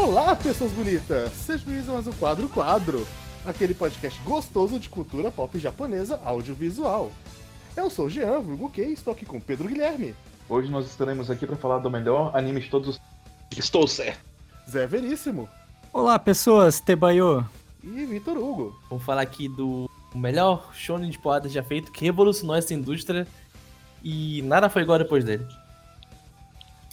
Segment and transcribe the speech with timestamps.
[0.00, 1.32] Olá, pessoas bonitas!
[1.32, 3.06] Sejam bem-vindos a mais um Quadro Quadro,
[3.44, 7.10] aquele podcast gostoso de cultura pop japonesa audiovisual.
[7.76, 10.14] Eu sou o Jean, vulgo e estou aqui com Pedro Guilherme.
[10.48, 13.00] Hoje nós estaremos aqui para falar do melhor anime de todos os...
[13.58, 14.20] Estou certo.
[14.70, 15.48] Zé Veríssimo.
[15.92, 17.44] Olá, pessoas, Tebayo.
[17.82, 18.80] E Vitor Hugo.
[18.88, 23.26] Vamos falar aqui do melhor shonen de porrada já feito, que revolucionou essa indústria
[24.02, 25.44] e nada foi igual depois dele.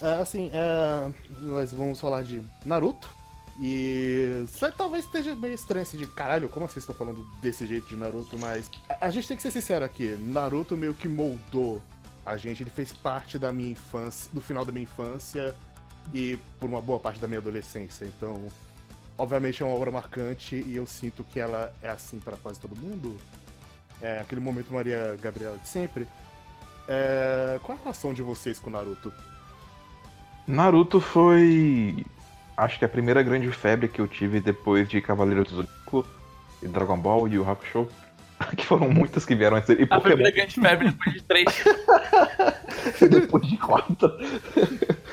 [0.02, 3.10] É, assim, é, nós vamos falar de Naruto.
[3.62, 4.46] E
[4.78, 8.38] talvez esteja meio estranho assim de caralho, como vocês estão falando desse jeito de Naruto,
[8.38, 11.82] mas a, a gente tem que ser sincero aqui, Naruto meio que moldou
[12.26, 15.56] a gente, ele fez parte da minha infância, do final da minha infância
[16.14, 18.06] e por uma boa parte da minha adolescência.
[18.06, 18.48] Então,
[19.18, 22.76] obviamente é uma obra marcante e eu sinto que ela é assim para quase todo
[22.76, 23.16] mundo.
[24.02, 26.08] É aquele momento Maria Gabriela de sempre.
[26.88, 29.14] É, qual a relação de vocês com Naruto?
[30.48, 32.06] Naruto foi.
[32.56, 36.06] Acho que a primeira grande febre que eu tive depois de Cavaleiro do Zodíaco
[36.62, 37.88] e Dragon Ball e o Hakusho.
[38.58, 39.70] Que foram muitas que vieram antes.
[39.70, 41.46] E A primeira grande febre depois de três.
[43.10, 44.12] depois de quatro.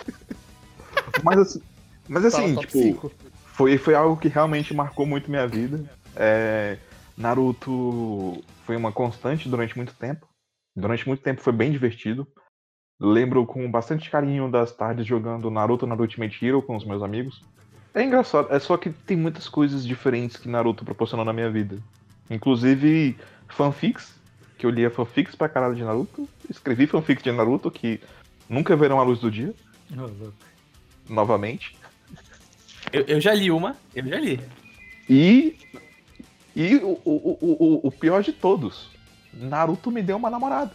[1.22, 1.62] mas assim,
[2.08, 3.12] mas assim top tipo, cinco.
[3.46, 5.89] foi, foi algo que realmente marcou muito minha vida.
[6.17, 6.78] É,
[7.17, 10.27] Naruto foi uma constante durante muito tempo.
[10.74, 12.27] Durante muito tempo foi bem divertido.
[13.05, 17.42] Lembro com bastante carinho das tardes jogando Naruto na Ultimate Hero com os meus amigos.
[17.92, 21.78] É engraçado, é só que tem muitas coisas diferentes que Naruto proporcionou na minha vida.
[22.30, 23.17] Inclusive
[23.48, 24.14] fanfics,
[24.56, 26.28] que eu lia fanfics pra caralho de Naruto.
[26.48, 28.00] Escrevi fanfics de Naruto que
[28.48, 29.53] nunca verão a luz do dia,
[31.08, 31.77] novamente.
[32.92, 34.41] Eu, eu já li uma, eu já li.
[35.11, 35.56] E.
[36.55, 37.47] E o, o, o,
[37.83, 38.91] o- o pior de todos:
[39.34, 40.75] Naruto me deu uma namorada.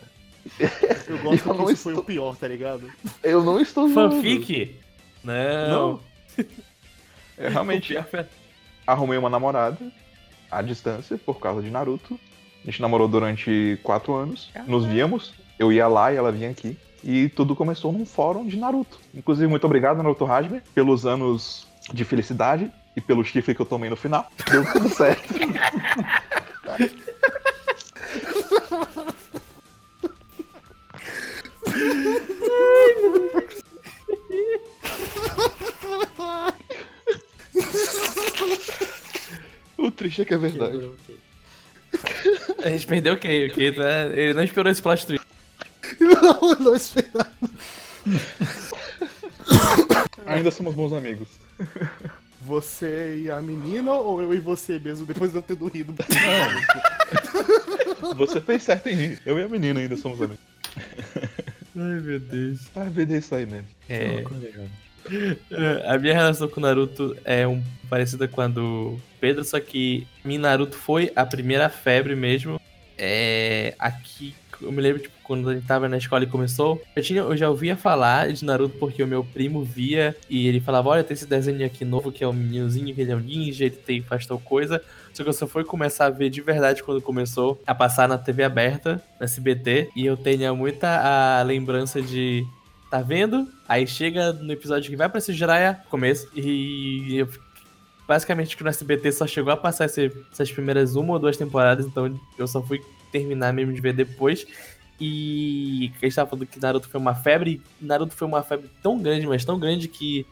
[1.07, 2.89] Eu gosto Eu que não isso foi estou- o pior, tá ligado?
[3.23, 4.15] Eu não estou zoando.
[4.15, 4.75] Fanfic?
[5.23, 5.99] Não.
[7.37, 8.25] Eu realmente O pior foi-
[8.85, 9.77] arrumei uma namorada
[10.51, 12.19] à distância por causa de Naruto.
[12.63, 14.49] A gente namorou durante quatro anos.
[14.67, 15.33] Nos víamos.
[15.57, 16.77] Eu ia lá e ela vinha aqui.
[17.03, 18.99] E tudo começou num fórum de Naruto.
[19.13, 23.89] Inclusive, muito obrigado, Naruto Hajime, pelos anos de felicidade e pelo chifre que eu tomei
[23.89, 24.29] no final.
[24.51, 25.23] Deu tudo certo.
[39.77, 40.89] o triste é que é verdade.
[42.63, 45.25] A gente perdeu o Kei, o Kei tá- ele não esperou esse plot twist.
[45.99, 47.31] Não, eu não esperava.
[50.25, 51.27] Ainda somos bons amigos.
[52.41, 55.93] Você e a menina ou eu e você mesmo, depois de eu ter rido?
[58.15, 59.21] Você fez certo em rir.
[59.25, 60.43] Eu e a menina ainda somos amigos.
[61.75, 62.59] Ai, meu Deus.
[62.75, 63.67] Ah, BD isso aí mesmo.
[63.89, 64.23] É, É,
[65.87, 70.39] A minha relação com Naruto é um, parecida com a do Pedro, só que minha
[70.39, 72.59] Naruto foi a primeira febre mesmo.
[72.97, 77.03] É, aqui, eu me lembro, tipo, quando a gente tava na escola e começou, eu,
[77.03, 80.89] tinha, eu já ouvia falar de Naruto porque o meu primo via e ele falava,
[80.89, 83.65] olha, tem esse desenho aqui novo que é um meninozinho, que ele é um ninja,
[83.65, 84.81] ele tem, faz tal coisa.
[85.13, 88.17] Só que eu só fui começar a ver de verdade quando começou a passar na
[88.17, 92.45] TV aberta, na SBT, e eu tenho muita a lembrança de
[92.89, 93.47] tá vendo?
[93.67, 97.27] Aí chega no episódio que vai pra Jiraiya, começo, e eu,
[98.07, 101.85] basicamente que no SBT só chegou a passar esse- essas primeiras uma ou duas temporadas,
[101.85, 102.81] então eu só fui
[103.11, 104.45] terminar mesmo de ver depois.
[104.99, 108.97] E a gente tava falando que Naruto foi uma febre, Naruto foi uma febre tão
[108.99, 110.25] grande, mas tão grande que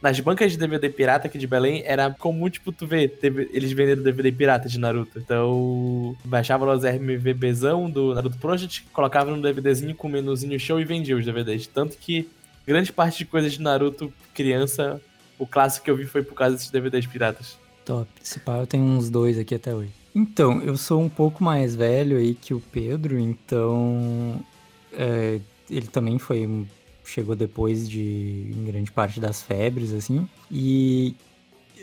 [0.00, 4.02] nas bancas de DVD pirata aqui de Belém era comum, tipo, tu ver eles vendendo
[4.02, 5.18] DVD pirata de Naruto.
[5.18, 10.84] Então, baixava os RMVBzão do Naruto Project, colocava no DVDzinho com o menuzinho show e
[10.84, 11.66] vendia os DVDs.
[11.66, 12.28] Tanto que
[12.66, 15.00] grande parte de coisas de Naruto criança,
[15.38, 17.58] o clássico que eu vi foi por causa desses DVDs piratas.
[17.84, 18.08] Top.
[18.22, 19.90] Esse pá, eu tenho uns dois aqui até hoje.
[20.14, 24.44] Então, eu sou um pouco mais velho aí que o Pedro, então.
[24.92, 25.40] é,
[25.70, 26.66] ele também foi.
[27.08, 28.52] Chegou depois de.
[28.54, 30.28] em grande parte das febres, assim.
[30.50, 31.16] E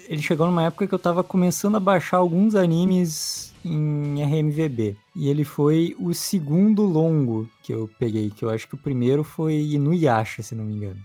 [0.07, 4.95] ele chegou numa época que eu tava começando a baixar alguns animes em RMVB.
[5.16, 9.24] E ele foi o segundo longo que eu peguei, que eu acho que o primeiro
[9.24, 11.01] foi Inuyasha, se não me engano.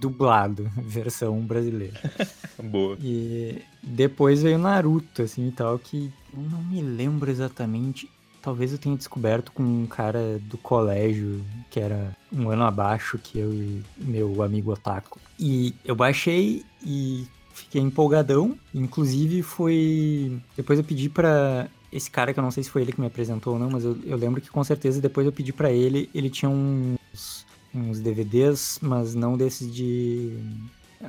[0.00, 1.98] Dublado, versão brasileira.
[2.62, 2.98] Boa.
[3.00, 8.08] E depois veio Naruto, assim, e tal, que eu não me lembro exatamente.
[8.42, 13.38] Talvez eu tenha descoberto com um cara do colégio, que era um ano abaixo que
[13.38, 15.20] eu e meu amigo Otaku.
[15.38, 18.58] E eu baixei e fiquei empolgadão.
[18.74, 20.40] Inclusive foi.
[20.56, 21.68] Depois eu pedi pra.
[21.92, 23.84] Esse cara, que eu não sei se foi ele que me apresentou ou não, mas
[23.84, 26.08] eu, eu lembro que com certeza depois eu pedi pra ele.
[26.14, 30.36] Ele tinha uns, uns DVDs, mas não desses de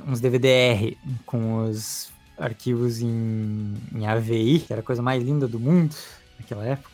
[0.06, 5.58] uns DVDR com os arquivos em, em AVI, que era a coisa mais linda do
[5.58, 5.94] mundo
[6.38, 6.90] naquela época,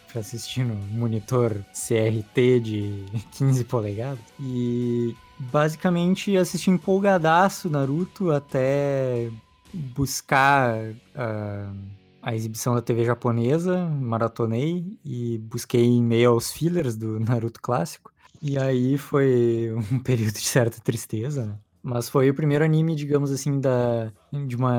[0.65, 4.21] no monitor CRT de 15 polegadas.
[4.39, 9.31] E basicamente assisti empolgadaço Naruto até
[9.73, 11.77] buscar uh,
[12.23, 18.13] a exibição da TV japonesa, maratonei e busquei em meio aos fillers do Naruto clássico.
[18.43, 21.59] E aí foi um período de certa tristeza, né?
[21.83, 24.13] Mas foi o primeiro anime, digamos assim, da,
[24.47, 24.75] de uma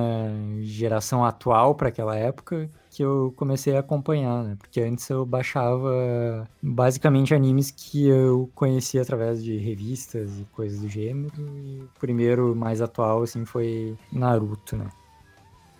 [0.62, 4.56] geração atual para aquela época que eu comecei a acompanhar, né?
[4.60, 10.88] Porque antes eu baixava basicamente animes que eu conhecia através de revistas e coisas do
[10.90, 11.34] gênero.
[11.40, 14.86] E o primeiro mais atual, assim, foi Naruto, né?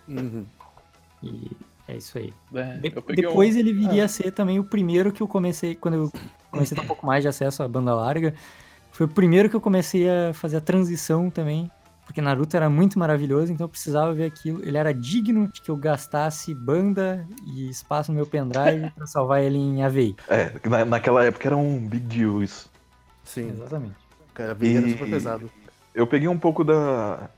[0.08, 0.44] Uhum.
[1.22, 1.50] E
[1.86, 2.32] é isso aí.
[2.54, 5.94] É, De- depois um- ele viria a ser também o primeiro que eu comecei, quando
[5.94, 6.12] eu
[6.50, 8.34] comecei a ter um pouco mais de acesso à banda larga,
[8.92, 11.70] foi o primeiro que eu comecei a fazer a transição também,
[12.04, 14.60] porque Naruto era muito maravilhoso, então eu precisava ver aquilo.
[14.64, 19.42] Ele era digno de que eu gastasse banda e espaço no meu pendrive pra salvar
[19.42, 20.16] ele em AVI.
[20.28, 22.70] É, na- naquela época era um big deal isso.
[23.24, 23.94] Sim, Exatamente.
[24.34, 25.50] cara, bem era E- super pesado.
[25.94, 27.30] Eu peguei um pouco da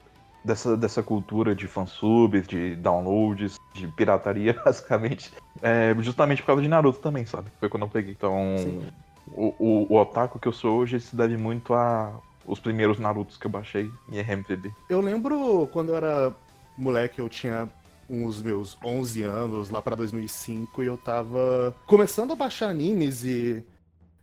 [0.44, 5.32] dessa, dessa cultura de fansubs, de downloads, de pirataria, basicamente.
[5.62, 7.50] É, justamente por causa de Naruto também, sabe?
[7.58, 8.12] Foi quando eu peguei.
[8.12, 8.80] Então, Sim.
[9.28, 13.36] O, o, o otaku que eu sou hoje se deve muito a os primeiros Narutos
[13.36, 14.72] que eu baixei em RMVB.
[14.88, 16.34] Eu lembro quando eu era
[16.76, 17.68] moleque, eu tinha
[18.08, 23.64] uns meus 11 anos, lá pra 2005, e eu tava começando a baixar animes e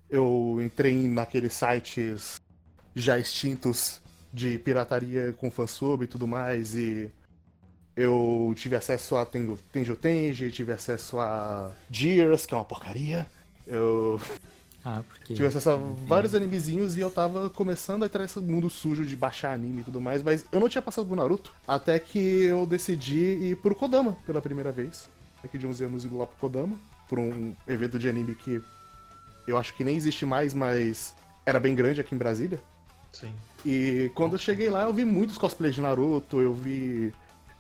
[0.09, 2.39] eu entrei naqueles sites
[2.95, 4.01] já extintos
[4.31, 7.09] de pirataria com fansub e tudo mais, e
[7.95, 13.27] eu tive acesso a Tenjo Tenji, tive acesso a Gears, que é uma porcaria.
[13.67, 14.19] Eu
[14.83, 15.33] Ah, porque.
[15.33, 19.15] Tive acesso a vários animezinhos e eu tava começando a entrar nesse mundo sujo de
[19.15, 22.65] baixar anime e tudo mais, mas eu não tinha passado por Naruto até que eu
[22.65, 25.09] decidi ir pro Kodama pela primeira vez.
[25.43, 28.61] Daqui de 11 anos indo lá pro Kodama, por um evento de anime que
[29.47, 32.61] eu acho que nem existe mais, mas era bem grande aqui em Brasília.
[33.11, 33.33] Sim.
[33.65, 37.13] E quando eu cheguei lá, eu vi muitos cosplays de Naruto, eu vi.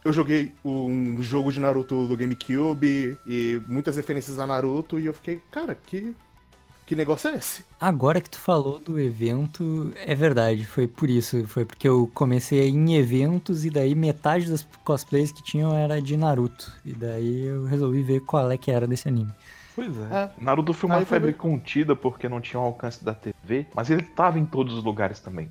[0.03, 5.13] Eu joguei um jogo de Naruto do GameCube e muitas referências a Naruto, e eu
[5.13, 6.15] fiquei, cara, que.
[6.91, 7.63] Que negócio é esse?
[7.79, 12.67] Agora que tu falou do evento, é verdade, foi por isso, foi porque eu comecei
[12.67, 16.69] em eventos e daí metade das cosplays que tinham era de Naruto.
[16.83, 19.31] E daí eu resolvi ver qual é que era desse anime.
[19.73, 20.01] Pois é.
[20.15, 20.31] É.
[20.37, 24.37] Naruto foi uma febre contida porque não tinha o alcance da TV, mas ele tava
[24.37, 25.49] em todos os lugares também.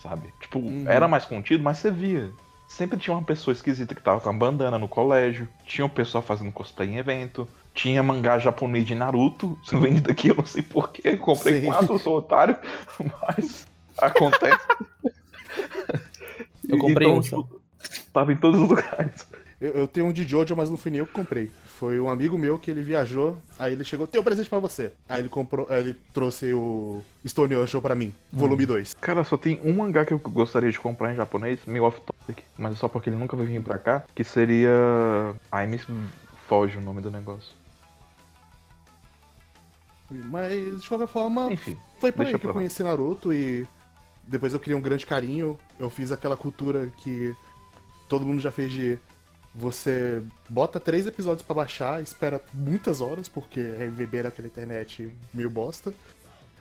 [0.00, 0.32] Sabe?
[0.40, 0.84] Tipo, Uhum.
[0.86, 2.30] era mais contido, mas você via.
[2.76, 6.22] Sempre tinha uma pessoa esquisita que tava com a bandana no colégio, tinha um pessoal
[6.22, 11.18] fazendo cosplay em evento, tinha mangá japonês de Naruto vendido aqui, eu não sei porquê,
[11.18, 11.66] comprei Sim.
[11.66, 12.56] quatro, sou otário,
[13.28, 13.66] mas
[13.98, 14.66] acontece.
[16.66, 17.60] Eu comprei então, um tipo,
[18.10, 19.28] tava em todos os lugares.
[19.62, 21.48] Eu, eu tenho um de Jojo, mas não fui nem eu que comprei.
[21.78, 24.92] Foi um amigo meu que ele viajou, aí ele chegou, tem um presente pra você.
[25.08, 28.94] Aí ele comprou, aí ele trouxe o Stone Ocean pra mim, volume 2.
[29.00, 32.44] Cara, só tem um mangá que eu gostaria de comprar em japonês, meio off topic,
[32.58, 34.72] mas é só porque ele nunca vai vir pra cá, que seria.
[35.50, 35.80] Ai, me
[36.48, 37.54] foge o nome do negócio.
[40.10, 43.66] Mas, de qualquer forma, Enfim, foi por aí que eu conheci Naruto e
[44.24, 45.56] depois eu criei um grande carinho.
[45.78, 47.34] Eu fiz aquela cultura que
[48.08, 48.98] todo mundo já fez de
[49.54, 55.50] você bota três episódios pra baixar, espera muitas horas, porque é beber aquela internet meio
[55.50, 55.92] bosta.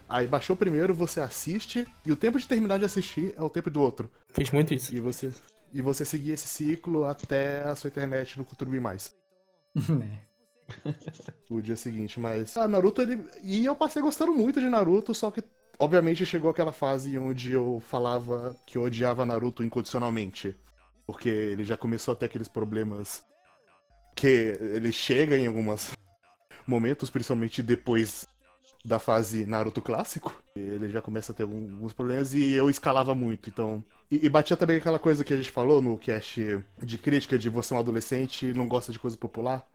[0.10, 3.50] Aí baixou o primeiro, você assiste, e o tempo de terminar de assistir é o
[3.50, 4.12] tempo do outro.
[4.34, 4.94] Fiz muito isso.
[4.94, 5.32] E você,
[5.74, 9.16] e você seguir esse ciclo até a sua internet não contribuir mais.
[11.50, 12.58] o dia seguinte, mas.
[12.58, 13.26] Ah, Naruto, ele.
[13.42, 15.42] E eu passei gostando muito de Naruto, só que,
[15.80, 20.58] obviamente, chegou aquela fase onde eu falava que eu odiava Naruto incondicionalmente.
[21.12, 23.24] Porque ele já começou a ter aqueles problemas
[24.16, 24.28] que
[24.60, 25.92] ele chega em alguns
[26.66, 28.28] momentos, principalmente depois
[28.84, 30.34] da fase Naruto clássico.
[30.56, 33.84] Ele já começa a ter alguns problemas e eu escalava muito, então.
[34.10, 37.50] E, e batia também aquela coisa que a gente falou no cast de crítica de
[37.50, 39.66] você é um adolescente e não gosta de coisa popular.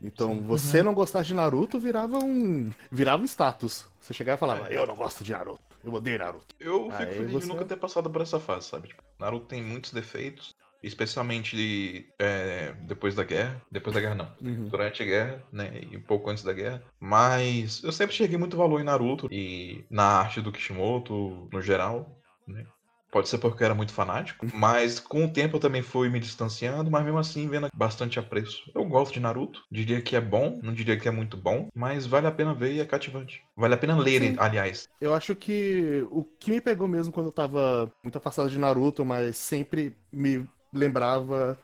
[0.00, 2.70] Então, você não gostar de Naruto virava um.
[2.90, 3.86] virava um status.
[3.98, 6.54] Você chegava e falava, eu não gosto de Naruto, eu odeio Naruto.
[6.60, 8.88] Eu fico Aí feliz você- de nunca ter passado por essa fase, sabe?
[8.88, 13.60] Tipo, Naruto tem muitos defeitos, especialmente é, depois da guerra.
[13.70, 14.36] Depois da guerra não.
[14.40, 14.68] Uhum.
[14.68, 15.80] Durante a guerra, né?
[15.90, 16.82] E um pouco antes da guerra.
[17.00, 22.20] Mas eu sempre cheguei muito valor em Naruto e na arte do Kishimoto, no geral,
[22.46, 22.66] né?
[23.10, 26.20] Pode ser porque eu era muito fanático, mas com o tempo eu também fui me
[26.20, 28.70] distanciando, mas mesmo assim vendo bastante apreço.
[28.74, 32.04] Eu gosto de Naruto, diria que é bom, não diria que é muito bom, mas
[32.04, 33.42] vale a pena ver e é cativante.
[33.56, 34.36] Vale a pena ler, Sim.
[34.38, 34.86] aliás.
[35.00, 39.04] Eu acho que o que me pegou mesmo quando eu tava muito afastado de Naruto,
[39.04, 40.46] mas sempre me
[40.78, 41.58] lembrava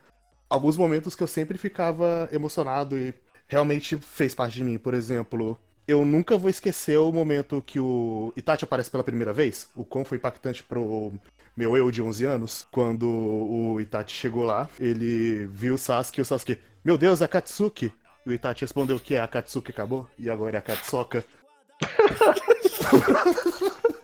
[0.49, 3.15] alguns momentos que eu sempre ficava emocionado e
[3.49, 4.79] realmente fez parte de mim.
[4.79, 9.69] Por exemplo, eu nunca vou esquecer o momento que o Itachi aparece pela primeira vez.
[9.75, 11.13] O quão foi impactante pro
[11.57, 12.67] meu eu de 11 anos.
[12.71, 17.25] Quando o Itachi chegou lá, ele viu o Sasuke e o Sasuke, meu Deus, é
[17.25, 17.93] a Katsuki.
[18.25, 21.25] E o Itachi respondeu que é a Katsuki acabou e agora é a Katsoka.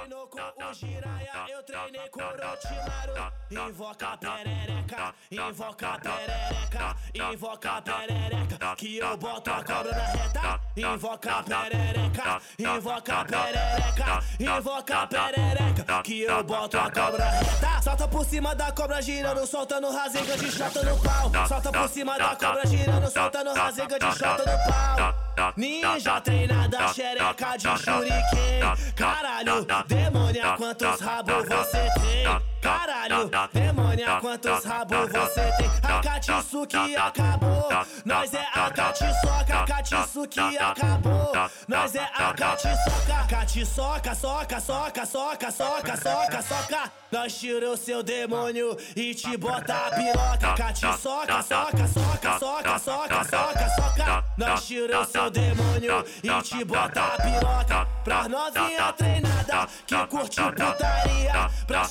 [0.00, 3.32] treinou com o Jiraya, eu treinei com o Orochimaru.
[3.50, 10.06] Invoca a perereca, invoca a perereca, invoca a perereca, que eu boto a cobra na
[10.06, 10.60] reta.
[10.76, 17.30] Invoca a perereca, invoca a perereca, invoca a perereca, que eu boto a cobra na
[17.30, 17.82] reta.
[17.82, 21.30] Solta por cima da cobra girando, soltando rasenga de chota no pau.
[21.46, 25.29] Solta por cima da cobra girando, soltando rasenga de chota no pau.
[25.56, 32.39] Ninja treinada, xereca de shuriken Caralho, demônia, quantos rabos você tem?
[32.60, 35.70] Caralho, demônia, quantos rabos você tem?
[35.82, 37.68] A Katsuki acabou,
[38.04, 41.32] nós é a Katsoka Katsuki acabou,
[41.66, 46.92] nós é a Katsoka Katsoka, soca, soca, soca, soca, soca, soca.
[47.10, 50.54] Nós tirou seu demônio e te bota a piroca.
[50.56, 54.24] Katsoka, soca, soca, soca, soca, soca, soca.
[54.36, 57.88] Nós tirou seu demônio e te bota a piroca.
[58.04, 61.84] Pra novinha treinada que curte putaria Pra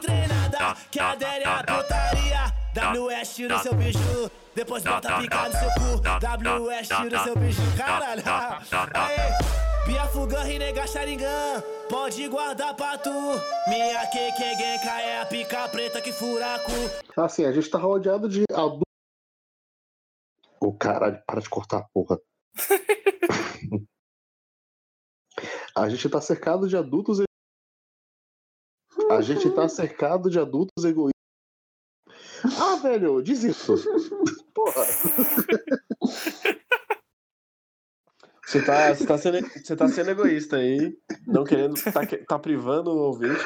[0.00, 2.54] treinada que adere a putaria
[2.92, 8.22] WS tira seu biju, depois bota pica no seu cu WS tira seu biju, caralho
[8.94, 13.10] Aê, Pia Fugan, Rinega, Sharingan Pode guardar pra tu
[13.68, 16.72] Minha Keke Genka é a pica preta que furaco
[17.16, 18.82] Assim, a gente tá rodeado de adultos.
[20.60, 22.18] Ô caralho, para de cortar a porra.
[25.76, 27.20] a gente tá cercado de adultos.
[27.20, 27.24] e-
[29.16, 31.14] A gente tá cercado de adultos egoístas.
[32.58, 33.74] Ah, velho, diz isso.
[34.52, 34.84] Porra.
[38.44, 42.90] Você tá, você, tá sendo, você tá sendo egoísta aí, não querendo, tá, tá privando
[42.90, 43.40] o ouvinte.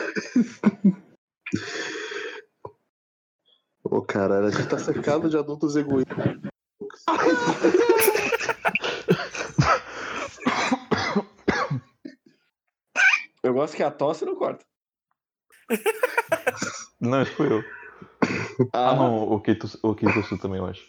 [3.85, 6.17] Ô caralho, a gente tá cercado de adultos egoístas.
[13.43, 14.67] Eu gosto que a tosse não corta.
[17.01, 17.63] Não, esse fui eu.
[18.73, 20.85] Ah, não, o Kito, o Kito também, eu acho.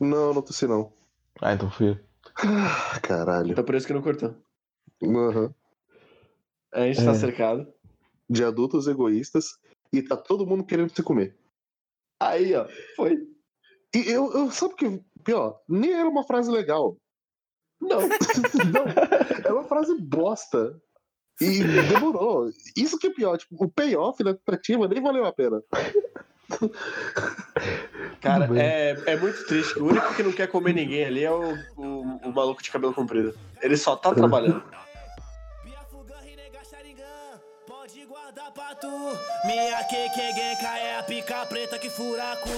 [0.00, 0.92] Não, não tossi não.
[1.40, 1.98] Ah, então fui eu.
[2.36, 3.50] Ah, caralho.
[3.52, 4.34] Então por isso que não cortou.
[5.02, 5.52] Aham.
[6.72, 7.14] A gente tá É.
[7.14, 7.66] cercado.
[8.30, 9.58] De adultos egoístas
[9.92, 11.36] e tá todo mundo querendo se comer.
[12.20, 13.26] Aí, ó, foi.
[13.94, 16.96] E eu, eu sabe que pior, nem era uma frase legal.
[17.80, 18.00] Não.
[18.72, 18.84] Não,
[19.44, 20.80] é uma frase bosta.
[21.40, 22.50] E demorou.
[22.76, 25.62] Isso que é pior, tipo, o payoff da tentativa nem valeu a pena.
[28.20, 29.78] Cara, é, é muito triste.
[29.78, 32.94] O único que não quer comer ninguém ali é o, o, o maluco de cabelo
[32.94, 33.34] comprido.
[33.62, 34.62] Ele só tá trabalhando.
[38.58, 38.90] Pra tu
[39.46, 42.48] Minha Keke Genka é a pica preta que furaco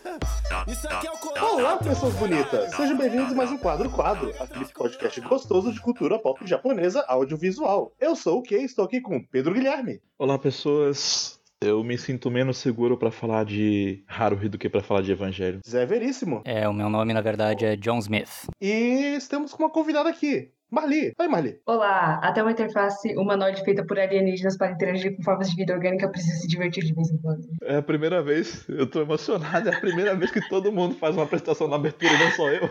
[0.66, 2.74] Isso aqui é o Olá, pessoas bonitas!
[2.74, 7.92] Sejam bem-vindos a mais um Quadro Quadro, aquele podcast gostoso de cultura pop japonesa audiovisual.
[8.00, 10.00] Eu sou o Kei e estou aqui com Pedro Guilherme.
[10.18, 11.38] Olá, pessoas.
[11.60, 15.60] Eu me sinto menos seguro pra falar de Haruhi do que pra falar de Evangelho.
[15.66, 16.42] Zé Veríssimo.
[16.44, 18.46] É, o meu nome na verdade é John Smith.
[18.60, 21.14] E estamos com uma convidada aqui, Marli.
[21.16, 21.60] Oi, Marli.
[21.64, 26.08] Olá, até uma interface humanoide feita por alienígenas para interagir com formas de vida orgânica
[26.08, 27.48] precisa se divertir de vez em quando.
[27.62, 31.14] É a primeira vez, eu tô emocionado, é a primeira vez que todo mundo faz
[31.14, 32.68] uma apresentação na abertura, não só eu.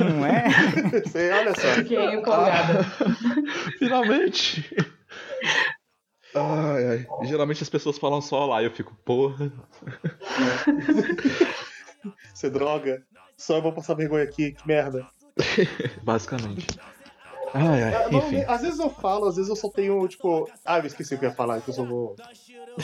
[0.00, 0.48] Não é?
[1.06, 1.68] Você, olha só.
[1.74, 2.82] Fiquei empolgada.
[3.78, 4.76] Finalmente!
[6.34, 7.06] Ai, ai.
[7.22, 9.52] Geralmente as pessoas falam só lá e eu fico, porra.
[12.34, 13.00] Você droga.
[13.36, 15.06] Só eu vou passar vergonha aqui, que merda.
[16.02, 16.66] Basicamente.
[17.54, 18.44] Ai, ai, Ah, não, enfim.
[18.48, 20.50] às vezes eu falo, às vezes eu só tenho, tipo.
[20.64, 22.16] Ah, eu esqueci o que eu ia falar, então eu só vou.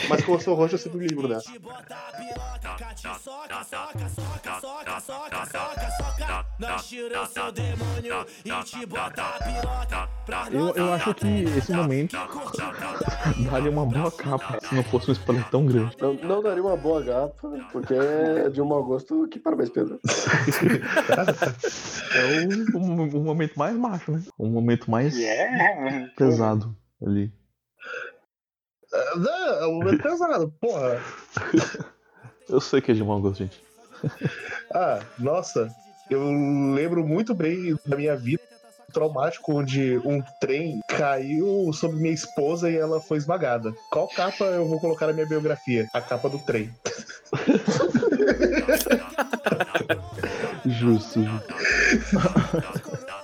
[0.09, 1.51] Mas como eu sou roxo, eu sempre me livro dessa.
[5.05, 6.47] Soca, soca, soca.
[6.59, 10.11] Nós tira o seu demônio e te bota a piroca.
[10.53, 11.27] Eu, eu acho que
[11.57, 12.17] esse momento
[13.51, 15.97] daria uma boa capa se não fosse um spoiler tão grande.
[16.01, 17.35] Não, não daria uma boa gata,
[17.73, 19.99] porque é de um mau gosto que parabéns, Pedro.
[22.13, 24.23] É o, o- o momento mais macho, né?
[24.37, 26.11] O momento mais Yeah.
[26.17, 27.33] pesado ali.
[29.17, 31.01] Não, é um momento pesado, porra.
[32.49, 33.63] Eu sei que é de mau gosto, gente.
[34.73, 35.69] Ah, nossa,
[36.09, 36.23] eu
[36.75, 38.41] lembro muito bem da minha vida
[38.93, 43.73] traumático onde um trem caiu sobre minha esposa e ela foi esmagada.
[43.91, 45.87] Qual capa eu vou colocar na minha biografia?
[45.93, 46.71] A capa do trem.
[50.67, 51.55] Justo, justo.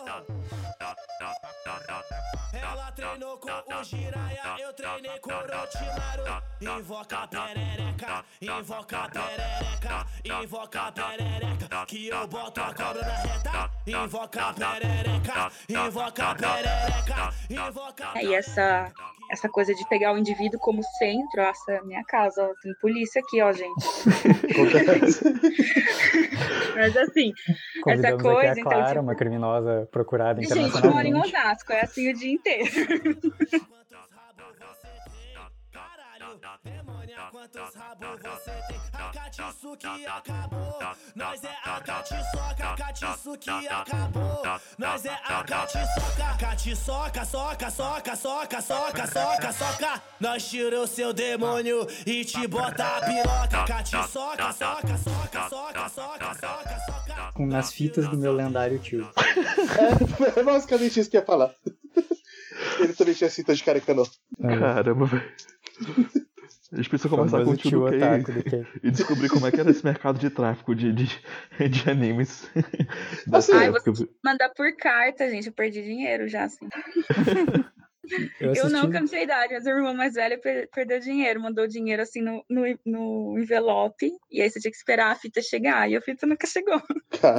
[3.87, 6.43] Jiraya, eu treinei com Orochimaru.
[6.61, 11.87] Invoca perereca, invoca perereca, invoca perereca.
[11.87, 13.71] Que eu boto a cobra na reta.
[13.87, 18.93] Invoca perereca, invoca perereca, invoca É, E essa,
[19.31, 22.73] essa coisa de pegar o indivíduo como centro, essa é a minha casa, ó, tem
[22.81, 23.75] polícia aqui, ó, gente.
[26.77, 30.61] Mas assim, essa Convidamos coisa, aqui a então, Clara, tipo, uma criminosa procurada gente, mora
[30.61, 31.29] em internacionalmente.
[31.29, 32.71] Osasco, é assim o dia inteiro.
[37.17, 38.81] demônia, quantos rabos você tem?
[38.93, 40.79] A Katsuki acabou.
[41.15, 44.43] Nós é a Katsoca, a Katsuki acabou.
[44.79, 50.03] Nós é a Katsoca, Katsoca, soca, soca, soca, soca, soca, soca.
[50.21, 53.65] Nós tira o seu demônio e te bota a piroca.
[53.65, 57.33] Katsoca, soca, soca, soca, soca, soca, soca.
[57.35, 59.09] Com nas fitas do meu lendário tio.
[60.37, 61.55] É basicamente isso que ia falar.
[62.79, 64.07] Ele também tinha cinta de carecano.
[64.41, 66.26] Caramba, velho.
[66.73, 68.67] A gente precisa conversar com o tio do Kei do Kei.
[68.83, 71.07] e descobrir como é que era esse mercado de tráfico de, de,
[71.71, 72.51] de animes
[73.27, 73.93] dessa Ai, época.
[74.25, 76.69] Mandar por carta, gente, eu perdi dinheiro já, assim.
[78.41, 80.41] Eu Eu não, assisti- que eu não sei a idade, mas o irmão mais velho
[80.41, 84.77] per- perdeu dinheiro, mandou dinheiro assim no, no, no envelope, e aí você tinha que
[84.77, 86.81] esperar a fita chegar, e a fita nunca chegou.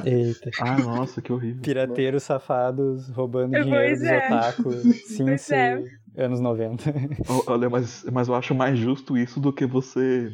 [0.05, 0.51] Eita.
[0.59, 1.61] Ah, nossa, que horrível.
[1.61, 4.17] Pirateiros safados roubando Pois dinheiro dos é.
[4.17, 4.71] otaku.
[5.05, 5.53] Sim, Pois sim.
[5.55, 5.83] é.
[6.17, 6.89] Anos 90.
[7.29, 10.31] O- Olha, mas, mas eu acho mais justo isso do que você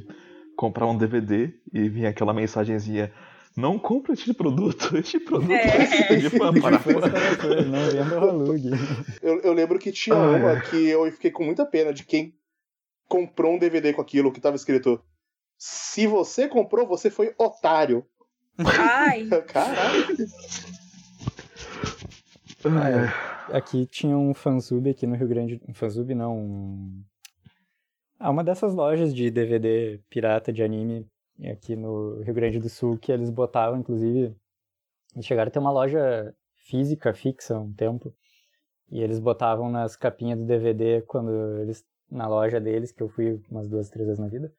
[0.55, 3.11] comprar um DVD e vir aquela mensagenzinha.
[3.55, 6.13] Não compre este produto, este produto É.
[6.13, 7.61] é de fã para Foi fã." essa coisa,
[8.03, 8.45] Não.
[9.21, 10.61] Eu, eu lembro que tinha Ah, uma é.
[10.61, 12.33] que eu fiquei com muita pena de quem
[13.07, 14.99] comprou um DVD com aquilo que tava escrito.
[15.57, 18.03] Se você comprou, você foi otário.
[18.57, 20.05] Ai, Caralho.
[22.65, 23.32] Ai, ai.
[23.51, 25.61] Aqui tinha um fansub aqui no Rio Grande.
[25.67, 26.37] Um fansub não.
[26.37, 27.03] Um...
[28.19, 31.05] Ah, uma dessas lojas de DVD pirata de anime
[31.51, 34.35] aqui no Rio Grande do Sul que eles botavam, inclusive.
[35.13, 38.13] Eles chegaram a ter uma loja física fixa um tempo.
[38.89, 41.85] E eles botavam nas capinhas do DVD quando eles.
[42.11, 44.53] Na loja deles, que eu fui umas duas, três vezes na vida.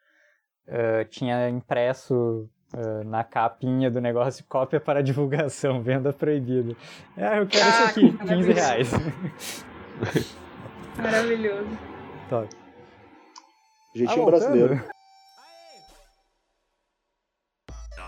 [0.66, 6.74] eh, tinha impresso eh, na capinha do negócio cópia para divulgação, venda proibida.
[7.16, 8.54] Ah, eu quero Ah, isso aqui, que 15 maravilha.
[8.54, 8.90] reais.
[10.98, 11.78] maravilhoso.
[12.28, 12.48] Top.
[13.94, 14.84] Jeitinho Ah, brasileiro.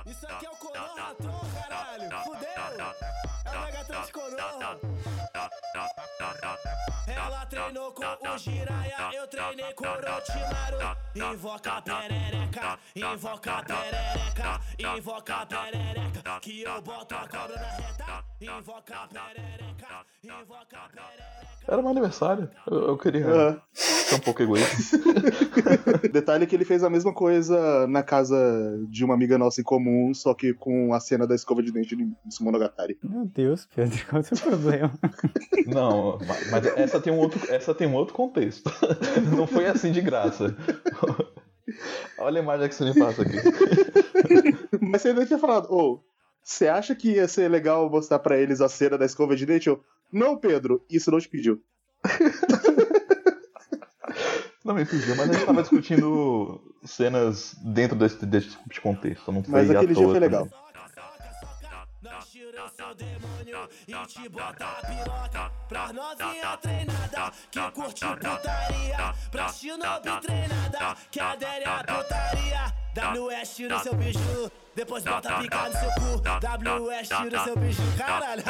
[0.07, 2.11] Isso aqui é o Coroatron, caralho.
[2.24, 2.48] Fudeu.
[2.48, 4.81] É o Megatron de Coroa.
[7.09, 8.16] Ela treinou com o
[9.14, 10.97] Eu treinei com o Orochimaru.
[11.16, 16.40] Invoca perereca, invoca perereca, invoca perereca.
[16.40, 18.25] Que eu boto a cobra na reta.
[18.40, 21.57] Invoca perereca, invoca perereca.
[21.69, 22.49] Era meu aniversário.
[22.71, 23.57] Eu, eu queria Ah.
[23.73, 24.99] ser um pouco egoísta.
[26.12, 28.37] Detalhe que ele fez a mesma coisa na casa
[28.88, 31.97] de uma amiga nossa em comum, só que com a cena da escova de dente
[31.97, 32.07] de
[32.40, 32.99] Monogatari.
[33.03, 34.92] Meu Deus, Pedro, qual é o seu problema?
[35.66, 38.71] Não, ma- mas essa tem um outro, essa tem um outro contexto.
[39.37, 40.57] Não foi assim de graça.
[42.19, 43.37] Olha a imagem que você me passa aqui.
[44.81, 46.03] Mas você ainda tinha falado, ô,
[46.43, 49.69] você acha que ia ser legal mostrar pra eles a cena da escova de dente?
[49.69, 49.83] Eu,
[50.13, 51.61] não, Pedro, isso não te pediu.
[54.65, 59.31] Não me pediu, mas a gente tava discutindo cenas dentro desse, desse tipo de contexto.
[59.31, 60.49] Não foi Mas aquele dia foi legal.
[62.77, 70.97] Seu demônio e te bota piroca Pra novinha treinada que curte putaria Pra shinobi treinada
[71.11, 76.16] que adere a putaria WS tira o seu biju, depois bota pica no seu cu
[76.16, 78.42] WS tira o seu biju, caralho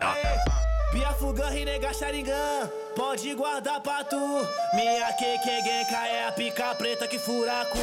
[0.00, 0.62] Aê.
[0.92, 4.46] Pia Fugan e nega Sharingan, pode guardar pra tu.
[4.74, 7.78] Minha Keke Genka é a pica preta que furaco.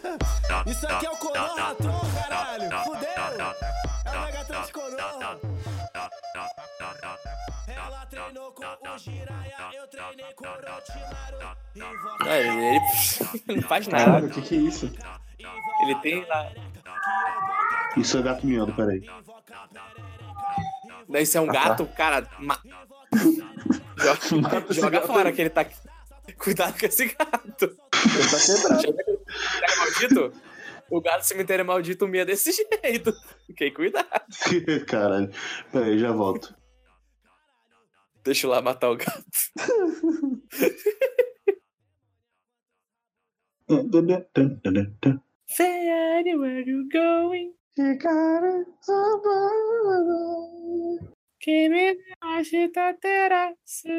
[0.66, 2.70] Isso aqui é o Konoha Tron, caralho.
[2.84, 3.77] Fudeu.
[4.50, 5.40] É de Konoha.
[7.66, 8.66] Ela treinou com o
[9.74, 10.48] eu treinei com o
[12.28, 12.40] É,
[13.48, 14.04] ele não faz nada.
[14.04, 14.90] Caralho, o que que é isso?
[15.82, 16.50] Ele tem lá.
[17.96, 19.04] Isso é gato miando, peraí.
[21.08, 22.28] Daí Isso é um gato, cara.
[22.38, 22.60] ma-
[23.96, 25.66] Joga, joga fora que ele tá.
[26.38, 27.64] Cuidado com esse gato.
[27.64, 28.80] Ele tá quebrado.
[28.82, 30.32] Cemitério maldito?
[30.90, 32.50] O gato cemitério maldito mia desse
[32.82, 33.12] jeito.
[33.46, 34.08] Fiquei cuidado.
[34.88, 35.30] Caralho.
[35.72, 36.54] Peraí, já volto.
[38.24, 39.22] Deixa eu lá matar o gato.
[45.46, 47.52] Say anywhere you're going.
[47.76, 50.48] You gotta somebody.
[51.40, 51.76] 君の
[52.36, 53.96] 明日照らすよ。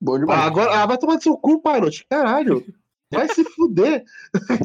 [0.00, 0.40] Bom Ah, demais.
[0.46, 2.04] agora ah, vai tomar seu cu, Pilot.
[2.10, 2.64] Caralho.
[3.12, 4.02] Vai se fuder.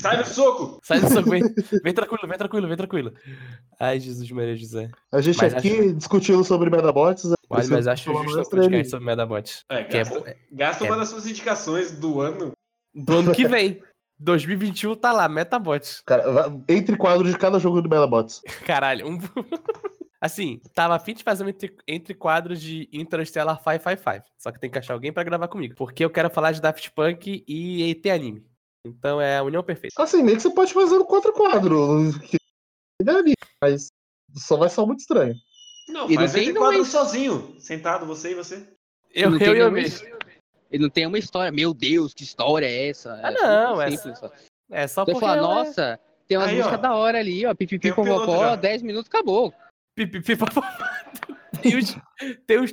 [0.01, 0.79] Sai do soco!
[0.83, 1.43] Sai do soco, vem.
[1.83, 3.13] Vem tranquilo, vem tranquilo, vem tranquilo.
[3.79, 4.89] Ai, Jesus Maria José.
[5.11, 7.25] A gente Mas aqui discutindo sobre Metabots.
[7.49, 9.65] Olha, mas acho Falando justo o podcast sobre Medabots.
[9.69, 12.51] É, é gasta, é- gasta é- uma das suas indicações do ano.
[12.95, 13.81] Do ano que vem.
[14.19, 16.01] 2021 tá lá, Metabots.
[16.05, 16.23] Cara,
[16.67, 18.41] entre quadros de cada jogo do Metabots.
[18.65, 19.17] Caralho, um.
[20.21, 24.25] Assim, tava afim de fazer um entre, entre quadros de Interstellar 555.
[24.37, 25.75] Só que tem que achar alguém pra gravar comigo.
[25.75, 28.45] Porque eu quero falar de Daft Punk e ET Anime.
[28.85, 30.01] Então é a união perfeita.
[30.03, 32.11] Assim, meio que você pode fazer no quatro quadro.
[32.27, 32.35] Que...
[33.01, 33.87] é ali, Mas
[34.35, 35.35] só vai ser muito estranho.
[35.87, 37.55] Não, E não faz tem não quadro é- sozinho.
[37.57, 38.67] Sentado, você e você.
[39.15, 39.81] Eu, eu tem e o nenhuma Amê.
[39.83, 40.03] his-
[40.71, 43.19] ele não tem uma história, meu Deus, que história é essa?
[43.23, 44.31] Ah, não, é, simples, só.
[44.71, 45.25] é só Você porque.
[45.25, 45.99] Fala, Nossa, é...
[46.27, 47.53] tem uma Aí, ó, da hora ali, ó.
[47.55, 49.53] Pipipi com vovó, 10 minutos, acabou.
[49.95, 50.35] Pipipi
[51.61, 51.97] tem os,
[52.45, 52.71] tem os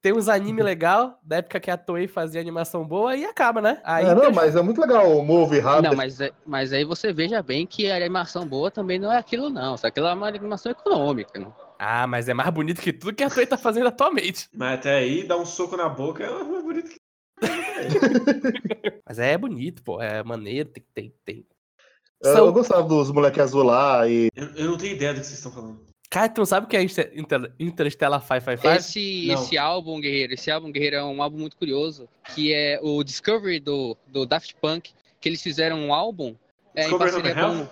[0.00, 3.80] tem anime legal, da época que a Toei fazia animação boa e acaba, né?
[3.84, 5.90] Aí não, mas é muito legal o move rápido.
[5.90, 9.50] Não, mas, mas aí você veja bem que a animação boa também não é aquilo
[9.50, 11.54] não, isso aquilo é uma animação econômica, não.
[11.82, 14.48] Ah, mas é mais bonito que tudo que a Toei tá fazendo atualmente.
[14.54, 17.00] Mas até aí, dar um soco na boca é mais bonito que.
[19.08, 21.46] Mas é bonito, pô, é maneiro, tem que tem, tem.
[22.22, 24.28] Eu, São- eu gostava dos moleques azul lá e.
[24.36, 25.80] Eu, eu não tenho ideia do que vocês estão falando.
[26.10, 28.76] Cara, tu não sabe o que é Inter- Inter- Interstellar 555?
[28.76, 29.34] Esse, Não.
[29.34, 33.58] esse álbum, Guerreiro, esse álbum, Guerreiro, é um álbum muito curioso, que é o Discovery
[33.60, 36.34] do, do Daft Punk, que eles fizeram um álbum
[36.74, 37.66] é, em parceria com...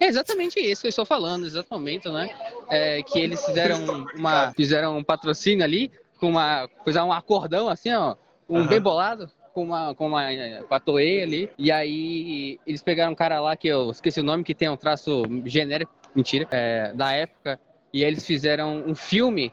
[0.00, 2.30] É exatamente isso que eu estou falando, exatamente, né?
[2.70, 7.92] É, que eles fizeram uma fizeram um patrocínio ali com uma fizeram um acordão assim,
[7.92, 8.16] ó,
[8.48, 8.66] um Aham.
[8.66, 10.22] bem bolado com uma com uma
[10.66, 11.50] com a Toei ali.
[11.58, 14.76] E aí eles pegaram um cara lá que eu esqueci o nome que tem um
[14.76, 17.60] traço genérico, mentira, é, da época,
[17.92, 19.52] e eles fizeram um filme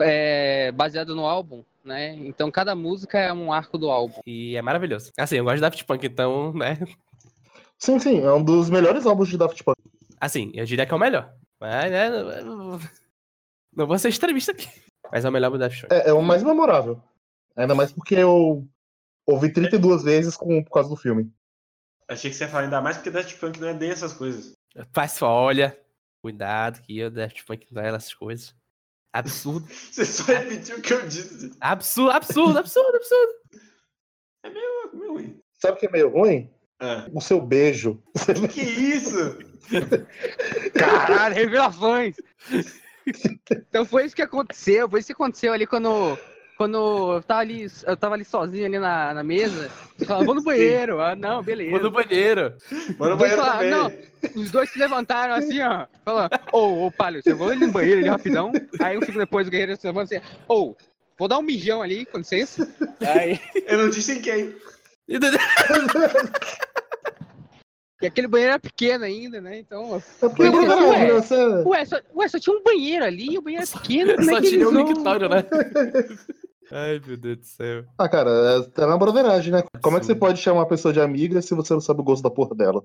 [0.00, 2.14] é, baseado no álbum, né?
[2.16, 4.20] Então cada música é um arco do álbum.
[4.26, 5.12] E é maravilhoso.
[5.16, 6.78] Assim, eu gosto de Daft Punk, então, né?
[7.78, 9.76] Sim, sim, é um dos melhores álbuns de Daft Punk.
[10.20, 11.32] Assim, eu diria que é o melhor.
[11.60, 12.10] Mas, né?
[12.42, 14.68] não- vou ser extremista aqui.
[15.12, 15.92] Mas é o melhor do Daft Punk.
[15.92, 17.02] É, é o mais memorável.
[17.56, 18.66] Ainda mais porque eu
[19.26, 21.32] ouvi 32 vezes com, por causa do filme.
[22.08, 24.52] Achei que você ia falar ainda mais porque Daft Punk não é bem essas coisas.
[24.92, 25.78] Faz olha,
[26.22, 28.54] cuidado que eu Daft Punk não é essas coisas.
[29.12, 29.66] Absurdo.
[29.70, 31.52] Você só repetiu o que eu disse.
[31.60, 33.32] Absurdo, absurdo, absurdo, absurdo.
[34.44, 35.40] É meio, meio ruim.
[35.54, 36.50] Sabe o que é meio ruim?
[36.80, 37.06] Ah.
[37.12, 38.00] O seu beijo.
[38.50, 39.38] Que isso?
[40.74, 42.16] Caralho, revelações!
[43.50, 46.18] então foi isso que aconteceu, foi isso que aconteceu ali quando,
[46.56, 49.70] quando eu tava ali, eu tava ali sozinho ali na, na mesa.
[49.98, 51.00] Eu falava, vou no banheiro.
[51.00, 51.70] Ah, não, beleza.
[51.70, 52.54] Vou no banheiro.
[52.70, 53.92] Os dois banheiro não,
[54.34, 58.00] os dois se levantaram assim, ó, falando, ô, ô, Palio, você vou ali no banheiro
[58.00, 58.52] ali rapidão.
[58.80, 60.74] Aí um fico depois o guerreiro se levanta assim, ô,
[61.18, 62.68] vou dar um mijão ali, com licença.
[63.00, 64.54] Aí, Eu não disse em quem.
[68.00, 69.58] e aquele banheiro era pequeno ainda, né?
[69.58, 71.34] Então, É porque Ué, é você...
[71.64, 74.10] ué, só, ué, só tinha um banheiro ali, e o banheiro era pequeno.
[74.12, 75.44] é Só que tinha um não- mictório, né?
[76.70, 77.84] Ai, meu Deus do céu.
[77.96, 79.62] Ah, cara, é, é na broderagem, né?
[79.82, 82.04] Como é que você pode chamar uma pessoa de amiga se você não sabe o
[82.04, 82.84] gosto da porra dela?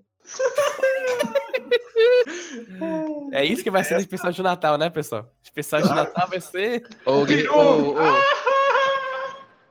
[3.33, 5.23] É isso que vai ser no especial de Natal, né, pessoal?
[5.23, 6.87] O especial de Natal vai ser.
[7.05, 7.95] Ô, Gui- ô,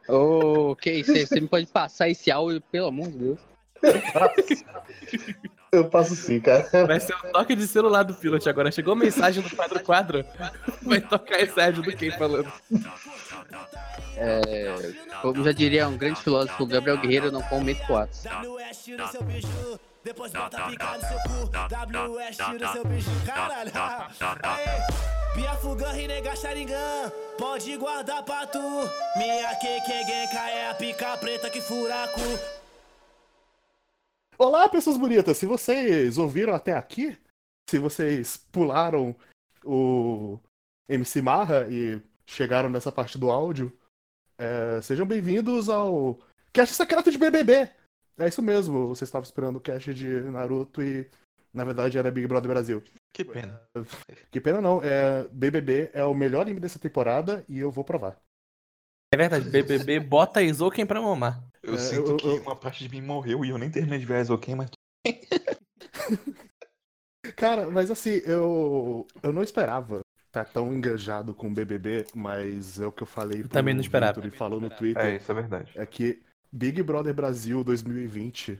[0.09, 0.71] ô.
[0.71, 0.77] Ô?
[0.77, 3.41] Você me pode passar esse áudio, pelo amor de Deus.
[5.73, 6.69] Eu passo sim, cara.
[6.87, 8.71] Vai ser o toque de celular do Pilot agora.
[8.71, 10.25] Chegou mensagem do quadro quadro.
[10.83, 12.53] Vai tocar esse áudio do quem falando.
[14.17, 14.93] É,
[15.23, 20.99] como já diria um grande filósofo, Gabriel Guerreiro, não no seu bicho, depois bota pica
[20.99, 21.51] no seu cu.
[21.51, 23.73] WS no seu bicho, caralho.
[24.43, 28.61] Aê, Pia Fugan, Rinega Sharingan, pode guardar pra tu.
[29.17, 32.62] Minha Keke Genka é a pica preta que fura cu.
[34.45, 35.37] Olá, pessoas bonitas!
[35.39, 37.17] Se vocês ouviram até aqui,
[37.71, 39.15] se vocês pularam
[39.65, 40.37] o
[40.89, 43.73] MC Marra e chegaram nessa parte do áudio,
[44.37, 46.19] é, sejam bem-vindos ao
[46.53, 47.71] Cast Secreto de BBB!
[48.19, 51.09] É isso mesmo, você estava esperando o cast de Naruto e,
[51.55, 52.83] na verdade, era Big Brother Brasil.
[53.13, 53.63] Que pena.
[54.29, 58.21] Que pena não, é, BBB é o melhor anime dessa temporada e eu vou provar.
[59.15, 61.52] É verdade, BBB bota Isoken pra mamar.
[61.63, 63.99] Eu É, sinto eu- que eu- uma parte de mim morreu e eu nem terminei
[63.99, 64.71] de ver Aizoken, mas
[67.37, 72.87] Cara, mas assim, eu, eu não esperava estar tão engajado com o BBB, mas é
[72.87, 74.15] o que eu falei pro também não esperava.
[74.21, 75.05] Vitor e falou no Twitter.
[75.05, 75.73] é, isso é verdade.
[75.75, 76.21] é que
[76.51, 78.59] Big Brother Brasil 2020,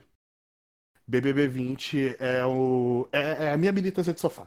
[1.07, 4.45] BBB 20 é, o, é, é a minha militância de sofá.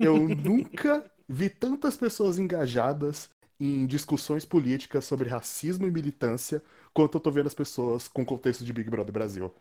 [0.00, 3.28] Eu nunca vi tantas pessoas engajadas
[3.60, 6.62] em discussões políticas sobre racismo e militância
[6.94, 9.54] quanto eu tô vendo as pessoas com o contexto de Big Brother Brasil.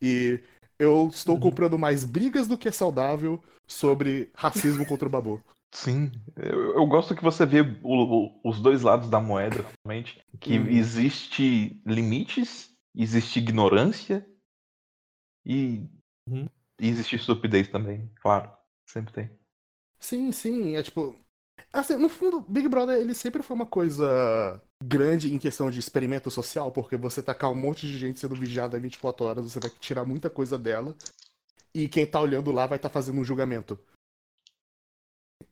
[0.00, 0.40] E
[0.78, 1.40] eu estou Uhum.
[1.40, 5.42] comprando mais brigas do que é saudável sobre racismo contra o Babu.
[5.72, 10.20] Sim, eu, eu gosto que você vê o- o- os dois lados da moeda, realmente.
[10.40, 10.66] Que Uhum.
[10.68, 14.26] existe limites, existe ignorância
[15.44, 15.88] e,
[16.28, 16.48] Uhum.
[16.80, 18.50] e existe estupidez também, claro.
[18.86, 19.30] Sempre tem.
[20.00, 21.14] Sim, sim, é tipo.
[21.72, 26.30] Assim, no fundo, Big Brother ele sempre foi uma coisa grande em questão de experimento
[26.30, 30.04] social, porque você tacar um monte de gente sendo vigiada 24 horas, você vai tirar
[30.04, 30.96] muita coisa dela,
[31.72, 33.78] e quem tá olhando lá vai estar fazendo um julgamento.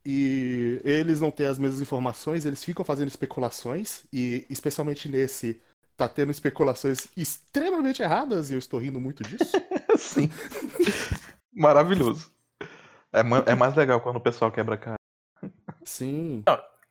[0.05, 5.63] E eles não têm as mesmas informações, eles ficam fazendo especulações, e especialmente nesse,
[5.97, 9.53] tá tendo especulações extremamente erradas, e eu estou rindo muito disso.
[9.97, 10.31] Sim.
[11.53, 12.33] Maravilhoso.
[13.13, 14.98] É, é mais legal quando o pessoal quebra
[15.89, 16.43] Sim.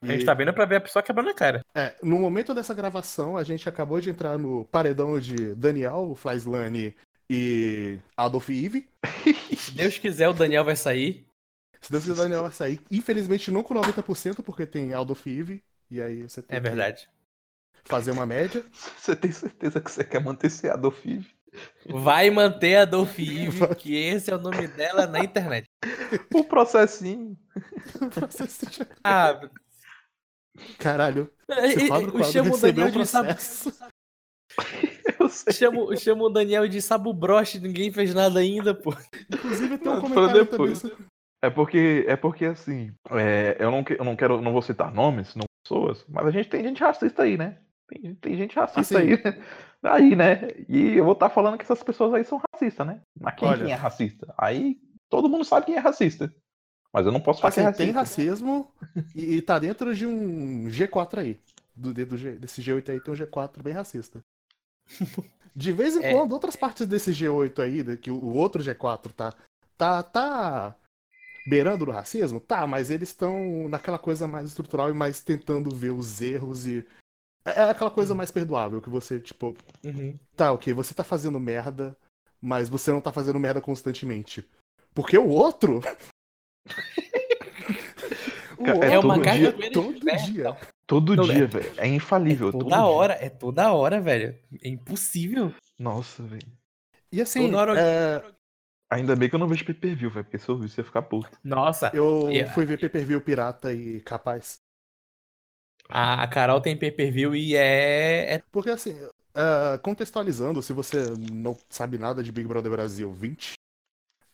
[0.01, 1.65] A gente tá vendo pra ver a pessoa quebrando a cara.
[1.73, 6.95] É, no momento dessa gravação, a gente acabou de entrar no paredão de Daniel, Flyslane
[7.29, 8.87] e Adolf Eve.
[9.57, 11.25] Se Deus quiser, o Daniel vai sair.
[11.81, 12.79] Se Deus quiser, o Daniel vai sair.
[12.91, 15.63] Infelizmente, não com 90%, porque tem Adolf Eve.
[15.89, 17.07] E aí você tem É verdade.
[17.83, 18.63] que fazer uma média.
[18.97, 21.27] Você tem certeza que você quer manter esse Adolf Eve?
[21.87, 25.66] Vai manter a Dolph Eve, que esse é o nome dela na internet.
[26.33, 27.37] O processinho.
[29.03, 29.39] Ah,
[30.79, 31.31] Caralho.
[31.49, 33.73] e- Esse e- quadro, eu quadro chamo o Daniel o de processo.
[35.19, 38.91] Eu chamo, chamo o Daniel de sabu broche, ninguém fez nada ainda, pô.
[39.31, 40.73] Inclusive, tem um Não, comentário também.
[40.73, 41.07] depois.
[41.41, 44.91] É porque, é porque assim, é, eu, não, que- eu não quero, não vou citar
[44.93, 47.59] nomes, não pessoas, mas a gente tem gente racista aí, né?
[47.87, 49.11] Tem, tem gente racista Assim.
[49.13, 49.17] aí,
[49.83, 50.49] aí, né?
[50.67, 53.01] E eu vou estar falando que essas pessoas aí são racistas, né?
[53.19, 53.63] Mas quem, Olha.
[53.63, 54.33] quem é racista?
[54.37, 54.79] Aí
[55.09, 56.33] todo mundo sabe quem é racista.
[56.93, 57.83] Mas eu não posso falar que é Assim, racista.
[57.85, 58.71] tem racismo
[59.15, 61.39] e, e tá dentro de um G4 aí.
[61.75, 64.19] Do, do G- desse G8 aí tem um G4 bem racista.
[65.55, 66.13] De vez em É.
[66.13, 69.33] quando, outras partes desse G8 aí, né, que o o outro G4 tá.
[69.77, 70.03] Tá.
[70.03, 70.75] tá
[71.47, 72.39] beirando no racismo?
[72.39, 76.85] Tá, mas eles estão naquela coisa mais estrutural e mais tentando ver os erros e.
[77.45, 80.17] É é aquela coisa mais perdoável, que você, tipo, Uhum.
[80.35, 81.95] tá, ok, você tá fazendo merda,
[82.41, 84.45] mas você não tá fazendo merda constantemente.
[84.97, 85.77] Porque o outro.
[88.57, 90.57] o Cara, outro é uma todo carga dia, de todo dia.
[90.87, 91.73] Todo Não, dia, é- velho.
[91.77, 92.49] É infalível.
[92.49, 92.85] É todo toda dia.
[92.85, 94.35] hora, é toda hora, velho.
[94.63, 95.53] É impossível.
[95.77, 96.51] Nossa, velho.
[97.11, 98.23] E assim, hora- é,
[98.89, 100.23] Ainda bem que eu não vejo pay per view, velho.
[100.25, 101.29] Porque se eu visse, eu ia ficar puto.
[101.43, 104.57] Nossa, eu E- fui ver pay-per-view pirata e capaz.
[105.89, 108.97] a, a Carol tem pay-per-view e é, é Porque assim,
[109.35, 113.53] é, contextualizando, se você não sabe nada de Big Brother Brasil 20,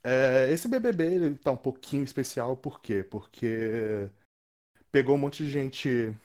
[0.04, 3.04] é, esse BBB ele tá um pouquinho especial, por quê?
[3.04, 4.10] Porque
[4.92, 6.16] pegou um monte de gente.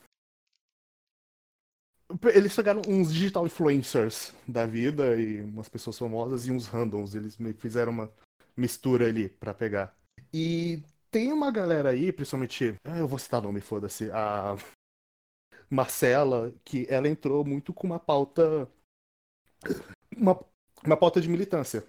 [2.35, 7.15] Eles pegaram uns digital influencers da vida e umas pessoas famosas e uns randoms.
[7.15, 8.13] Eles fizeram uma
[8.57, 9.95] mistura ali pra pegar.
[10.33, 12.75] E tem uma galera aí, principalmente.
[12.85, 14.11] ah, Eu vou citar nome, foda-se.
[14.11, 14.57] A
[15.71, 18.69] Marcela, que ela entrou muito com uma pauta.
[20.17, 20.39] Uma,
[20.85, 21.87] uma pauta de militância.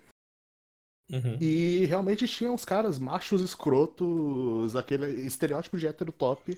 [1.11, 1.37] Uhum.
[1.41, 6.55] E realmente tinha uns caras machos escrotos, aquele estereótipo de hétero top,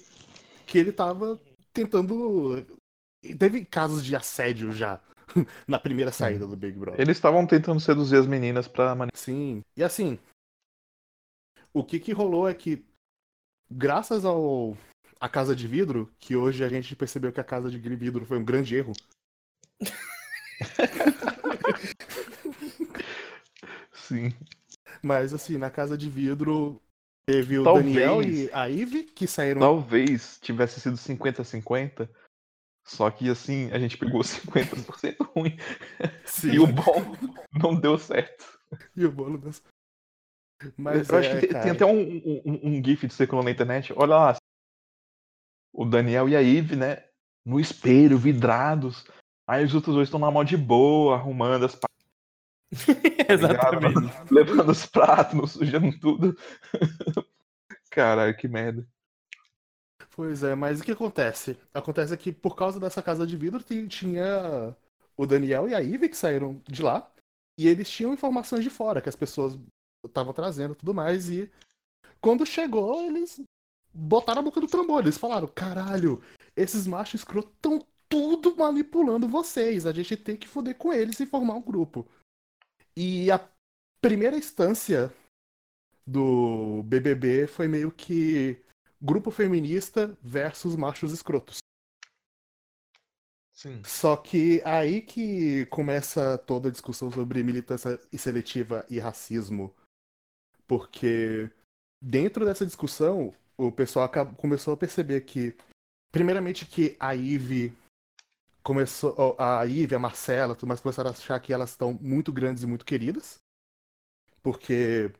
[0.67, 1.39] que ele tava
[1.73, 2.65] tentando.
[3.37, 4.99] Teve casos de assédio já
[5.67, 6.99] na primeira saída do Big Brother.
[6.99, 9.61] Eles estavam tentando seduzir as meninas pra Sim.
[9.77, 10.19] E assim,
[11.73, 12.83] o que que rolou é que,
[13.71, 14.75] graças ao,
[15.19, 18.37] a Casa de Vidro, que hoje a gente percebeu que a Casa de Vidro foi
[18.37, 18.93] um grande erro.
[24.11, 24.33] Sim.
[25.01, 26.81] Mas assim, na Casa de Vidro
[27.25, 27.85] teve o Talvez.
[27.85, 29.61] Daniel e a Ivy, que saíram.
[29.61, 32.09] Talvez tivesse sido 50-50.
[32.85, 35.57] Só que assim, a gente pegou 50% ruim.
[36.25, 36.51] Sim.
[36.51, 37.15] E o bom
[37.53, 38.59] não deu certo.
[38.95, 39.63] E o bolo das...
[40.77, 43.45] Mas eu acho é, que tem, cara, tem até um, um, um- GIF de circulando
[43.45, 43.93] na internet.
[43.95, 44.35] Olha lá.
[45.73, 47.05] O Daniel e a Eve, né?
[47.45, 49.05] No espelho, vidrados.
[49.47, 51.75] Aí os outros dois estão na mão de boa, arrumando as
[53.27, 54.33] Exatamente.
[54.33, 56.37] levando os pratos, sujando tudo.
[57.91, 58.87] Caralho, que merda.
[60.15, 61.57] Pois é, mas o que acontece?
[61.73, 64.75] Acontece que por causa dessa casa de vidro ti- tinha
[65.17, 67.09] o Daniel e a Ivy que saíram de lá
[67.57, 69.57] e eles tinham informações de fora que as pessoas
[70.05, 71.49] estavam trazendo e tudo mais e
[72.19, 73.41] quando chegou eles
[73.93, 76.21] botaram a boca do trombone, eles falaram, caralho,
[76.55, 81.25] esses machos escrotos estão tudo manipulando vocês, a gente tem que foder com eles e
[81.25, 82.07] formar um grupo.
[82.95, 83.39] E a
[84.01, 85.13] primeira instância
[86.05, 88.61] do BBB foi meio que
[89.01, 91.59] grupo feminista versus machos escrotos.
[93.53, 93.81] Sim.
[93.85, 99.73] Só que aí que começa toda a discussão sobre militância seletiva e racismo.
[100.67, 101.49] Porque
[102.01, 105.55] dentro dessa discussão, o pessoal começou a perceber que,
[106.11, 107.71] primeiramente, que a Ivy
[108.63, 109.35] começou.
[109.39, 112.67] A Ivy, a Marcela, tudo mais começaram a achar que elas estão muito grandes e
[112.67, 113.39] muito queridas.
[114.41, 115.11] Porque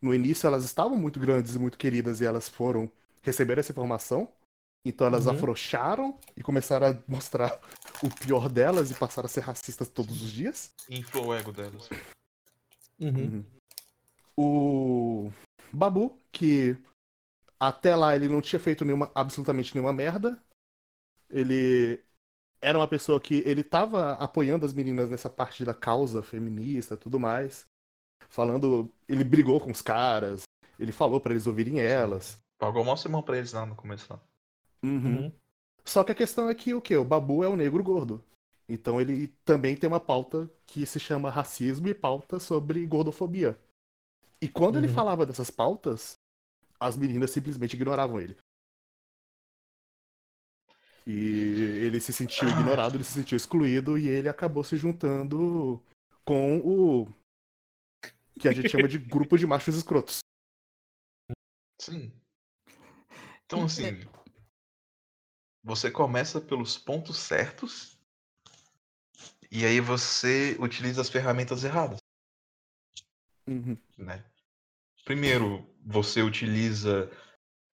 [0.00, 2.90] no início elas estavam muito grandes e muito queridas e elas foram
[3.22, 4.28] receber essa informação.
[4.84, 5.32] Então elas Uhum.
[5.32, 7.60] afrouxaram e começaram a mostrar
[8.02, 10.72] o pior delas e passaram a ser racistas todos os dias.
[10.88, 11.88] Inflou o ego delas.
[12.98, 13.44] Uhum.
[14.36, 15.30] O
[15.72, 16.76] Babu, que
[17.58, 20.42] até lá ele não tinha feito nenhuma, absolutamente nenhuma merda.
[21.28, 22.02] Ele
[22.60, 26.98] era uma pessoa que ele tava apoiando as meninas nessa parte da causa feminista e
[26.98, 27.66] tudo mais.
[28.28, 30.44] Falando, ele brigou com os caras,
[30.78, 32.38] ele falou pra eles ouvirem elas.
[32.58, 34.06] Pagou mó semão pra eles lá no começo.
[34.12, 34.20] Lá.
[34.82, 35.32] Uhum.
[35.84, 36.96] Só que a questão é que o quê?
[36.96, 38.22] O Babu é o negro gordo.
[38.68, 43.58] Então ele também tem uma pauta que se chama racismo e pauta sobre gordofobia.
[44.40, 44.94] E quando ele Uhum.
[44.94, 46.18] falava dessas pautas,
[46.78, 48.36] as meninas simplesmente ignoravam ele.
[51.06, 55.82] E ele se sentiu ignorado, ele se sentiu excluído e ele acabou se juntando
[56.24, 57.08] com o
[58.38, 60.20] que a gente chama de grupo de machos escrotos.
[61.80, 62.12] Sim.
[63.44, 64.00] Então, assim.
[65.62, 67.98] Você começa pelos pontos certos.
[69.50, 71.98] E aí você utiliza as ferramentas erradas.
[73.46, 73.76] Uhum.
[73.98, 74.24] né?
[75.04, 77.10] Primeiro, você utiliza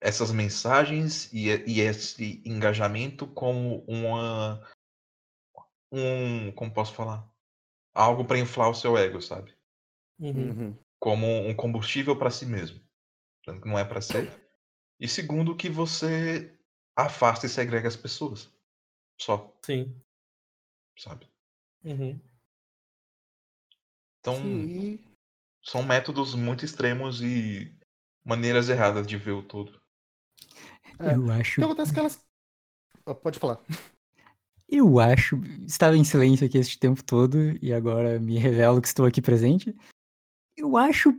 [0.01, 4.63] essas mensagens e, e esse engajamento como uma
[5.91, 7.29] um, como posso falar,
[7.95, 9.57] algo para inflar o seu ego, sabe?
[10.19, 10.51] Uhum.
[10.51, 10.79] Uhum.
[10.99, 12.81] Como um combustível para si mesmo,
[13.43, 14.31] que não é para ser.
[14.99, 16.59] E segundo, que você
[16.97, 18.51] afasta e segrega as pessoas,
[19.21, 19.95] só, Sim.
[20.99, 21.29] sabe?
[21.85, 22.19] Uhum.
[24.21, 24.99] Então, Sim,
[25.63, 27.73] são métodos muito extremos e
[28.25, 29.81] maneiras erradas de ver o todo.
[30.99, 31.15] É.
[31.15, 31.55] Eu O acho.
[31.57, 32.21] que acontece é que elas.
[33.07, 33.61] Ah, Pode falar.
[34.69, 35.37] Eu acho.
[35.67, 39.75] Estava em silêncio aqui este tempo todo e agora me revelo que estou aqui presente.
[40.57, 41.15] Eu acho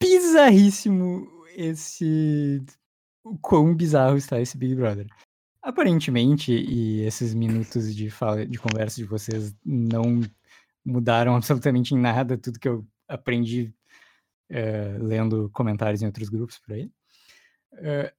[0.00, 1.26] bizarríssimo
[1.56, 2.62] esse.
[3.24, 5.06] O quão bizarro está esse Big Brother.
[5.60, 10.20] Aparentemente, e esses minutos de, fala, de conversa de vocês não
[10.84, 13.74] mudaram absolutamente em nada tudo que eu aprendi
[14.48, 16.88] eh, lendo comentários em outros grupos por aí.
[17.78, 18.14] Eh,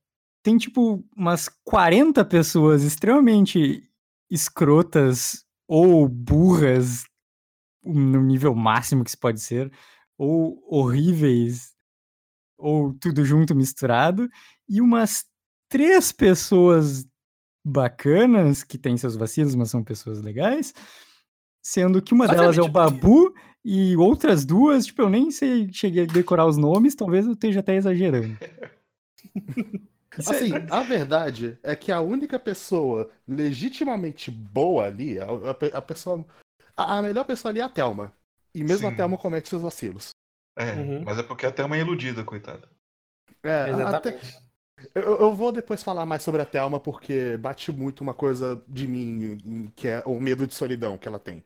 [0.47, 3.83] tem tipo umas 40 pessoas extremamente
[4.31, 7.03] escrotas ou burras
[7.83, 9.69] no nível máximo que se pode ser,
[10.17, 11.73] ou horríveis,
[12.57, 14.29] ou tudo junto misturado,
[14.69, 15.25] e umas
[15.67, 17.05] três pessoas
[17.61, 20.73] bacanas que têm seus vacilos, mas são pessoas legais,
[21.61, 23.33] sendo que uma delas é o Babu
[23.65, 27.59] e outras duas, tipo, eu nem sei, cheguei a decorar os nomes, talvez eu esteja
[27.59, 28.37] até exagerando.
[30.17, 35.81] É- Assim, a verdade é que a única pessoa legitimamente boa ali, a, a a
[35.81, 36.25] pessoa.
[36.75, 38.13] A, a melhor pessoa ali é a Thelma.
[38.53, 38.97] E mesmo a Sim.
[38.97, 40.09] Thelma comete seus vacilos.
[40.57, 41.03] É, Uhum.
[41.03, 42.67] mas é porque até uma iludida, coitada.
[43.43, 44.39] É, até- Exatamente.
[44.95, 48.87] eu, eu vou depois falar mais sobre a Thelma, porque bate muito uma coisa de
[48.87, 51.43] mim, que é o medo de solidão que ela tem.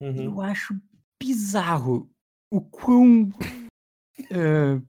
[0.00, 0.24] Uhum.
[0.24, 0.74] Eu acho
[1.20, 2.10] bizarro
[2.50, 3.30] o quão.
[4.30, 4.80] eh,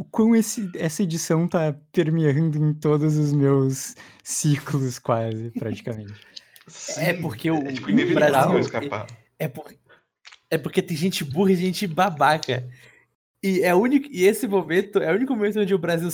[0.00, 3.94] o quão esse, essa edição tá permeando em todos os meus
[4.24, 6.18] ciclos, quase, praticamente.
[6.96, 9.06] É porque o, É, tipo, o Brasil escapar.
[9.38, 9.70] é, por,
[10.48, 12.66] é porque tem gente burra e gente babaca.
[13.42, 16.08] E é único e esse momento é o único momento onde o Brasil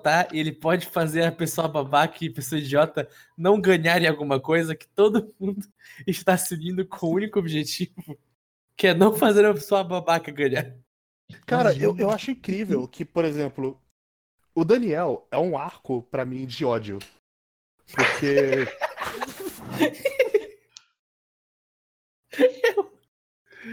[0.00, 4.38] tá e ele pode fazer a pessoa babaca e a pessoa idiota não ganharem alguma
[4.38, 5.66] coisa que todo mundo
[6.06, 8.16] está se unindo com o único objetivo,
[8.76, 10.76] que é não fazer a pessoa babaca ganhar.
[11.46, 13.80] Cara, eu, eu acho incrível que, por exemplo,
[14.54, 16.98] o Daniel é um arco pra mim de ódio.
[17.94, 18.66] Porque.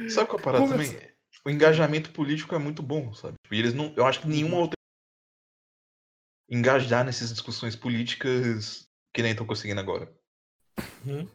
[0.10, 1.10] Sabe qual é a parada Como também?
[1.46, 3.36] O engajamento político é muito bom, sabe?
[3.44, 3.94] Tipo, E eles não.
[3.96, 4.76] Eu acho que nenhuma outra.
[6.50, 10.14] Engajar nessas discussões políticas que nem estão conseguindo agora.
[11.06, 11.28] Uhum.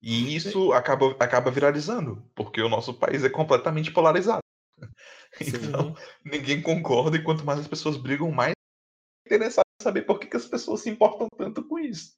[0.00, 4.41] E isso acaba, acaba viralizando, porque o nosso país é completamente polarizado.
[5.40, 10.18] Então, ninguém concorda, e quanto mais as pessoas brigam, mais é interessado em saber por
[10.18, 12.12] que, que as pessoas se importam tanto com isso.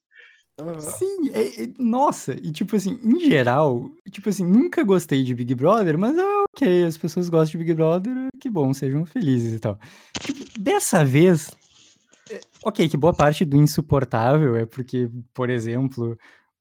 [0.79, 5.53] Sim, é- é- nossa, e tipo assim, em geral, tipo assim, nunca gostei de Big
[5.55, 9.59] Brother, mas ah, ok, as pessoas gostam de Big Brother, que bom, sejam felizes e
[9.59, 9.79] tal.
[10.21, 11.51] Tipo, dessa vez,
[12.31, 16.17] é, ok, que boa parte do insuportável é porque, por exemplo,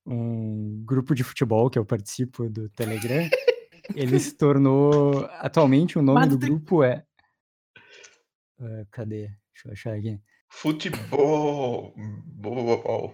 [0.05, 3.29] um grupo de futebol que eu participo do Telegram,
[3.95, 7.03] ele se tornou, atualmente o nome Mas do tem- grupo é...
[8.59, 9.27] Ah, cadê?
[9.53, 10.19] Deixa eu achar aqui.
[10.49, 11.93] Futebol.
[12.25, 13.13] Bol.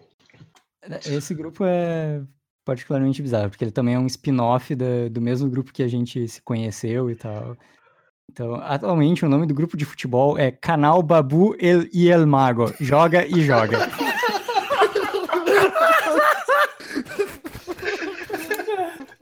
[1.06, 2.22] Esse grupo é
[2.66, 4.76] particularmente bizarro, porque ele também é um spin-off
[5.12, 7.58] do mesmo grupo que a gente se conheceu e tal.
[8.32, 12.72] Então, atualmente o nome do grupo de futebol é Canal Babu El, e El Mago.
[12.80, 13.80] Joga e joga.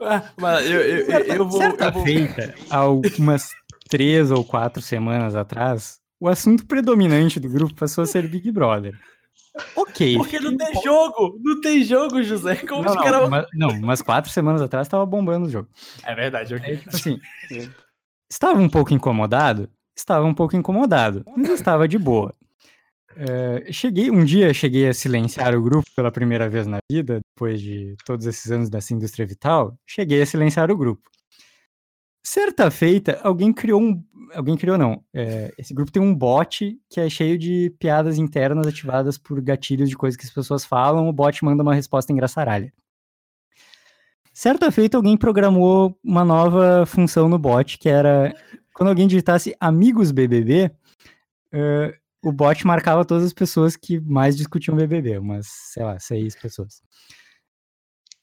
[0.40, 1.60] mas eu, eu, eu, eu vou.
[1.60, 2.04] Certa Eu vou...
[2.04, 3.50] feita, algumas
[3.88, 8.94] três ou quatro semanas atrás, o assunto predominante do grupo passou a ser Big Brother.
[9.74, 10.16] Ok.
[10.16, 11.38] Porque não tem jogo!
[11.42, 12.56] Não tem jogo, José.
[12.56, 13.28] Como Não, os não, caras.
[13.28, 15.68] mas- não, umas quatro semanas atrás tava bombando o jogo.
[16.04, 16.70] É verdade, ok.
[16.70, 17.18] Aí, tipo assim,
[18.30, 19.68] estava um pouco incomodado?
[19.96, 22.32] Estava um pouco incomodado, mas estava de boa.
[23.20, 27.60] Eh, cheguei, um dia cheguei a silenciar o grupo pela primeira vez na vida, depois
[27.60, 31.10] de todos esses anos dessa indústria vital, cheguei a silenciar o grupo.
[32.24, 34.04] Certa feita, alguém criou um.
[34.32, 35.02] Alguém criou, não.
[35.12, 39.88] eh, esse grupo tem um bot que é cheio de piadas internas ativadas por gatilhos
[39.88, 42.72] de coisas que as pessoas falam, o bot manda uma resposta engraçaralha.
[44.32, 48.32] Certa feita, alguém programou uma nova função no bot, que era
[48.72, 50.70] quando alguém digitasse amigos BBB,
[51.52, 56.34] eh, o bot marcava todas as pessoas que mais discutiam BBB, umas, sei lá, seis
[56.34, 56.82] pessoas.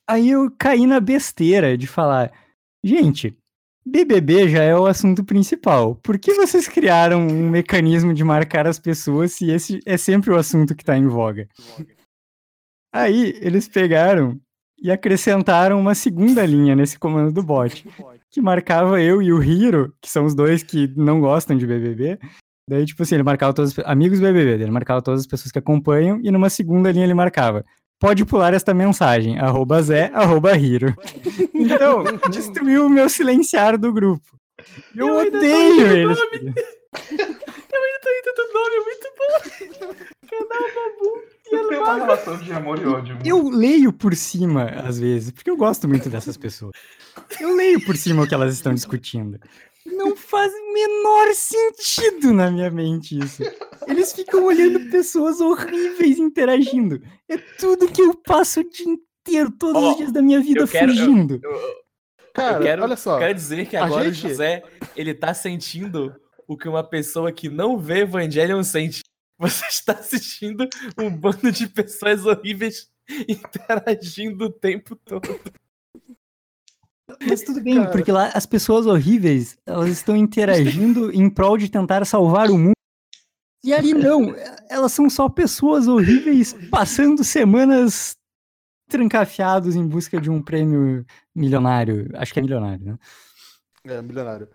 [0.08, 2.32] Aí eu caí na besteira de falar,
[2.84, 3.36] gente,
[3.84, 5.94] BBB já é o assunto principal.
[5.96, 10.36] Por que vocês criaram um mecanismo de marcar as pessoas se esse é sempre o
[10.36, 11.48] assunto que está em voga?
[12.92, 14.40] Aí eles pegaram
[14.78, 17.88] e acrescentaram uma segunda linha nesse comando do bot,
[18.30, 22.18] que marcava eu e o Hiro, que são os dois que não gostam de BBB.
[22.68, 25.58] Daí, tipo assim, ele marcava todos os amigos BBB, ele marcava todas as pessoas que
[25.58, 27.64] acompanham, e numa segunda linha ele marcava.
[27.98, 30.94] Pode pular esta mensagem, arroba Zé, arroba Hiro.
[31.54, 34.38] Então, destruiu o meu silenciar do grupo.
[34.94, 36.54] Eu, Eu odeio nome.
[37.76, 39.94] Eu ainda tô indo do nome, é muito bom.
[40.30, 41.36] Canal Babu.
[41.50, 43.18] Eu tenho uma relação de amor e ódio.
[43.24, 46.72] Eu leio por cima, às vezes, porque eu gosto muito dessas pessoas.
[47.40, 49.38] Eu leio por cima o que elas estão discutindo.
[49.92, 53.42] Não faz o menor sentido na minha mente isso.
[53.86, 57.00] Eles ficam olhando pessoas horríveis interagindo.
[57.28, 60.60] É tudo que eu passo o dia inteiro, todos Ó, os dias da minha vida
[60.60, 61.40] eu quero- eu- fugindo.
[62.34, 63.18] Cara, eu quero, olha só.
[63.18, 64.62] quero dizer que agora gente- o José,
[64.94, 66.14] ele tá sentindo
[66.46, 69.02] o que uma pessoa que não vê Evangelion sente.
[69.38, 70.66] Você está assistindo
[70.98, 72.88] um bando de pessoas horríveis
[73.28, 75.40] interagindo o tempo todo.
[77.26, 77.90] Mas tudo bem, Cara.
[77.90, 82.72] porque lá as pessoas horríveis, elas estão interagindo em prol de tentar salvar o mundo.
[83.64, 84.34] E ali não,
[84.68, 88.16] elas são só pessoas horríveis passando semanas
[88.88, 91.04] trancafiados em busca de um prêmio
[91.34, 92.08] milionário.
[92.14, 92.98] Acho que é milionário, né?
[93.84, 94.48] É, milionário.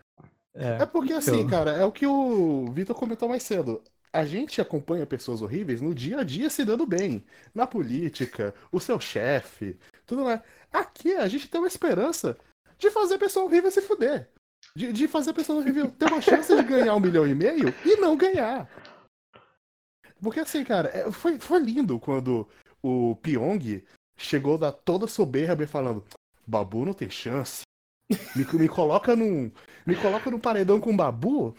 [0.54, 1.50] É, É porque assim, então.
[1.50, 3.82] cara, é o que o Vitor comentou mais cedo.
[4.14, 7.24] A gente acompanha pessoas horríveis no dia a dia se dando bem.
[7.56, 10.42] Na política, o seu chefe, tudo mais.
[10.72, 12.38] Aqui a gente tem uma esperança
[12.78, 14.30] de fazer a pessoa horrível se fuder.
[14.76, 17.74] De, de fazer a pessoa horrível ter uma chance de ganhar um milhão e meio
[17.86, 18.70] e não ganhar.
[20.22, 22.48] Porque assim, cara, é- foi, foi lindo quando
[22.82, 23.84] o Pyong
[24.18, 26.04] chegou da toda soberba e falando:
[26.46, 27.64] Babu não tem chance.
[28.36, 29.52] Me, me coloca num.
[29.86, 31.56] Me coloca num paredão com o Babu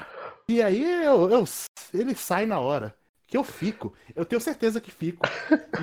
[0.48, 1.44] E aí eu, eu-
[1.92, 2.94] ele sai na hora.
[3.32, 3.94] Que eu fico.
[4.14, 5.26] Eu tenho certeza que fico.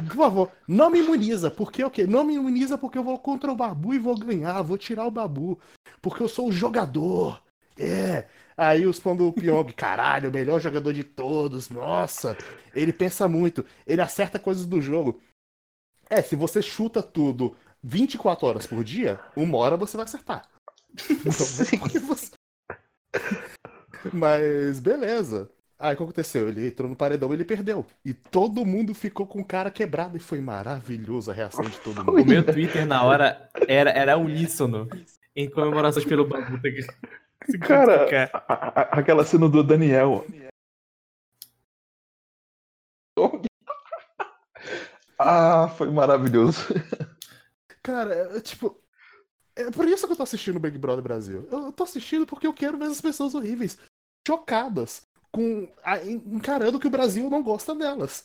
[0.07, 1.49] Por favor, não me imuniza.
[1.49, 2.05] Porque o quê?
[2.05, 4.61] Não me imuniza porque eu vou contra o Babu e vou ganhar.
[4.61, 5.59] Vou tirar o Babu.
[5.99, 7.41] Porque eu sou o jogador.
[7.75, 8.27] É.
[8.55, 11.71] Aí os fãs do Pyong, caralho, o melhor jogador de todos.
[11.71, 12.37] Nossa.
[12.75, 13.65] Ele pensa muito.
[13.87, 15.19] Ele acerta coisas do jogo.
[16.07, 20.47] É, se você chuta tudo 24 horas por dia, uma hora você vai acertar.
[21.09, 21.31] Então,
[22.05, 22.31] você-
[24.13, 25.49] Mas beleza.
[25.79, 26.49] Aí o que aconteceu?
[26.49, 27.85] Ele entrou no paredão e ele perdeu.
[28.03, 32.01] E todo mundo ficou com o cara quebrado e foi maravilhoso a reação de todo
[32.01, 32.25] O mundo.
[32.25, 34.89] meu Twitter na hora era, era uníssono.
[35.35, 36.59] Em comemorações pelo Babu.
[37.65, 38.05] Cara,
[38.47, 40.25] a- a- aquela cena do Daniel.
[45.17, 46.59] Ah, foi maravilhoso.
[47.83, 48.81] Cara, é, tipo.
[49.55, 51.45] É por isso que eu tô assistindo o Big Brother Brasil.
[51.51, 53.77] Eu eu tô assistindo porque eu quero ver as pessoas horríveis,
[54.25, 58.23] chocadas, com a- encarando que o Brasil não gosta delas.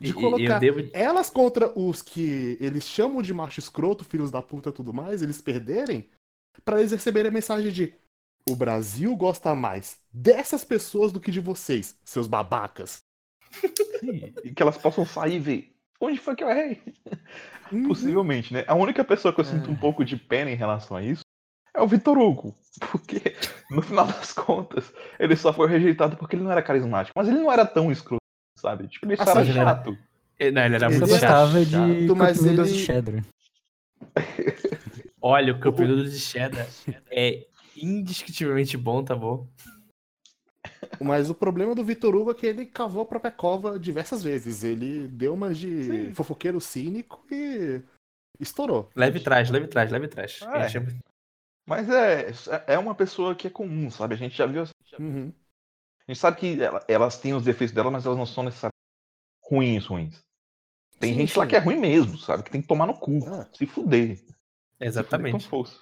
[0.00, 4.68] De colocar devo- elas contra os que eles chamam de macho escroto, filhos da puta
[4.68, 6.08] e tudo mais, eles perderem,
[6.64, 7.94] pra eles receberem a mensagem de
[8.48, 13.02] o Brasil gosta mais dessas pessoas do que de vocês, seus babacas.
[14.44, 15.74] E que elas possam sair e ver.
[16.00, 16.80] Onde foi que eu errei?
[17.72, 17.88] Uhum.
[17.88, 18.64] Possivelmente, né?
[18.68, 21.22] A única pessoa que eu sinto um pouco de pena em relação a isso
[21.74, 22.54] é o Vitor Hugo.
[22.92, 23.34] Porque,
[23.70, 27.12] no final das contas, ele só foi rejeitado porque ele não era carismático.
[27.18, 28.22] Mas ele não era tão escroto,
[28.58, 28.88] sabe?
[28.88, 29.98] Tipo, ele só Assim, era ele era- chato.
[30.38, 31.64] Ele- Não, ele era Eu muito gostava chato.
[31.66, 33.24] de mas Cup Noodles ele- de cheddar.
[35.20, 36.66] Olha, o Noodles de cheddar
[37.10, 37.46] é
[37.76, 39.46] indiscutivelmente bom, tá bom?
[41.00, 44.62] Mas o problema do Vitor Hugo é que ele cavou a própria cova diversas vezes.
[44.64, 47.80] Ele deu umas de fofoqueiro cínico e
[48.40, 48.88] estourou.
[48.94, 50.40] Leve trás, leve trás, leve trás.
[50.42, 50.56] É.
[50.60, 50.92] Ele chama-
[51.68, 52.32] Mas é,
[52.66, 54.14] é uma pessoa que é comum, sabe?
[54.14, 54.64] A gente já viu.
[54.98, 55.32] Uhum.
[56.06, 58.74] A gente sabe que ela- elas têm os defeitos dela, mas elas não são necessariamente
[59.42, 60.24] ruins, ruins.
[60.98, 61.50] Tem Sim, gente lá sim.
[61.50, 62.42] que é ruim mesmo, sabe?
[62.42, 63.46] Que tem que tomar no cu, Ah.
[63.54, 64.16] se fuder.
[64.16, 64.36] Se fuder
[64.80, 65.32] Exatamente.
[65.32, 65.76] com força.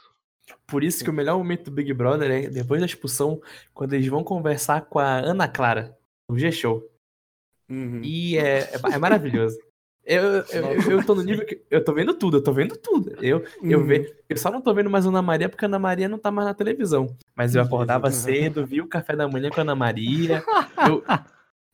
[0.67, 3.41] Por isso que o melhor momento do Big Brother é depois da expulsão,
[3.73, 5.97] quando eles vão conversar com a Ana Clara,
[6.29, 6.89] no G-Show.
[7.69, 8.01] Uhum.
[8.03, 9.59] E é, é, é maravilhoso.
[10.07, 11.61] Eu, eu, eu, eu tô no nível que.
[11.69, 13.11] Eu tô vendo tudo, eu tô vendo tudo.
[13.21, 13.87] Eu, eu, Uhum.
[13.87, 16.31] ve, eu só não tô vendo mais Ana Maria porque a Ana Maria não tá
[16.31, 17.17] mais na televisão.
[17.35, 20.45] Mas eu acordava cedo, vi o café da manhã com a Ana Maria.
[20.87, 21.05] Eu,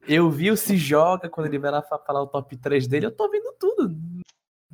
[0.09, 3.05] eu vi o Se Joga quando ele vai lá fa- falar o top 3 dele.
[3.07, 3.95] Eu tô vendo tudo.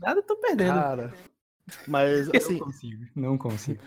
[0.01, 0.75] Nada eu tô perdendo.
[0.75, 1.13] Cara,
[1.87, 3.83] mas assim, Não consigo, não consigo.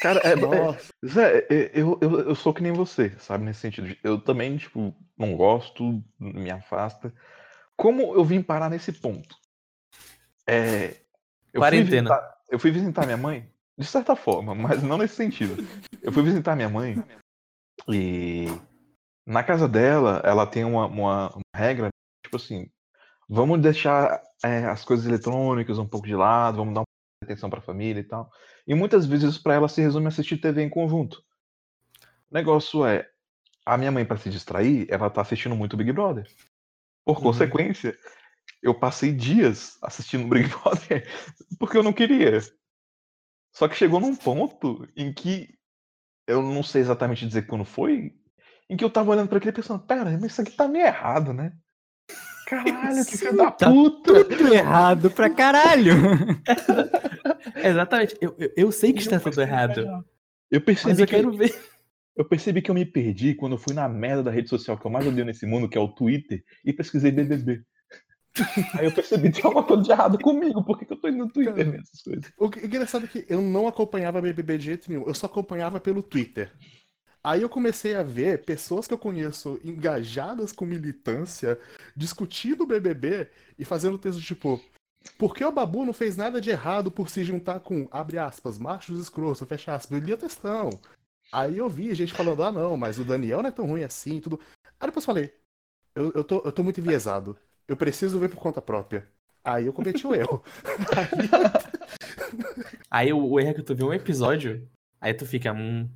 [0.00, 3.44] Cara, é, é- Zé, é- eu, eu, eu sou que nem você, sabe?
[3.44, 3.96] Nesse sentido.
[4.02, 7.14] Eu também, tipo, não gosto, me afasta.
[7.76, 9.36] Como eu vim parar nesse ponto?
[10.46, 10.88] É,
[11.52, 12.10] eu, fui Quarentena.
[12.10, 15.56] visitar, eu fui visitar minha mãe, de certa forma, mas não nesse sentido.
[16.02, 17.04] Eu fui visitar minha mãe
[17.88, 18.46] e
[19.26, 21.88] na casa dela, ela tem uma, uma, uma regra,
[22.24, 22.70] tipo assim,
[23.28, 26.86] vamos deixar é, as coisas eletrônicas um pouco de lado, vamos dar uma
[27.24, 28.30] atenção pra família e tal.
[28.66, 31.22] E muitas vezes pra ela se resume a assistir TV em conjunto.
[32.30, 33.08] O negócio é,
[33.64, 36.26] a minha mãe, pra se distrair, ela tá assistindo muito Big Brother.
[37.06, 37.22] Por Uhum.
[37.22, 37.96] consequência,
[38.60, 41.08] eu passei dias assistindo Big Brother
[41.56, 42.40] porque eu não queria.
[43.54, 45.54] Só que chegou num ponto em que
[46.26, 48.12] eu não sei exatamente dizer quando foi,
[48.68, 51.32] em que eu tava olhando pra aquele pensando, pera, mas isso aqui tá meio errado,
[51.32, 51.52] né?
[52.46, 54.24] Caralho, que filho da Tá puta!
[54.24, 55.94] Tudo errado pra caralho.
[57.62, 58.16] Exatamente.
[58.20, 60.04] Eu, eu, eu sei que está tudo errado.
[60.50, 61.75] Eu percebi Mas eu que quero ver.
[62.16, 64.86] Eu percebi que eu me perdi quando eu fui na merda da rede social que
[64.86, 67.62] eu mais odeio nesse mundo, que é o Twitter, e pesquisei BBB.
[68.74, 71.18] Aí eu percebi que tem alguma coisa de errado comigo, por que, eu tô indo
[71.18, 72.32] no Twitter essas coisas?
[72.38, 75.80] o que- engraçado é que eu não acompanhava BBB de jeito nenhum, eu só acompanhava
[75.80, 76.52] pelo Twitter.
[77.24, 81.58] Aí eu comecei a ver pessoas que eu conheço engajadas com militância,
[81.96, 84.62] discutindo o BBB e fazendo texto tipo:
[85.18, 88.58] por que o Babu não fez nada de errado por se juntar com, abre aspas,
[88.58, 90.70] machos escrotos, fecha aspas, eu lia textão.
[91.32, 94.20] Aí eu vi gente falando: ah, não, mas o Daniel não é tão ruim assim,
[94.20, 94.40] tudo.
[94.80, 95.32] Aí depois falei:
[95.94, 99.08] eu, eu, tô, eu tô muito enviesado, eu preciso ver por conta própria.
[99.44, 100.42] Aí eu cometi o erro.
[102.90, 104.68] Aí o, o erro é que tu vê um episódio,
[105.00, 105.52] aí tu fica.
[105.52, 105.88] Hum.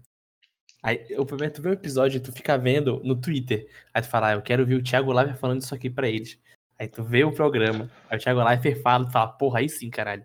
[0.82, 3.68] Aí o problema que tu vê um episódio e tu fica vendo no Twitter.
[3.92, 6.38] Aí tu fala, ah, eu quero ver o Thiago Leifert falando isso aqui pra eles.
[6.78, 9.90] Aí tu vê o programa, aí o Thiago Leifert fala, tu fala, porra, aí sim,
[9.90, 10.24] caralho.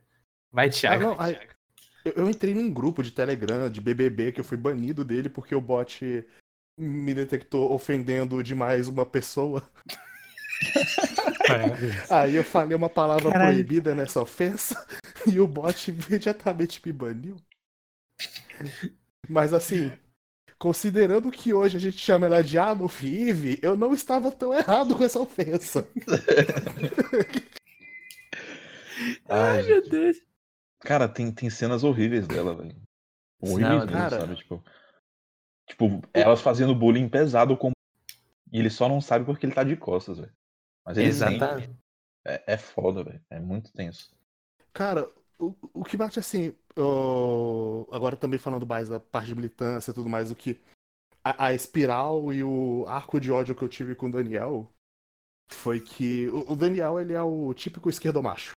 [0.51, 1.03] Vai, Ah, Thiago.
[1.03, 1.37] não, aí-
[2.05, 5.55] eu, eu entrei num grupo de Telegram de BBB que eu fui banido dele porque
[5.55, 6.23] o bot
[6.77, 9.67] me detectou ofendendo demais uma pessoa.
[12.09, 13.53] Aí eu falei uma palavra Caralho.
[13.53, 14.85] proibida nessa ofensa
[15.27, 17.35] e o bot imediatamente me baniu.
[19.27, 19.91] Mas assim,
[20.57, 24.95] considerando que hoje a gente chama ela de Adolf Eve, eu não estava tão errado
[24.95, 25.87] com essa ofensa.
[29.27, 30.34] Ai, meu Deus.
[30.85, 32.75] Cara, tem, tem cenas horríveis dela, velho.
[33.41, 34.19] Horríveis Não, mesmo, cara.
[34.21, 34.35] sabe?
[34.35, 34.63] Tipo,
[35.67, 37.71] tipo, elas fazendo bullying pesado com.
[38.51, 40.33] E ele só não sabe porque ele tá de costas, velho.
[40.85, 41.35] Mas ele sente.
[41.35, 41.75] Exatamente.
[42.23, 43.21] É, é foda, velho.
[43.29, 44.15] É muito tenso.
[44.71, 45.09] Cara,
[45.39, 49.93] o, o que bate assim, ó, agora também falando mais da parte de militância e
[49.93, 50.61] tudo mais, o que
[51.23, 54.71] a, a espiral e o arco de ódio que eu tive com o Daniel
[55.51, 58.51] foi que o, o Daniel ele é o típico esquerdomacho.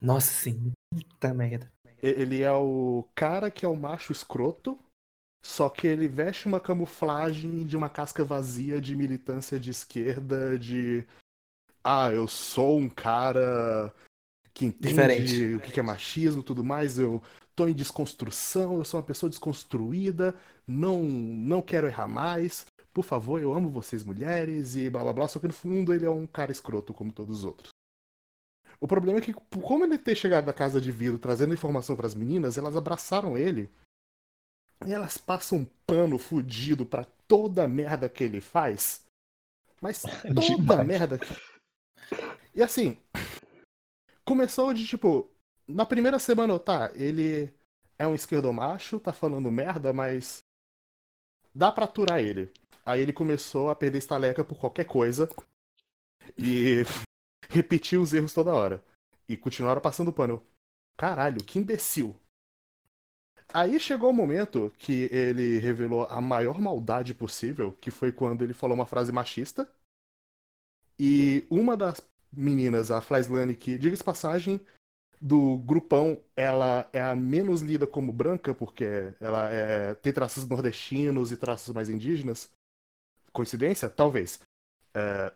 [0.00, 0.72] Nossa, sim.
[0.96, 1.70] Puta merda.
[2.02, 4.78] Ele é o cara que é o macho escroto,
[5.44, 11.06] só que ele veste uma camuflagem de uma casca vazia de militância de esquerda, de
[11.82, 13.94] ah, eu sou um cara
[14.52, 15.54] que entende Diferente.
[15.54, 17.22] o que é machismo e tudo mais, eu
[17.54, 20.34] tô em desconstrução, eu sou uma pessoa desconstruída,
[20.66, 25.28] não não quero errar mais, por favor, eu amo vocês mulheres e blá blá blá,
[25.28, 27.75] só que no fundo ele é um cara escroto como todos os outros.
[28.80, 32.06] O problema é que, como ele ter chegado na casa de vidro trazendo informação para
[32.06, 33.70] as meninas, elas abraçaram ele
[34.86, 39.02] e elas passam um pano fudido pra toda a merda que ele faz.
[39.80, 40.02] Mas
[40.34, 41.18] toda a merda.
[41.18, 41.26] que-
[42.54, 42.98] E assim,
[44.24, 45.30] começou de tipo,
[45.66, 47.52] na primeira semana, tá, ele
[47.98, 50.42] é um esquerdomacho, tá falando merda, mas
[51.54, 52.52] dá pra aturar ele.
[52.84, 55.28] Aí ele começou a perder estaleca por qualquer coisa
[56.38, 56.82] e
[57.48, 58.82] repetiu os erros toda hora.
[59.28, 60.34] E continuaram passando pano.
[60.34, 60.46] Eu,
[60.96, 62.16] Caralho, que imbecil.
[63.52, 68.52] Aí chegou o momento que ele revelou a maior maldade possível, que foi quando ele
[68.52, 69.68] falou uma frase machista.
[70.98, 72.00] E uma das
[72.32, 74.60] meninas, a Flyslane, que, diga-se passagem,
[75.20, 78.84] do grupão, ela é a menos lida como branca, porque
[79.20, 82.50] ela é- tem traços nordestinos e traços mais indígenas.
[83.32, 83.88] Coincidência?
[83.88, 84.40] Talvez.
[84.94, 85.32] É,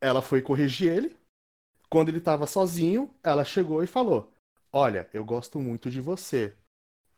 [0.00, 1.16] Ela foi corrigir ele.
[1.88, 4.32] Quando ele tava sozinho, ela chegou e falou:
[4.72, 6.54] Olha, eu gosto muito de você,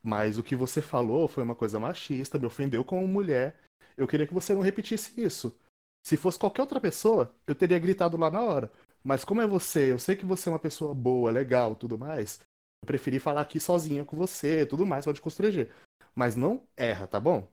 [0.02, 3.56] mas o que você falou foi uma coisa machista, me ofendeu como mulher.
[3.96, 5.54] Eu queria que você não repetisse isso.
[6.02, 8.72] Se fosse qualquer outra pessoa, eu teria gritado lá na hora.
[9.04, 12.40] Mas como é você, eu sei que você é uma pessoa boa, legal, tudo mais.
[12.82, 15.70] Eu preferi falar aqui sozinha com você, tudo mais, pode constranger.
[16.14, 17.48] Mas não erra, tá bom?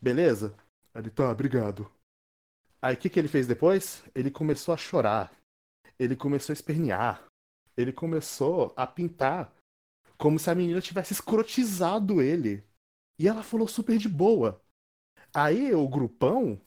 [0.00, 0.54] Beleza?
[0.94, 1.90] Ele, tá, obrigado.
[2.82, 4.02] Aí o que, que ele fez depois?
[4.14, 5.32] Ele começou a chorar.
[5.98, 7.24] Ele começou a espernear.
[7.76, 9.54] Ele começou a pintar
[10.18, 12.62] como se a menina tivesse escrotizado ele.
[13.18, 14.60] E ela falou super de boa.
[15.34, 16.60] Aí o grupão,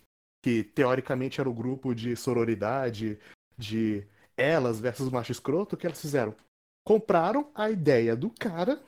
[0.43, 3.19] que teoricamente era o grupo de sororidade,
[3.57, 4.05] de
[4.37, 6.35] elas versus macho escroto, o que elas fizeram?
[6.85, 8.81] Compraram a ideia do cara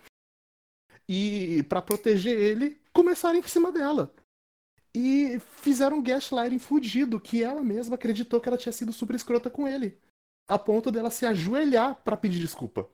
[1.07, 4.13] e, para proteger ele, começaram em cima dela.
[4.99, 9.47] E fizeram um gaslighting fudido, que ela mesma acreditou que ela tinha sido super escrota
[9.47, 9.95] com ele.
[10.47, 12.89] A ponto dela se ajoelhar pra pedir desculpa.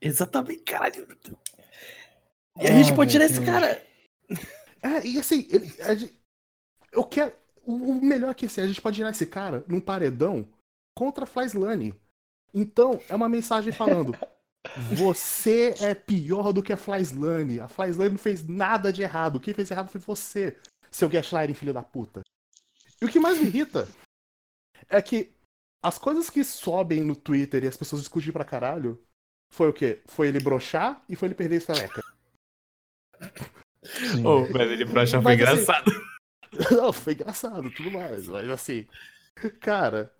[0.00, 1.08] Exatamente, caralho.
[2.60, 3.50] E a gente Ah, pode tirar meu esse Deus.
[3.50, 3.86] cara.
[4.82, 6.14] É, e assim, ele- a gente-
[6.92, 7.32] eu quero.
[7.64, 10.46] O o melhor que assim, a gente pode tirar esse cara num paredão
[10.94, 11.94] contra a Flyslane.
[12.52, 14.14] Então, é uma mensagem falando:
[14.92, 17.60] Você é pior do que a Flyslane.
[17.60, 19.40] A Flyslane não fez nada de errado.
[19.40, 20.56] Quem fez errado foi você,
[20.90, 22.22] seu gaslighting filho da puta.
[23.00, 23.88] E o que mais me irrita
[24.88, 25.32] é que
[25.82, 29.00] as coisas que sobem no Twitter e as pessoas discutem pra caralho
[29.50, 30.02] foi o quê?
[30.06, 32.02] Foi ele broxar e foi ele perder a estaleca.
[34.24, 36.08] Ô, velho, ele pra achar foi Mas, assim, engraçado.
[36.76, 38.26] Não, foi engraçado, tudo mais.
[38.26, 38.86] Mas assim,
[39.60, 40.12] cara,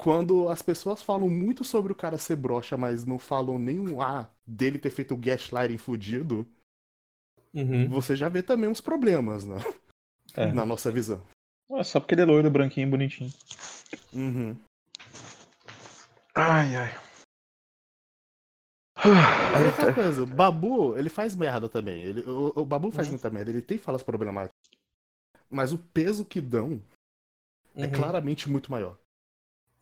[0.00, 4.30] quando as pessoas falam muito sobre o cara ser broxa, mas não falam nenhum A
[4.46, 6.46] dele ter feito o gaslighting fudido,
[7.52, 7.88] Uhum.
[7.90, 9.56] você já vê também uns problemas né?
[10.34, 10.46] É.
[10.52, 11.20] na nossa visão.
[11.72, 13.30] É só porque ele é loiro, branquinho e bonitinho.
[14.12, 14.56] Uhum.
[16.34, 16.94] Ai, ai.
[19.54, 22.02] Aí outra coisa, o Babu, ele faz merda também.
[22.02, 24.56] Ele, o, o Babu faz muita merda, ele tem falas problemáticas.
[25.50, 26.80] Mas o peso que dão
[27.74, 27.92] é Uhum.
[27.92, 28.96] claramente muito maior.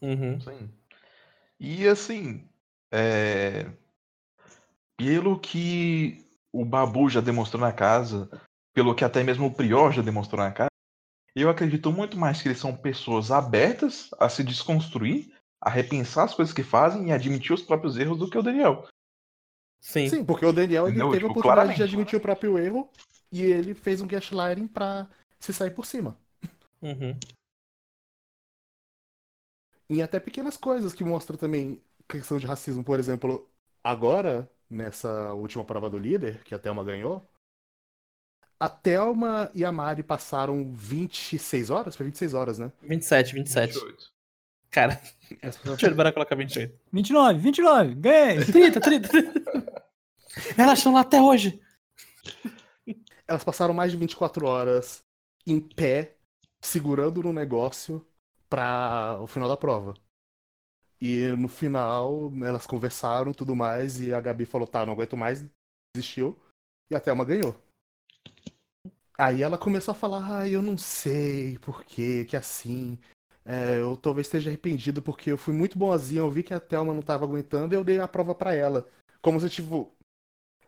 [0.01, 0.41] Uhum.
[0.41, 0.71] Sim.
[1.59, 2.49] E assim,
[2.93, 3.67] é...
[4.97, 8.29] pelo que o Babu já demonstrou na casa,
[8.73, 10.69] pelo que até mesmo o Prior já demonstrou na casa,
[11.35, 16.35] eu acredito muito mais que eles são pessoas abertas a se desconstruir, a repensar as
[16.35, 18.87] coisas que fazem e admitir os próprios erros do que o Daniel.
[19.81, 20.09] Sim.
[20.09, 22.91] Sim, porque o Daniel ele teve a Tipo, oportunidade de admitir o próprio erro
[23.31, 26.17] e ele fez um gaslighting pra se sair por cima.
[26.83, 27.17] Uhum.
[29.89, 32.85] Em até pequenas coisas que mostram também questão de racismo.
[32.85, 33.49] Por exemplo,
[33.83, 37.27] agora, nessa última prova do líder, que a Thelma ganhou,
[38.61, 41.97] A Thelma e a Mari passaram 26 horas?
[41.97, 42.73] Foi 26 horas, né?
[42.83, 43.79] 27, 27.
[44.71, 45.01] Cara,
[45.65, 46.75] deixa eu bora colocar 28.
[46.93, 48.45] 29, 29, ganhei!
[48.45, 49.43] 30, 30, 30.
[50.57, 51.61] Elas estão lá até hoje.
[53.27, 55.05] Elas passaram mais de 24 horas
[55.47, 56.17] em pé,
[56.61, 58.05] segurando no negócio
[58.49, 59.95] para o final da prova.
[61.01, 65.17] E no final, elas conversaram e tudo mais, e a Gabi falou, tá, não aguento
[65.17, 65.45] mais,
[65.95, 66.37] desistiu,
[66.91, 67.55] e a Thelma ganhou.
[69.17, 72.99] Aí ela começou a falar, ah, eu não sei por quê, que assim,
[73.45, 76.95] é, eu talvez esteja arrependido porque eu fui muito boazinha, eu vi que a Thelma
[76.95, 78.89] não tava aguentando e eu dei a prova para ela.
[79.21, 79.93] Como se, tipo,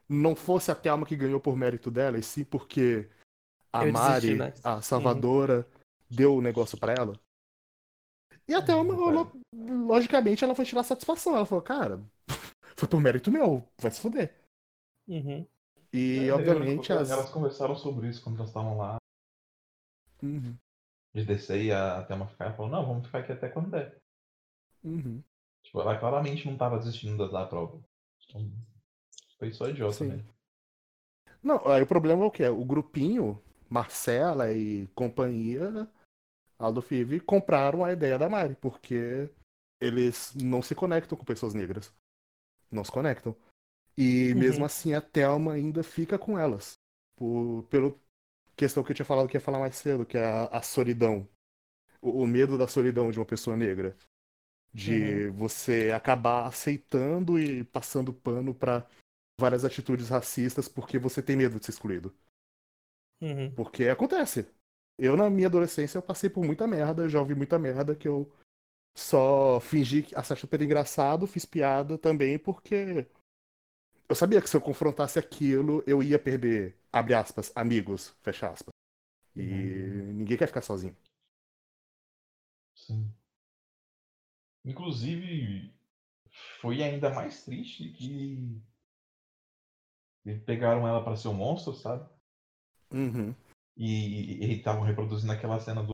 [0.09, 3.09] não fosse a Thelma que ganhou por mérito dela, e sim porque
[3.73, 4.53] a Eu Mari, desisti, né?
[4.65, 5.67] a Salvadora,
[6.11, 7.13] deu o negócio pra ela.
[8.51, 9.33] E a Thelma, ela-
[9.93, 11.37] logicamente, ela foi tirar satisfação.
[11.37, 12.01] Ela falou, cara,
[12.77, 14.35] foi por mérito meu, vai se fuder.
[15.09, 15.47] Uhum.
[15.93, 17.11] E, É, obviamente, elas...
[17.11, 17.11] as.
[17.11, 18.99] elas conversaram sobre isso quando elas estavam lá.
[20.23, 20.59] Uhum,
[21.15, 22.47] De descer e a Thelma ficar.
[22.47, 23.97] Ela falou, não, vamos ficar aqui até quando der.
[24.85, 25.25] uhum.
[25.63, 27.81] Tipo, ela claramente não tava desistindo da, da prova.
[28.29, 28.53] Então,
[29.39, 30.07] foi só idiota, Sim.
[30.07, 30.25] né?
[31.43, 32.49] Não, aí o problema é o quê?
[32.49, 35.89] O grupinho, Marcela e companhia,
[36.61, 39.31] Aldo Five, compraram a ideia da Mari, porque
[39.81, 41.93] eles não se conectam com pessoas negras.
[42.71, 43.37] Não se conectam.
[43.97, 44.37] E Uhum.
[44.37, 46.79] mesmo assim a Thelma ainda fica com elas.
[47.17, 48.01] Por, pelo
[48.57, 51.29] questão que eu tinha falado que ia falar mais cedo, que é a, a solidão.
[52.03, 53.97] O, o medo da solidão de uma pessoa negra.
[54.75, 58.87] De você acabar aceitando e passando pano pra
[59.41, 62.15] várias atitudes racistas porque você tem medo de ser excluído.
[63.21, 63.53] Uhum.
[63.55, 64.47] Porque acontece.
[65.03, 68.31] Eu, na minha adolescência, eu passei por muita merda, já ouvi muita merda que eu
[68.95, 73.07] só fingi que achar super engraçado, fiz piada também, porque
[74.07, 78.75] eu sabia que se eu confrontasse aquilo, eu ia perder, abre aspas, amigos, fecha aspas.
[79.35, 80.95] E ninguém quer ficar sozinho.
[82.75, 83.11] Sim.
[84.67, 85.73] Inclusive,
[86.61, 88.61] foi ainda mais triste que
[90.27, 92.07] eles pegaram ela pra ser um monstro, sabe?
[92.93, 93.35] Uhum.
[93.81, 95.93] E estavam reproduzindo aquela cena do.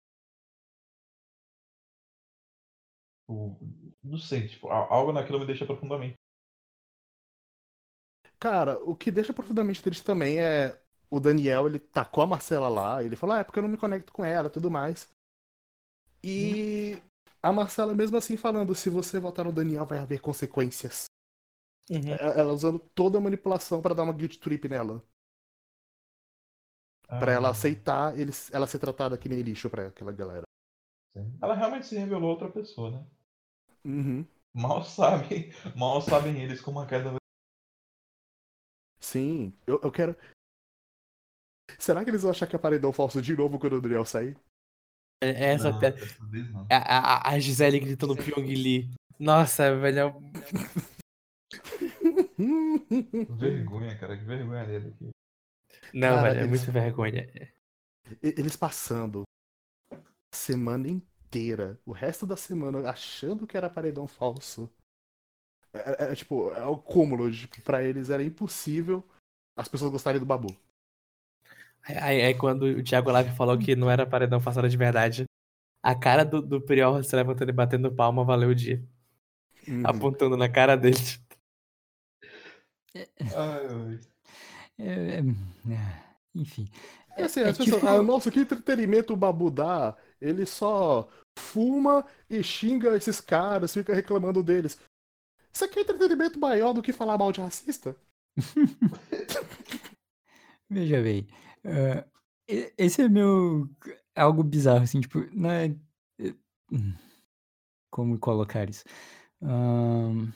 [3.29, 3.57] o-
[4.03, 6.17] Não sei, tipo, algo naquilo me deixa profundamente.
[8.39, 10.79] Cara, o que deixa profundamente triste também é
[11.11, 13.77] o Daniel, ele tacou a Marcela lá, ele falou, ah, é porque eu não me
[13.79, 15.09] conecto com ela, tudo mais.
[16.23, 17.01] E
[17.43, 21.07] a Marcela mesmo assim falando, se você votar no Daniel vai haver consequências.
[21.91, 22.19] Uhum.
[22.19, 25.03] É- Ela usando toda a manipulação pra dar uma guilt trip nela.
[27.07, 30.43] Pra ela Ah, aceitar eles, ela ser tratada que nem lixo pra aquela galera.
[31.17, 31.39] sim.
[31.41, 33.07] Ela realmente se revelou outra pessoa, né?
[33.85, 34.27] Uhum.
[34.55, 37.19] Mal sabem, mal sabem eles como a queda vai.
[39.01, 40.17] Sim, eu, eu quero.
[41.79, 44.37] Será que eles vão achar que é paredão falso de novo quando o Daniel sair?
[45.23, 45.93] É- Essa Não, até-
[46.53, 46.67] não.
[46.71, 48.91] a, a, a Gisele gritando Pyong Lee.
[49.19, 49.99] Nossa, velho.
[50.01, 50.13] é
[53.37, 55.11] Vergonha, cara, que vergonha dele aqui.
[55.95, 57.29] Não, Cara, velho, é eles- muito vergonha.
[58.23, 59.23] E- Eles passando
[59.93, 59.97] a
[60.37, 64.71] semana inteira, o resto da semana, achando que era paredão falso.
[65.73, 67.31] É, é- é, tipo, é o cúmulo.
[67.31, 69.05] de, Tipo, pra eles era impossível
[69.57, 70.55] as pessoas gostarem do Babu.
[71.83, 75.25] Aí, aí quando o Thiago Live falou que não era paredão façada de verdade,
[75.83, 78.83] a cara do, do Priol se levantando e batendo palma valeu o dia.
[79.69, 79.83] Uhum.
[79.85, 80.97] Apontando na cara dele.
[83.21, 84.01] Ai, ai.
[84.79, 85.23] É, é, é,
[86.35, 86.69] enfim.
[87.17, 89.97] É assim, é as pessoas, tipo- ah, nossa, que entretenimento o Babu dá.
[90.21, 91.09] Ele só
[91.39, 94.79] fuma e xinga esses caras, fica reclamando deles.
[95.55, 97.97] Isso aqui é entretenimento maior do que falar mal de racista?
[100.69, 101.27] Veja bem,
[102.49, 103.69] e- esse é meu
[104.15, 105.75] algo bizarro, assim, tipo, não é,
[106.73, 106.95] hum,
[107.91, 108.85] como colocar isso?
[109.43, 110.31] Ahn,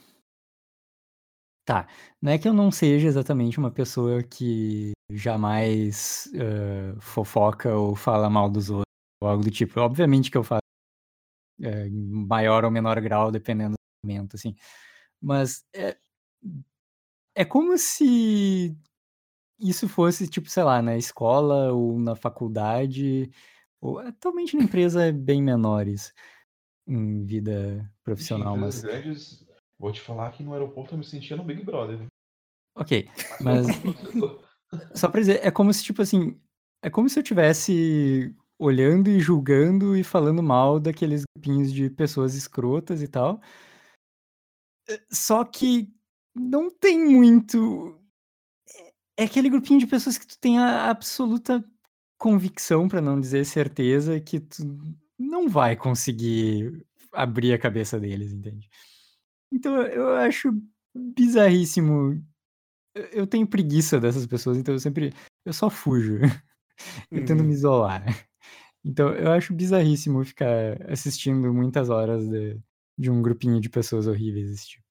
[1.65, 1.87] tá,
[2.21, 8.29] não é que eu não seja exatamente uma pessoa que jamais eh, fofoca ou fala
[8.29, 8.85] mal dos outros,
[9.21, 9.79] ou algo do tipo.
[9.79, 10.61] Obviamente que eu faço
[11.59, 11.91] em
[12.27, 14.55] maior ou menor grau, dependendo do momento, assim.
[15.21, 15.97] Mas é,
[17.35, 18.75] é como se
[19.59, 23.31] isso fosse, tipo, sei lá, na escola ou na faculdade,
[23.81, 26.13] ou atualmente na empresa é bem menores
[26.87, 29.45] em vida profissional, empresas mas grandes,
[29.81, 31.97] vou te falar que no aeroporto eu me sentia no Big Brother.
[31.97, 32.05] né?
[32.75, 33.09] ok.
[33.41, 33.65] Mas
[34.95, 36.39] só pra dizer, é como se, tipo assim,
[36.83, 42.35] é como se eu tivesse olhando e julgando e falando mal daqueles grupinhos de pessoas
[42.35, 43.41] escrotas e tal.
[44.87, 45.91] Eh, Só que
[46.35, 47.99] não tem muito.
[48.69, 51.63] é- é aquele grupinho de pessoas que tu tem a absoluta
[52.19, 54.63] convicção, pra não dizer certeza, que tu
[55.17, 58.69] não vai conseguir abrir a cabeça deles, entende?
[59.51, 60.51] Então eu acho
[60.95, 62.23] bizarríssimo.
[63.13, 65.13] Eu tenho preguiça dessas pessoas, então eu sempre
[65.45, 66.19] eu só fujo.
[67.13, 67.45] Eu tento Uhum.
[67.45, 68.03] me isolar.
[68.85, 72.59] Então eu acho bizarríssimo ficar assistindo muitas horas de
[72.97, 74.85] de um grupinho de pessoas horríveis desse tipo.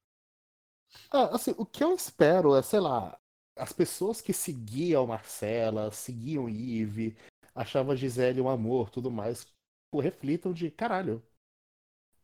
[1.11, 3.19] Ah, assim, o que eu espero é, sei lá,
[3.57, 7.17] as pessoas que seguiam Marcela, seguiam Ive,
[7.55, 9.47] achavam Gisele um amor, tudo mais,
[9.95, 11.23] reflitam de caralho.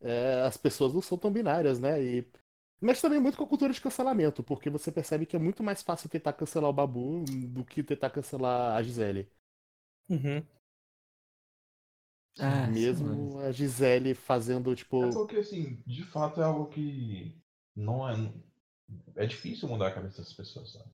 [0.00, 2.02] É, as pessoas não são tão binárias, né?
[2.02, 2.26] E
[2.80, 5.82] mexe também muito com a cultura de cancelamento, porque você percebe que é muito mais
[5.82, 9.28] fácil tentar cancelar o Babu do que tentar cancelar a Gisele.
[10.08, 10.44] Uhum.
[12.38, 15.04] Ah, Mesmo a Gisele fazendo, tipo.
[15.04, 17.34] É porque, assim, de fato é algo que
[17.74, 18.14] não é.
[19.16, 20.90] É difícil mudar a cabeça das pessoas, sabe?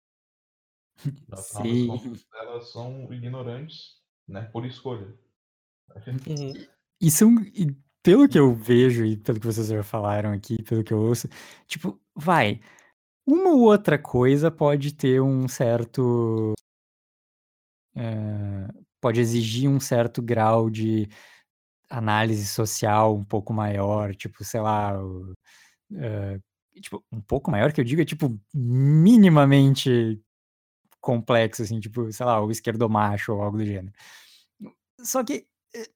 [1.36, 1.86] Sim.
[1.88, 4.42] contas, elas são ignorantes, né?
[4.53, 5.12] Por escolha.
[6.07, 6.53] Uhum.
[7.00, 10.84] E são e pelo que eu vejo e pelo que vocês já falaram aqui, pelo
[10.84, 11.28] que eu ouço,
[11.66, 12.61] tipo, vai,
[13.26, 16.55] uma ou outra coisa pode ter um certo
[17.96, 18.68] eh,
[19.00, 21.09] pode exigir um certo grau de
[21.90, 24.94] análise social um pouco maior, tipo, sei lá,
[25.96, 26.38] eh,
[26.80, 30.20] tipo, um pouco maior que eu digo é, tipo, minimamente
[31.00, 33.92] complexo, assim, tipo, sei lá, o esquerdomacho ou algo do gênero.
[35.03, 35.86] Só que, eh,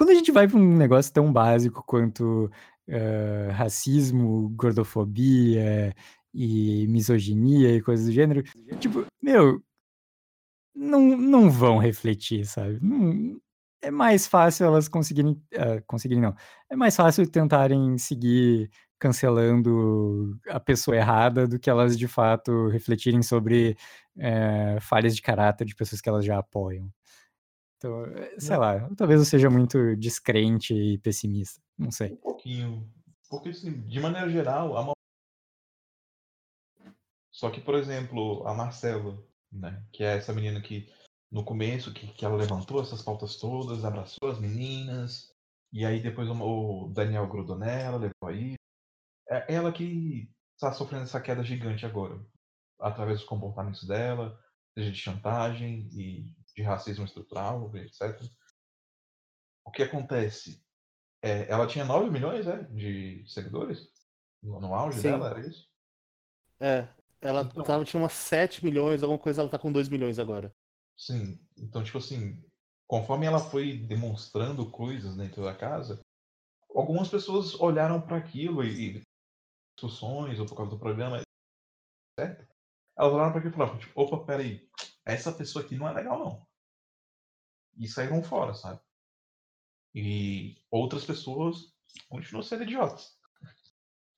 [0.00, 2.50] quando a gente vai pra um negócio tão básico quanto,
[2.88, 5.94] hã, racismo, gordofobia
[6.34, 8.42] e misoginia e coisas do gênero,
[8.80, 9.62] tipo, meu
[10.74, 12.78] não não vão refletir, sabe?
[12.82, 13.38] Não
[13.82, 16.34] é mais fácil elas conseguirem hã, conseguirem não,
[16.70, 23.22] é mais fácil tentarem seguir cancelando a pessoa errada do que elas de fato refletirem
[23.22, 23.76] sobre,
[24.18, 26.90] eh, falhas de caráter de pessoas que elas já apoiam.
[27.80, 28.60] Então, eh, sei Não.
[28.60, 32.12] lá, talvez eu seja muito descrente e pessimista, não sei.
[32.12, 32.92] Um pouquinho.
[33.30, 34.92] Porque, assim, de maneira geral, a
[37.32, 39.18] Só que, por exemplo, a Marcela,
[39.50, 39.82] né?
[39.90, 40.92] Que é essa menina que
[41.32, 45.32] no começo que, que ela levantou essas pautas todas, abraçou as meninas,
[45.72, 48.56] e aí depois o, o Daniel grudou nela, levou aí.
[49.26, 52.20] É ela que está sofrendo essa queda gigante agora,
[52.78, 54.38] através dos comportamentos dela,
[54.76, 58.22] seja de chantagem e de racismo estrutural, etc.
[59.64, 60.62] O que acontece?
[61.22, 63.90] É, ela tinha 9 milhões é, de seguidores
[64.42, 65.10] no, no auge Sim.
[65.10, 65.68] dela, era isso?
[66.60, 66.88] É,
[67.20, 67.64] ela Então.
[67.64, 70.54] tava, tinha umas 7 milhões, alguma coisa, ela tá com 2 milhões agora.
[70.96, 71.38] Sim.
[71.58, 72.42] Então, tipo assim,
[72.86, 76.00] conforme ela foi demonstrando coisas dentro da casa,
[76.74, 79.02] algumas pessoas olharam para aquilo e, e
[79.76, 81.22] discussões ou por causa do programa,
[82.18, 82.46] certo?
[82.98, 84.68] Elas olharam para aquilo e falaram, tipo, opa, peraí,
[85.06, 86.49] essa pessoa aqui não é legal não.
[87.76, 88.80] E saíram fora, sabe?
[89.94, 91.74] E outras pessoas
[92.08, 93.18] continuam sendo idiotas.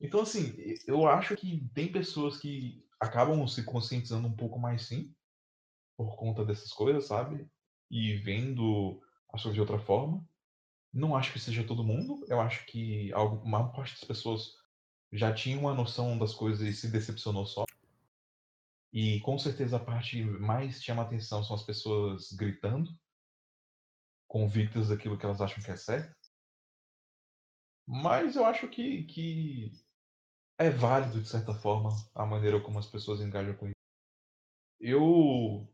[0.00, 0.54] Então, assim,
[0.86, 5.14] eu acho que tem pessoas que acabam se conscientizando um pouco mais sim,
[5.96, 7.48] por conta dessas coisas, sabe?
[7.90, 9.00] E vendo
[9.32, 10.26] as coisas de outra forma.
[10.92, 12.24] Não acho que seja todo mundo.
[12.28, 14.56] Eu acho que a maior parte das pessoas
[15.12, 17.64] já tinha uma noção das coisas e se decepcionou só.
[18.92, 22.90] E com certeza a parte mais chama atenção são as pessoas gritando,
[24.32, 26.10] convictas daquilo que elas acham que é certo.
[27.86, 29.70] Mas eu acho que, que
[30.58, 33.74] é válido, de certa forma, a maneira como as pessoas engajam com isso.
[34.80, 35.70] Eu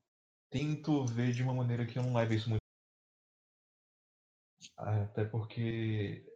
[0.50, 2.59] tento ver de uma maneira que eu não leve isso muito.
[4.76, 6.26] Até porque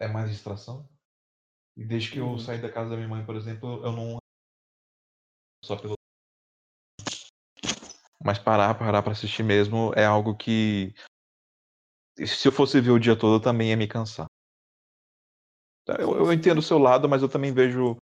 [0.00, 0.90] é mais distração.
[1.76, 2.32] E desde que Uhum.
[2.32, 4.18] eu saí da casa da minha mãe, por exemplo, eu não.
[5.64, 5.94] Só pelo.
[8.22, 10.92] Mas parar, parar pra assistir mesmo é algo que.
[12.26, 14.26] Se eu fosse ver o dia todo, eu também ia me cansar.
[15.84, 17.96] Tá, Eu, eu entendo o seu lado, mas eu também vejo o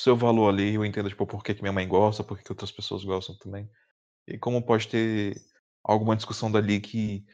[0.00, 0.74] seu valor ali.
[0.74, 3.36] Eu entendo, tipo, por que, que minha mãe gosta, por que, que outras pessoas gostam
[3.38, 3.70] também.
[4.28, 5.36] E como pode ter
[5.84, 7.24] alguma discussão dali que,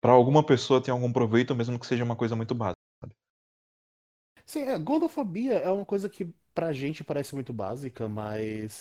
[0.00, 2.80] pra alguma pessoa, tem algum proveito, mesmo que seja uma coisa muito básica.
[4.46, 8.80] Sim, é, gordofobia é uma coisa que pra gente parece muito básica, mas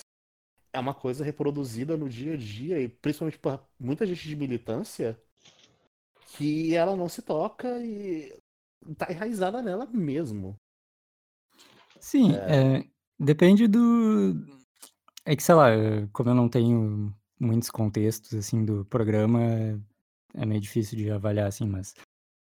[0.73, 5.21] é uma coisa reproduzida no dia a dia, e principalmente por muita gente de militância,
[6.35, 8.33] que ela não se toca e
[8.97, 10.55] tá enraizada nela mesmo.
[11.99, 12.85] Sim, eh,
[13.19, 14.35] depende do
[15.25, 15.67] é que, sei lá,
[16.11, 19.39] como eu não tenho muitos contextos, assim, do programa,
[20.33, 21.93] é meio difícil de avaliar, assim, mas,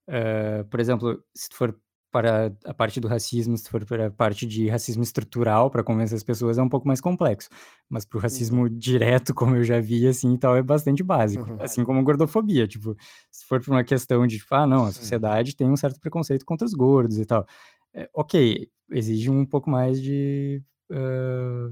[0.08, 1.80] eh, por exemplo, se tu for
[2.16, 6.16] para a parte do racismo, se for para a parte de racismo estrutural, para convencer
[6.16, 7.50] as pessoas, é um pouco mais complexo.
[7.90, 11.52] Mas para o racismo direto, como eu já vi, assim, e tal, é bastante básico.
[11.52, 11.58] Uhum.
[11.60, 12.96] Assim como a gordofobia, tipo,
[13.30, 16.46] se for por uma questão de, tipo, ah, não, a sociedade tem um certo preconceito
[16.46, 17.46] contra os gordos e tal.
[17.94, 21.68] É, ok, exige um pouco mais de ah,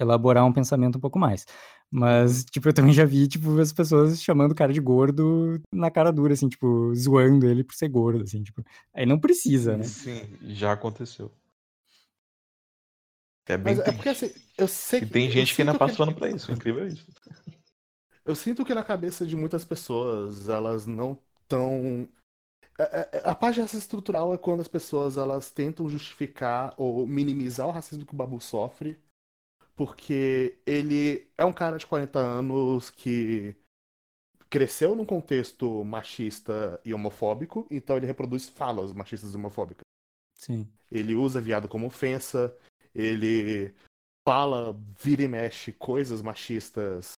[0.00, 1.44] elaborar um pensamento um pouco mais.
[1.92, 5.90] Mas, tipo, eu também já vi, tipo, as pessoas chamando o cara de gordo na
[5.90, 8.64] cara dura, assim, tipo, zoando ele por ser gordo, assim, tipo.
[8.94, 9.84] Aí não precisa, né?
[9.84, 11.30] Sim, já aconteceu.
[13.46, 15.12] É bem Mas é porque assim, eu sei E que.
[15.12, 16.50] tem gente que ainda sinto passa pano pra isso.
[16.50, 17.04] Incrível isso.
[18.24, 21.18] Eu sinto que na cabeça de muitas pessoas, elas não
[21.48, 22.08] tão.
[22.78, 27.06] É- é- A parte de racismo estrutural é quando as pessoas elas tentam justificar ou
[27.06, 28.98] minimizar o racismo que o Babu sofre,
[29.74, 33.56] porque ele é um cara de 40 anos que
[34.50, 39.82] cresceu num contexto machista e homofóbico, então ele reproduz falas machistas e homofóbicas.
[40.34, 40.68] Sim.
[40.90, 42.54] Ele usa viado como ofensa,
[42.94, 43.74] ele
[44.28, 47.14] fala, vira e mexe coisas machistas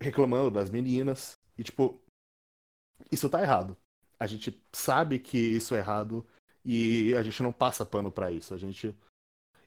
[0.00, 1.38] reclamando das meninas.
[1.58, 2.00] E, tipo,
[3.10, 3.76] isso tá errado.
[4.18, 6.26] A gente sabe que isso é errado
[6.64, 8.54] e a gente não passa pano pra isso.
[8.54, 8.94] A gente.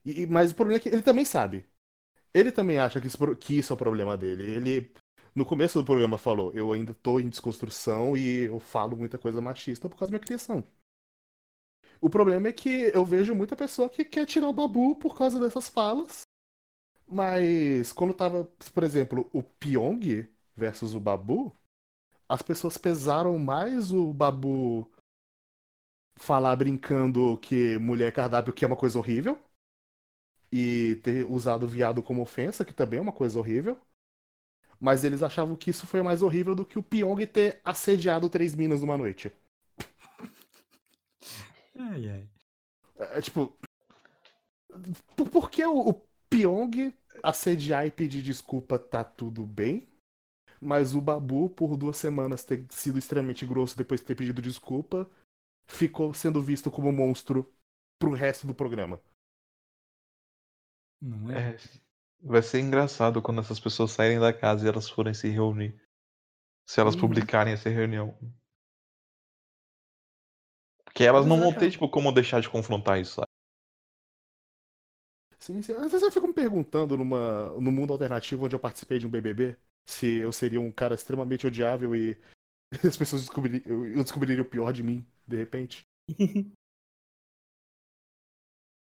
[0.03, 1.65] E- mas o problema é que ele também sabe.
[2.33, 3.07] Ele também acha que
[3.57, 4.43] isso, é o problema dele.
[4.51, 4.93] Ele,
[5.35, 9.41] no começo do programa, falou: Eu ainda tô em desconstrução e eu falo muita coisa
[9.41, 10.63] machista por causa da minha criação.
[12.01, 15.39] O problema é que eu vejo muita pessoa que quer tirar o babu por causa
[15.39, 16.21] dessas falas.
[17.07, 21.55] Mas quando tava, por exemplo, o Pyong versus o Babu,
[22.29, 24.89] as pessoas pesaram mais o Babu
[26.19, 29.39] falar brincando que mulher cardápio que é uma coisa horrível.
[30.51, 33.77] E ter usado viado como ofensa, que também é uma coisa horrível.
[34.79, 38.55] Mas eles achavam que isso foi mais horrível do que o Pyong ter assediado três
[38.55, 39.31] minas numa noite.
[41.77, 42.29] Ai, ai.
[42.97, 43.57] É, tipo.
[45.15, 45.93] Por, por que o, o
[46.29, 46.93] Pyong
[47.23, 49.87] assediar e pedir desculpa tá tudo bem?
[50.61, 55.09] Mas o Babu, por duas semanas ter sido extremamente grosso depois de ter pedido desculpa,
[55.69, 57.51] ficou sendo visto como monstro
[57.99, 59.01] pro resto do programa.
[61.01, 61.43] Não é?
[61.43, 61.57] É,
[62.21, 65.79] vai ser engraçado quando essas pessoas saírem da casa e elas forem se reunir.
[66.67, 66.97] Se elas Uhum.
[66.97, 68.17] publicarem essa reunião.
[70.83, 73.27] Porque elas não vão ter, tipo, como deixar de confrontar isso, sabe?
[75.39, 75.73] Sim, sim.
[75.73, 79.09] Às vezes eu fico me perguntando numa, no mundo alternativo onde eu participei de um
[79.09, 82.17] BBB, se eu seria um cara extremamente odiável e
[82.87, 85.87] as pessoas descobririam, eu eu descobriria o pior de mim, de repente.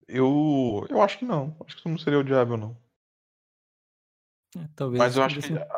[0.08, 1.56] Eu, eu acho que não.
[1.66, 2.78] Acho que isso não seria odiável, não.
[4.58, 5.42] É, talvez Mas eu acho que.
[5.42, 5.76] descobrissem-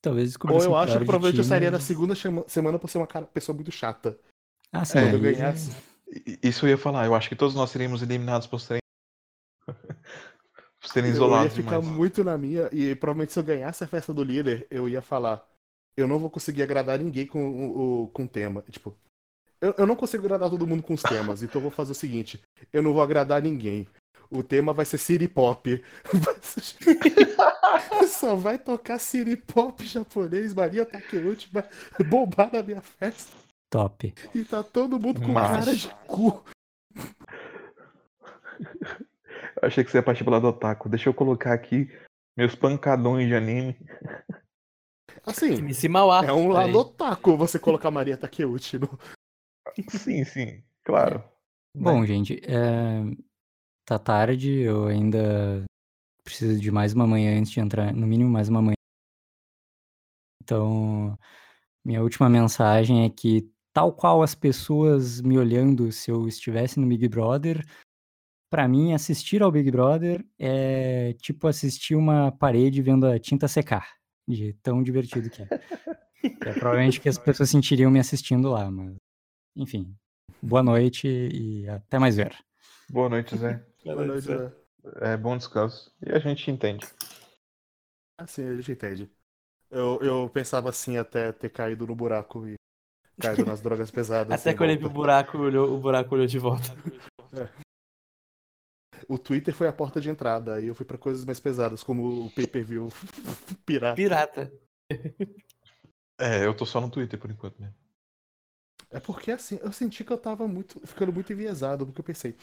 [0.00, 2.14] Talvez Ou eu acho que provavelmente eu sairia na segunda
[2.46, 4.16] semana por ser uma cara- pessoa muito chata.
[4.72, 4.98] Ah, sim.
[4.98, 5.70] É, Quando eu ganhasse.
[6.42, 7.04] Isso eu ia falar.
[7.06, 8.80] Eu acho que todos nós seríamos eliminados por serem.
[10.80, 11.96] por serem Eu ia isolados ficar demais.
[11.96, 15.44] muito na minha, e provavelmente se eu ganhasse a festa do líder, eu ia falar:
[15.96, 18.62] eu não vou conseguir agradar ninguém com o, com o tema.
[18.70, 18.96] Tipo,
[19.60, 21.94] eu, eu não consigo agradar todo mundo com os temas, então eu vou fazer o
[21.94, 22.40] seguinte:
[22.72, 23.86] eu não vou agradar ninguém.
[24.30, 25.82] O tema vai ser City Pop.
[28.08, 31.64] Só vai tocar City Pop japonês, Maria Takeuchi vai
[32.08, 33.32] bombar na minha festa.
[33.70, 34.14] Top.
[34.34, 36.42] E tá todo mundo com Mas- cara de cu.
[39.60, 40.88] Eu achei que você ia partir pro lado do otaku.
[40.88, 41.90] Deixa eu colocar aqui
[42.36, 43.76] meus pancadões de anime.
[45.26, 45.56] Assim,
[46.26, 46.66] é um Aí.
[46.66, 48.98] lado otaku você colocar Maria Takeuchi no,
[49.88, 51.22] Sim, sim, claro.
[51.74, 53.02] Bom, gente, é...
[53.84, 55.64] tá tarde, eu ainda
[56.24, 58.74] preciso de mais uma manhã antes de entrar, no mínimo mais uma manhã.
[60.42, 61.18] Então,
[61.84, 66.86] minha última mensagem é que, tal qual as pessoas me olhando se eu estivesse no
[66.86, 67.64] Big Brother,
[68.50, 73.86] pra mim, assistir ao Big Brother é tipo assistir uma parede vendo a tinta secar,
[74.26, 75.48] de tão divertido que é.
[76.44, 78.96] É provavelmente que as pessoas sentiriam me assistindo lá, mas,
[79.58, 79.92] enfim,
[80.40, 82.34] boa noite e até mais ver.
[82.88, 83.62] Boa noite, Zé.
[83.84, 84.52] Boa noite, né?
[85.00, 85.90] É bom descanso.
[86.04, 86.86] E a gente entende.
[88.18, 89.10] Assim, a gente entende.
[89.70, 92.54] Eu, eu pensava assim até ter caído no buraco e
[93.20, 94.32] caído nas drogas pesadas.
[94.40, 96.68] Até que eu olhei pro buraco, olhou, o buraco olhou de volta.
[99.08, 102.26] O Twitter foi a porta de entrada, aí eu fui pra coisas mais pesadas, como
[102.26, 102.88] o pay-per-view
[103.64, 103.94] pirata.
[103.94, 104.52] Pirata.
[106.20, 107.74] É, eu tô só no Twitter por enquanto mesmo.
[108.90, 112.34] É porque assim, eu senti que eu tava muito, ficando muito enviesado, porque eu pensei,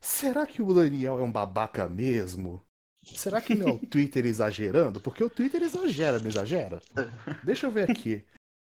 [0.00, 2.62] será que o Daniel é um babaca mesmo?
[3.04, 5.00] Será que não é o Twitter exagerando?
[5.00, 6.82] Porque o Twitter exagera, não exagera?
[7.44, 8.24] Deixa eu ver aqui.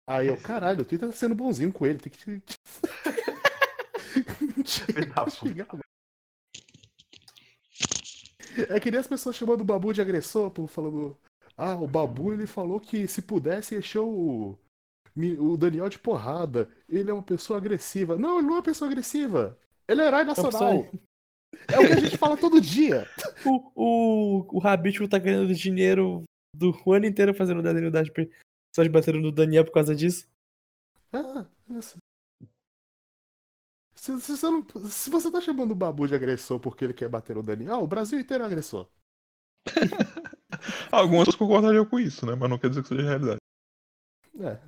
[0.07, 2.41] Aí eu, caralho, o Twitter tá sendo bonzinho com ele, tem que.
[8.69, 11.17] É que nem as pessoas chamando o Babu de agressor, falando.
[11.55, 14.57] Ah, o Babu ele falou que se pudesse encher o,
[15.15, 16.69] o Daniel de porrada.
[16.87, 18.17] Ele é uma pessoa agressiva.
[18.17, 19.57] Não, ele não é uma pessoa agressiva.
[19.87, 20.87] Ele é herói nacional.
[21.67, 23.07] É o que a gente fala todo dia.
[23.45, 29.19] O, o, o Habitio tá ganhando dinheiro do ano inteiro fazendo desenho das pessoas batendo
[29.19, 30.27] no Daniel por causa disso.
[31.13, 31.97] Ah, isso.
[33.95, 37.07] Se, se você não- se você tá chamando o Babu de agressor porque ele quer
[37.07, 38.87] bater no Daniel, o Brasil inteiro é agressor.
[40.91, 42.35] Algumas pessoas concordariam com isso, né?
[42.35, 43.39] Mas não quer dizer que seja realidade.
[44.41, 44.59] É.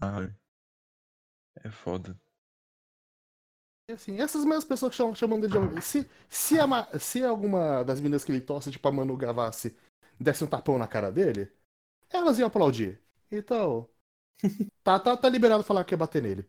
[0.00, 0.34] Ai.
[1.64, 2.16] É foda.
[3.88, 5.82] E assim, essas mesmas pessoas que chamam, chamando ele de.
[5.82, 9.76] Se, se, a Ma- se alguma das meninas que ele torce, tipo a Manu Gavassi,
[10.18, 11.50] desse um tapão na cara dele,
[12.10, 13.00] elas iam aplaudir.
[13.30, 13.88] Então.
[14.82, 16.48] Tá, tá, tá liberado falar que ia bater nele.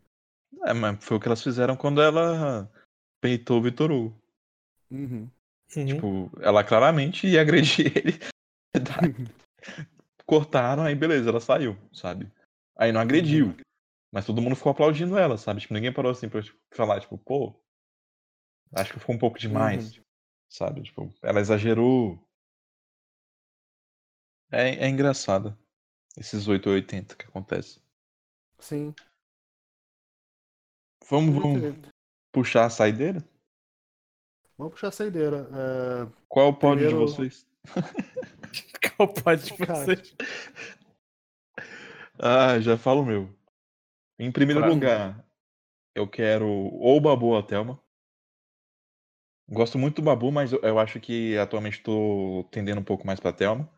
[0.64, 2.66] É, mas foi o que elas fizeram quando ela
[3.20, 4.18] peitou o Vitor Hugo.
[4.90, 5.30] Uhum.
[5.68, 8.18] Tipo, ela claramente ia agredir ele.
[10.24, 12.26] Cortaram, aí beleza, ela saiu, sabe?
[12.76, 13.54] Aí não agrediu.
[14.12, 15.60] Mas todo mundo ficou aplaudindo ela, sabe?
[15.60, 17.58] Tipo, ninguém parou assim pra tipo, falar, tipo, pô.
[18.74, 20.00] Acho que ficou um pouco demais.
[20.50, 20.82] Sabe?
[20.82, 22.18] Tipo, ela exagerou.
[24.50, 25.56] É, é engraçado.
[26.16, 27.80] Esses 880 que acontece.
[28.58, 28.94] Sim.
[31.08, 31.74] Vamos, Vamos
[32.32, 33.24] puxar a saideira?
[34.58, 35.48] Vamos puxar a saideira.
[35.52, 37.46] É, Qual o pódio Primeiro- de vocês?
[38.96, 39.84] Qual pode de Cara.
[39.84, 40.14] vocês?
[42.18, 43.34] Ah, já falo o meu.
[44.18, 44.74] Em primeiro Pra mim.
[44.74, 45.26] lugar,
[45.94, 47.80] eu quero ou o Babu ou a Thelma.
[49.48, 53.18] Gosto muito do Babu, mas eu, eu acho que atualmente estou tendendo um pouco mais
[53.20, 53.68] pra Thelma.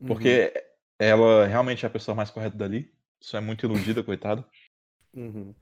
[0.00, 0.06] uhum.
[0.08, 0.52] Porque
[0.98, 2.92] ela realmente é a pessoa mais correta dali.
[3.20, 4.46] Só é muito iludida, coitada.
[5.14, 5.54] Uhum.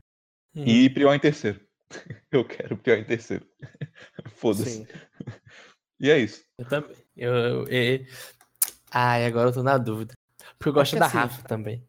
[0.55, 1.61] E pior em terceiro.
[2.31, 3.47] Eu quero pior em terceiro.
[4.37, 4.87] Foda-se.
[6.01, 6.45] E é isso.
[6.59, 6.97] Eu também.
[7.17, 8.07] Eu, eu, eu-
[8.91, 10.15] Ai, agora eu tô na dúvida.
[10.63, 11.85] Porque eu gosto da assim- Rafa também.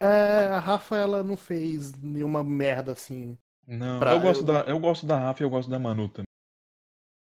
[0.00, 3.36] É, a Rafa, ela não fez nenhuma merda assim.
[3.66, 6.08] Não, Pra- eu, gosto eu- Da, eu gosto da Rafa e eu gosto da Manu
[6.08, 6.24] também.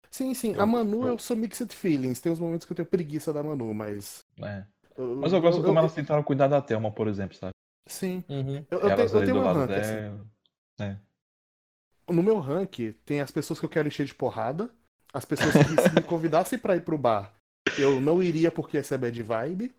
[0.09, 0.53] Sim, sim.
[0.53, 2.19] Eu- a Manu, eu- eu sou mixed feelings.
[2.19, 4.25] Tem uns momentos que eu tenho preguiça da Manu, mas.
[4.41, 4.65] É.
[4.97, 7.51] Eu, Mas eu gosto como elas tentaram cuidar da Thelma, por exemplo, sabe?
[7.87, 8.23] Sim.
[8.27, 8.65] Uhum.
[8.71, 10.29] Eu, eu eu tenho um lado rank, assim.
[10.81, 10.97] É.
[12.11, 14.69] No meu rank, tem as pessoas que eu quero encher de porrada.
[15.13, 17.33] As pessoas que se me convidassem pra ir pro bar,
[17.77, 19.73] eu não iria porque essa é bad vibe.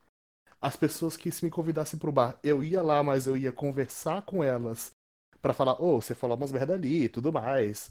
[0.60, 4.22] As pessoas que se me convidassem pro bar, eu ia lá, mas eu ia conversar
[4.22, 4.92] com elas
[5.40, 7.90] pra falar, ô, você falou umas merda ali e tudo mais.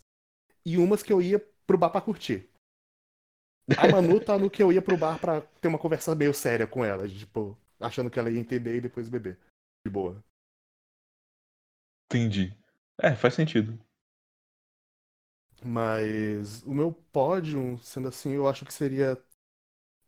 [0.65, 2.47] E umas que eu ia pro bar pra curtir.
[3.77, 6.67] A Manu tá no que eu ia pro bar pra ter uma conversa meio séria
[6.67, 9.37] com ela, tipo, achando que ela ia entender e depois beber.
[9.85, 10.23] De boa.
[12.05, 12.55] Entendi.
[12.99, 13.79] É, faz sentido.
[15.63, 19.21] Mas o meu pódio, sendo assim, eu acho que seria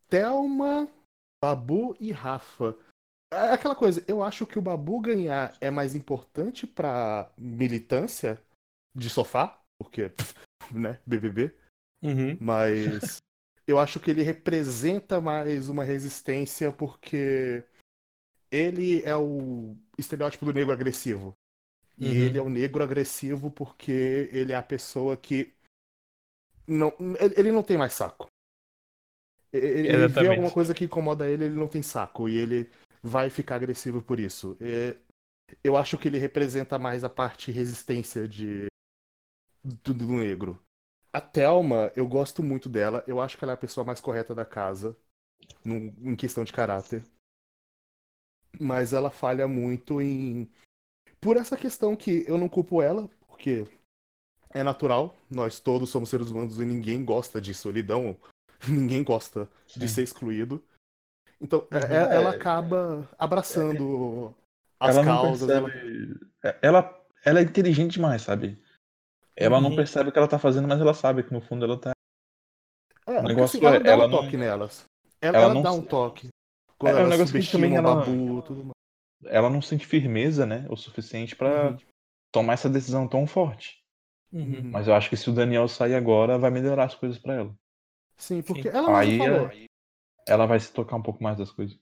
[0.08, 0.88] Thelma,
[1.42, 2.76] Babu e Rafa.
[3.32, 8.40] É aquela coisa, eu acho que o Babu ganhar é mais importante pra militância
[8.94, 10.12] de sofá, porque,
[10.70, 11.52] né, BBB.
[12.02, 12.36] Uhum.
[12.40, 13.16] Mas
[13.66, 17.64] eu acho que ele representa mais uma resistência porque
[18.50, 21.34] ele é o estereótipo do negro agressivo.
[21.98, 22.14] E Uhum.
[22.14, 25.54] ele é o negro agressivo porque ele é a pessoa que
[26.66, 28.31] não, ele ele não tem mais saco.
[29.52, 32.70] Ele, ele vê alguma coisa que incomoda ele, ele não tem saco e ele
[33.02, 34.56] vai ficar agressivo por isso.
[34.60, 34.96] É,
[35.62, 38.66] eu acho que ele representa mais a parte resistência de
[39.62, 40.58] do, do negro.
[41.12, 43.04] A Thelma, eu gosto muito dela.
[43.06, 44.96] Eu acho que ela é a pessoa mais correta da casa,
[45.64, 47.04] num- em questão de caráter.
[48.60, 50.48] Mas ela falha muito em.
[51.20, 53.66] Por essa questão que eu não culpo ela, porque
[54.50, 55.16] é natural.
[55.30, 58.16] Nós todos somos seres humanos e ninguém gosta de solidão.
[58.68, 60.62] Ninguém gosta de ser excluído.
[61.40, 64.34] Então, é- é- ela acaba abraçando
[64.78, 65.48] as ela não causas.
[65.50, 66.20] ela- percebe.
[66.44, 68.60] É, Ela, ela é inteligente demais, sabe?
[69.34, 69.76] Ela não Uhum.
[69.76, 71.92] percebe o que ela tá fazendo, mas ela sabe que no fundo ela tá.
[73.06, 74.84] É, O negócio assim, ela é, dá ela um não- toque nelas.
[75.20, 76.26] Ela, ela ela não dá um toque.
[76.28, 76.30] É,
[76.78, 78.72] Quando é um ela negócio que também ela- babu, tudo mais.
[79.32, 80.66] Ela não sente firmeza, né?
[80.68, 81.78] O suficiente pra Uhum.
[82.32, 83.78] tomar essa decisão tão forte.
[84.32, 84.62] Uhum.
[84.70, 87.54] Mas eu acho que se o Daniel sair agora, vai melhorar as coisas pra ela.
[88.16, 89.50] Sim, porque ela mesma Aí falou.
[90.26, 91.78] ela vai se tocar um pouco mais das coisas.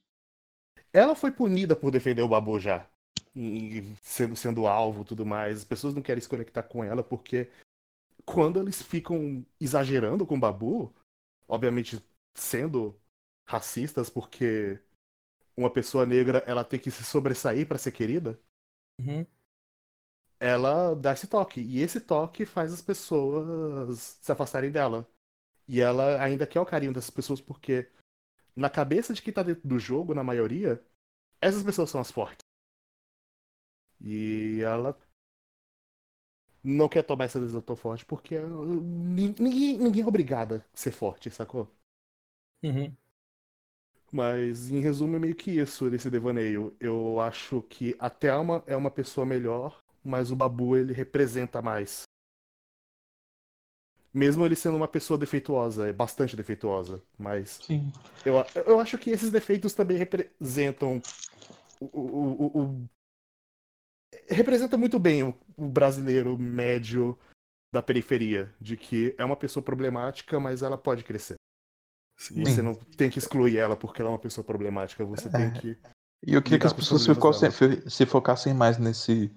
[0.92, 2.86] Ela foi punida por defender o Babu já.
[3.34, 5.58] E sendo, sendo alvo e tudo mais.
[5.58, 7.48] As pessoas não querem se conectar com ela porque
[8.24, 10.94] quando eles ficam exagerando com o Babu,
[11.48, 12.02] obviamente
[12.36, 12.98] sendo
[13.48, 14.80] racistas, porque
[15.56, 18.38] uma pessoa negra ela tem que se sobressair pra ser querida,
[19.00, 19.26] Uhum.
[20.38, 21.60] ela dá esse toque.
[21.60, 25.06] E esse toque faz as pessoas se afastarem dela.
[25.70, 27.88] E ela ainda quer o carinho dessas pessoas porque,
[28.56, 30.82] na cabeça de quem tá dentro do jogo, na maioria,
[31.40, 32.44] essas pessoas são as fortes.
[34.00, 34.96] E ela
[36.64, 40.90] não quer tomar essa decisão tão forte porque nin- ninguém, ninguém é obrigada a ser
[40.92, 41.68] forte, sacou?
[42.62, 42.96] Uhum.
[44.12, 46.74] Mas, em resumo, é meio que isso desse devaneio.
[46.80, 52.04] Eu acho que a Thelma é uma pessoa melhor, mas o Babu ele representa mais.
[54.12, 57.92] Mesmo ele sendo uma pessoa defeituosa, é bastante defeituosa, mas Sim.
[58.24, 58.34] eu,
[58.66, 61.00] eu acho que esses defeitos também representam
[61.80, 62.88] o, o, o- o-
[64.28, 67.16] representa muito bem o, o brasileiro médio
[67.72, 71.36] da periferia, de que é uma pessoa problemática, mas ela pode crescer.
[72.34, 75.50] E você não tem que excluir ela porque ela é uma pessoa problemática, você tem
[75.52, 75.78] que
[76.26, 77.50] E eu queria que as pessoas se focassem,
[77.88, 79.32] se focassem mais nesse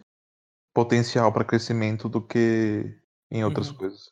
[0.74, 3.00] potencial para crescimento do que
[3.32, 3.78] em outras Uhum.
[3.78, 4.12] coisas.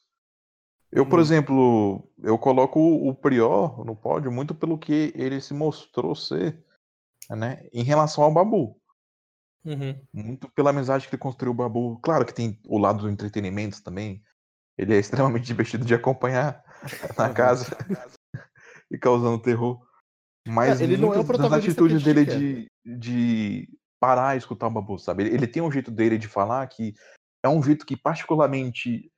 [0.91, 1.21] Eu, por Uhum.
[1.21, 6.61] exemplo, eu coloco o Prior no pódio muito pelo que ele se mostrou ser,
[7.29, 8.77] né, em relação ao Babu.
[9.63, 9.95] Uhum.
[10.11, 11.99] Muito pela amizade que ele construiu o Babu.
[12.01, 14.21] Claro que tem o lado do entretenimento também.
[14.77, 16.63] Ele é extremamente divertido de acompanhar
[17.17, 17.65] na casa
[18.91, 19.79] e causando terror.
[20.47, 23.69] Mas É, ele não é o protagonista atitudes dele de, de
[23.99, 25.23] parar e escutar o Babu, sabe?
[25.23, 26.95] Ele, ele tem um jeito dele de falar que
[27.43, 29.10] é um jeito que particularmente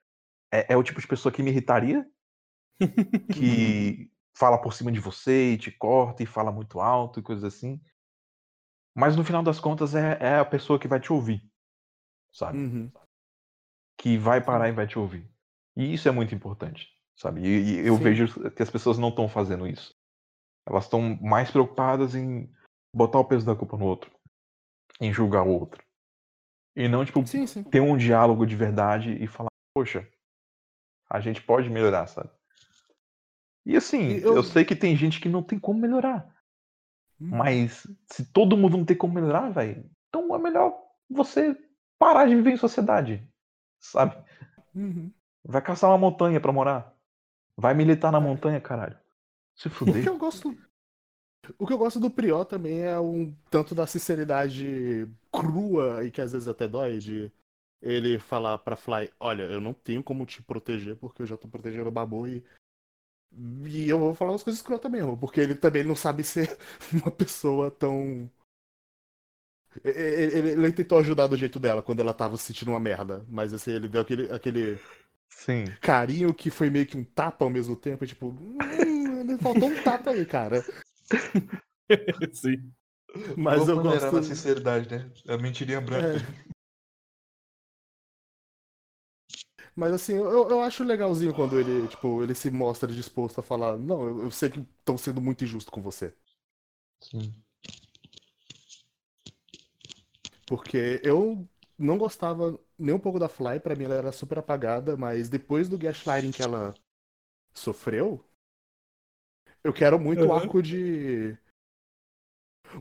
[0.53, 2.07] é, é o tipo de pessoa que me irritaria,
[3.33, 7.43] que fala por cima de você e te corta e fala muito alto e coisas
[7.43, 7.81] assim.
[8.95, 11.43] Mas no final das contas é, é a pessoa que vai te ouvir,
[12.31, 12.59] sabe?
[12.59, 12.91] Uhum.
[13.97, 15.27] Que vai parar e vai te ouvir.
[15.75, 17.41] E isso é muito importante, sabe?
[17.41, 18.03] E, e eu Sim.
[18.03, 19.95] vejo que as pessoas não estão fazendo isso.
[20.67, 22.47] Elas estão mais preocupadas em
[22.95, 24.11] botar o peso da culpa no outro,
[25.01, 25.83] em julgar o outro.
[26.75, 27.63] E não, tipo, Sim, sim.
[27.63, 30.07] ter um diálogo de verdade e falar, poxa,
[31.13, 32.29] a gente pode melhorar, sabe?
[33.65, 34.35] E assim, eu...
[34.35, 36.27] eu- sei que tem gente que não tem como melhorar.
[37.21, 37.29] Uhum.
[37.29, 40.75] Mas se todo mundo não tem como melhorar, velho, então é melhor
[41.09, 41.55] você
[41.99, 43.25] parar de viver em sociedade,
[43.79, 44.17] sabe?
[44.73, 45.13] Uhum.
[45.45, 46.93] Vai caçar uma montanha pra morar.
[47.55, 48.97] Vai militar na montanha, caralho.
[49.55, 50.07] Se O que fuder.
[50.07, 50.57] eu gosto.
[51.59, 56.21] O que eu gosto do Prior também é um tanto da sinceridade crua e que
[56.21, 57.31] às vezes até dói de
[57.83, 61.47] ele falar pra Fly, olha, eu não tenho como te proteger porque eu já tô
[61.49, 62.43] protegendo o Babu e
[63.65, 66.57] e eu vou falar umas coisas também, irmão, porque ele também não sabe ser
[66.93, 68.29] uma pessoa tão
[69.83, 72.79] E- e- ele, ele tentou ajudar do jeito dela quando ela tava se sentindo uma
[72.79, 74.79] merda, mas assim, ele deu aquele, aquele
[75.29, 75.77] Sim.
[75.81, 80.11] carinho que foi meio que um tapa ao mesmo tempo, tipo, hum, faltou um tapa
[80.11, 80.65] aí, cara.
[82.33, 82.73] Sim.
[83.37, 84.21] Mas eu Vamos gosto.
[84.23, 85.11] sinceridade, né?
[85.27, 86.17] A mentirinha branca.
[86.17, 86.43] É.
[89.75, 93.77] Mas assim, eu, eu acho legalzinho quando ele, tipo, ele se mostra disposto a falar,
[93.77, 96.13] não, eu, eu sei que estão sendo muito injustos com você.
[96.99, 97.43] Sim.
[100.47, 101.47] Porque eu
[101.77, 105.67] não gostava nem um pouco da Fly, pra mim ela era super apagada, mas depois
[105.69, 106.77] do gaslighting que ela
[107.53, 108.25] sofreu,
[109.63, 110.37] eu quero muito Uhum.
[110.37, 111.37] arco de.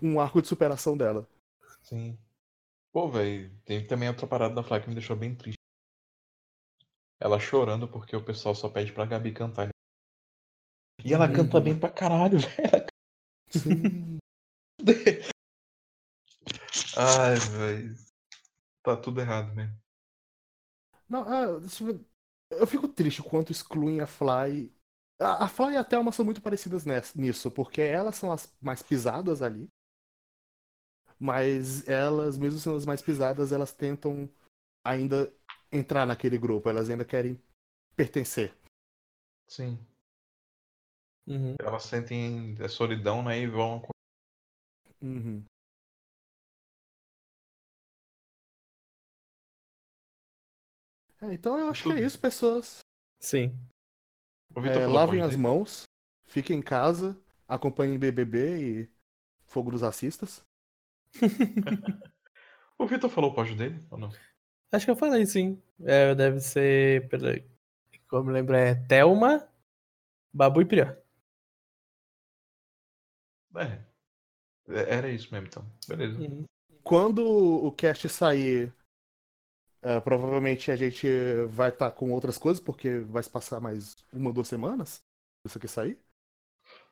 [0.02, 1.27] Um arco de superação dela.
[1.82, 2.19] Sim.
[2.93, 5.59] Pô, velho, tem também outra parada da Fly que me deixou bem triste.
[7.23, 9.69] Ela chorando porque o pessoal só pede pra Gabi cantar.
[11.05, 12.86] E ela canta bem pra caralho, velho.
[13.49, 14.19] Sim.
[16.97, 17.94] Ai, velho.
[18.82, 19.81] Tá tudo errado mesmo.
[21.09, 21.61] Não, ah,
[22.51, 24.74] eu fico triste o quanto excluem a Fly.
[25.20, 26.85] A, Fly e a Thelma são muito parecidas
[27.15, 29.69] nisso, porque elas são as mais pisadas ali.
[31.20, 34.28] Mas elas, mesmo sendo as mais pisadas, elas tentam
[34.85, 35.32] ainda
[35.73, 37.40] entrar naquele grupo, elas ainda querem
[37.97, 38.55] pertencer.
[39.49, 39.78] Sim.
[41.27, 41.55] Uhum.
[41.59, 43.39] Elas sentem a solidão, né?
[43.39, 43.82] E vão.
[45.01, 45.44] Uhum.
[51.23, 52.81] É, então eu acho que é isso, pessoas.
[53.20, 53.57] Sim.
[54.57, 55.85] É, lavem as mãos,
[56.24, 57.19] fiquem em casa,
[57.49, 58.90] acompanhem BBB e
[59.47, 60.43] Fogo dos Racistas.
[62.78, 64.11] O Vitor falou o pódio dele ou não?
[64.73, 65.61] Acho que eu falei, sim.
[65.85, 67.09] É, deve ser.
[67.09, 67.44] Peraí.
[68.09, 69.47] Como eu lembro, é Thelma,
[70.32, 70.97] Babu e Prior.
[73.57, 73.82] É.
[74.69, 75.66] É, Era isso mesmo, então.
[75.86, 76.19] Beleza.
[76.19, 76.44] Uhum.
[76.82, 78.73] Quando o cast sair,
[79.82, 81.07] é, provavelmente a gente
[81.49, 85.03] vai estar com outras coisas, porque vai se passar mais uma ou duas semanas.
[85.47, 85.99] Isso aqui sair.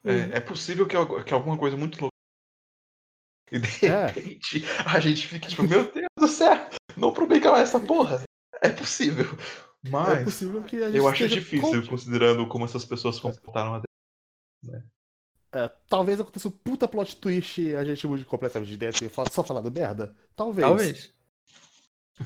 [0.05, 2.11] É, é possível que, que alguma coisa muito louca.
[3.53, 4.07] E de É.
[4.07, 6.57] repente a gente fique tipo, meu Deus do céu!
[7.01, 8.23] Não prometo essa porra.
[8.63, 9.25] É possível.
[9.89, 13.23] Mas É possível que a gente eu acho difícil, com- considerando como essas pessoas se
[13.23, 13.87] comportaram até.
[15.53, 19.09] É, talvez aconteça um puta plot twist e a gente mude completamente de ideia e
[19.09, 20.15] fa- só falar do merda.
[20.37, 20.67] Talvez.
[20.69, 21.15] Talvez.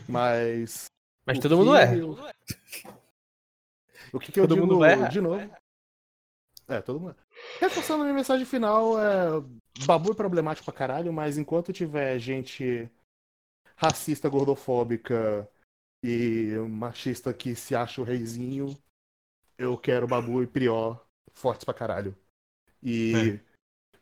[0.09, 0.87] Mas.
[1.25, 1.97] Mas todo mundo erra.
[1.97, 2.19] eu-
[4.13, 5.09] O que, que eu Todo digo mundo vai errar.
[5.09, 5.51] de novo?
[6.69, 7.17] É, todo mundo.
[7.61, 9.27] Reforçando a minha mensagem final, é.
[9.87, 12.89] Babu é problemático pra caralho, mas enquanto tiver gente
[13.77, 15.49] racista, gordofóbica
[16.03, 18.77] e machista que se acha o reizinho,
[19.59, 22.17] eu quero Babu e Prior fortes pra caralho.
[22.83, 23.41] E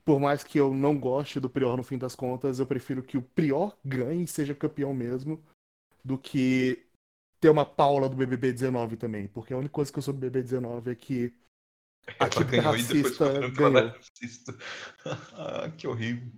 [0.04, 3.16] por mais que eu não goste do Prior no fim das contas, eu prefiro que
[3.16, 5.42] o Prior ganhe e seja campeão mesmo,
[6.04, 6.84] do que
[7.40, 9.28] ter uma Paula do BBB 19 também.
[9.28, 11.32] Porque a única coisa que eu sou do BBB 19 é que
[12.18, 13.88] a Ela típica ganhou e depois racista ela era ganhou.
[13.90, 14.52] racista.
[15.78, 16.30] que horrível.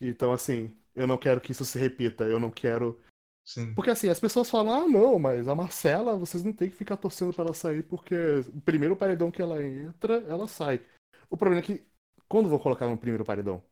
[0.00, 2.24] Então, assim, eu não quero que isso se repita.
[2.24, 3.00] Eu não quero.
[3.44, 3.74] Sim.
[3.74, 6.96] Porque, assim, as pessoas falam: ah, não, mas a Marcela, vocês não tem que ficar
[6.96, 8.14] torcendo pra ela sair, porque
[8.54, 10.84] o primeiro paredão que ela entra, ela sai.
[11.28, 11.84] O problema é que,
[12.28, 13.62] quando vou colocar no primeiro paredão?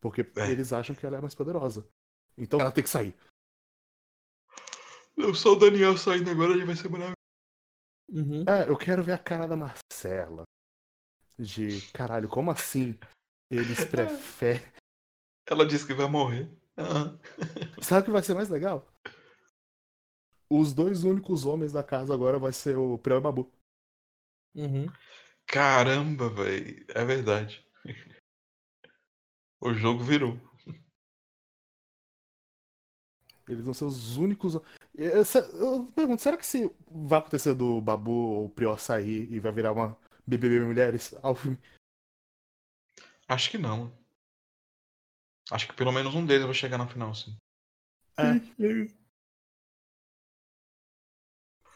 [0.00, 0.50] Porque É.
[0.50, 1.86] eles acham que ela é mais poderosa.
[2.36, 3.14] Então ela tem que sair.
[5.16, 7.16] Eu sou o Daniel saindo agora, ele vai ser maravilhoso.
[8.10, 8.44] Uhum.
[8.46, 10.44] É, eu quero ver a cara da Marcela.
[11.38, 12.98] De caralho, como assim?
[13.50, 14.62] Eles preferem.
[15.46, 16.50] Ela disse que vai morrer.
[16.76, 17.16] Ah.
[17.80, 18.86] Sabe o que vai ser mais legal?
[20.50, 23.52] Os dois únicos homens da casa agora vai ser o Prior e o Babu.
[24.54, 24.86] Uhum.
[25.46, 26.84] Caramba, velho.
[26.88, 27.64] É verdade.
[29.60, 30.38] O jogo virou.
[33.48, 34.54] Eles vão ser os únicos.
[34.94, 35.22] Eu,
[35.60, 39.52] eu pergunto, será que se vai acontecer do Babu ou o Prior sair e vai
[39.52, 39.96] virar uma
[40.26, 41.58] BBB Mulheres ao filme?
[43.28, 43.92] Acho que não.
[45.50, 47.36] Acho que pelo menos um deles vai chegar na final, sim.
[48.18, 48.32] É.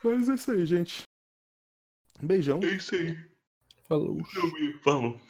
[0.02, 1.02] Mas é isso aí, gente.
[2.22, 2.60] Um beijão.
[2.62, 3.16] É isso aí.
[3.84, 4.18] Falou.
[4.82, 5.20] Falou.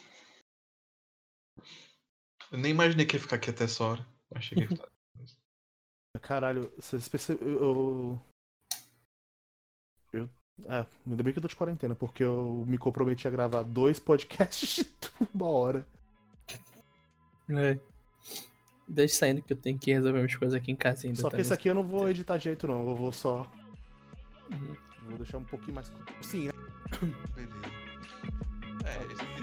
[2.50, 4.06] Eu nem imaginei que ia ficar aqui até essa hora.
[4.34, 4.88] Achei que ia ficar.
[6.22, 7.52] Caralho, vocês perceberam.
[7.52, 8.22] Eu.
[10.12, 10.30] Eu.
[10.66, 13.98] É, ainda bem que eu tô de quarentena, porque eu me comprometi a gravar dois
[13.98, 15.86] podcasts de uma hora.
[17.48, 17.89] É.
[18.92, 21.20] Deixa saindo que eu tenho que resolver umas coisas aqui em casa ainda.
[21.20, 22.80] Só que tá esse aqui eu não vou editar jeito, não.
[22.88, 23.46] Eu vou só.
[24.50, 24.76] Uhum.
[25.08, 25.92] Vou deixar um pouquinho mais.
[26.20, 26.52] Sim, né?
[27.36, 27.54] Beleza.
[28.84, 29.40] É, esse aqui.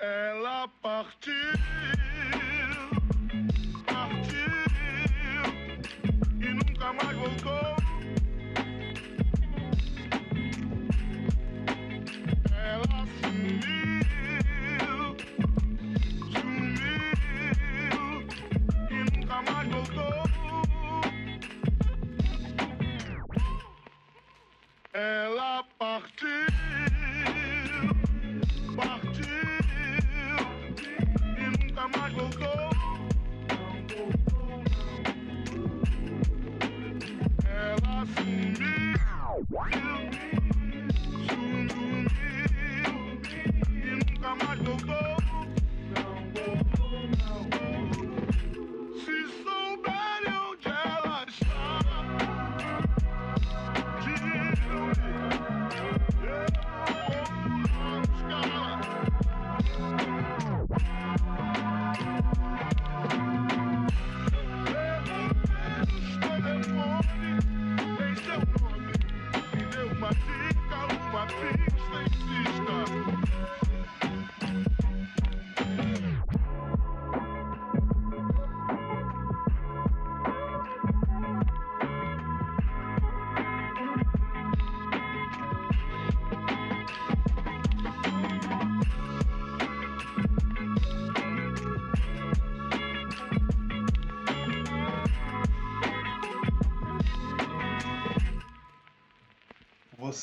[0.00, 1.34] Ela partiu
[24.96, 26.63] Ela partiu, partiu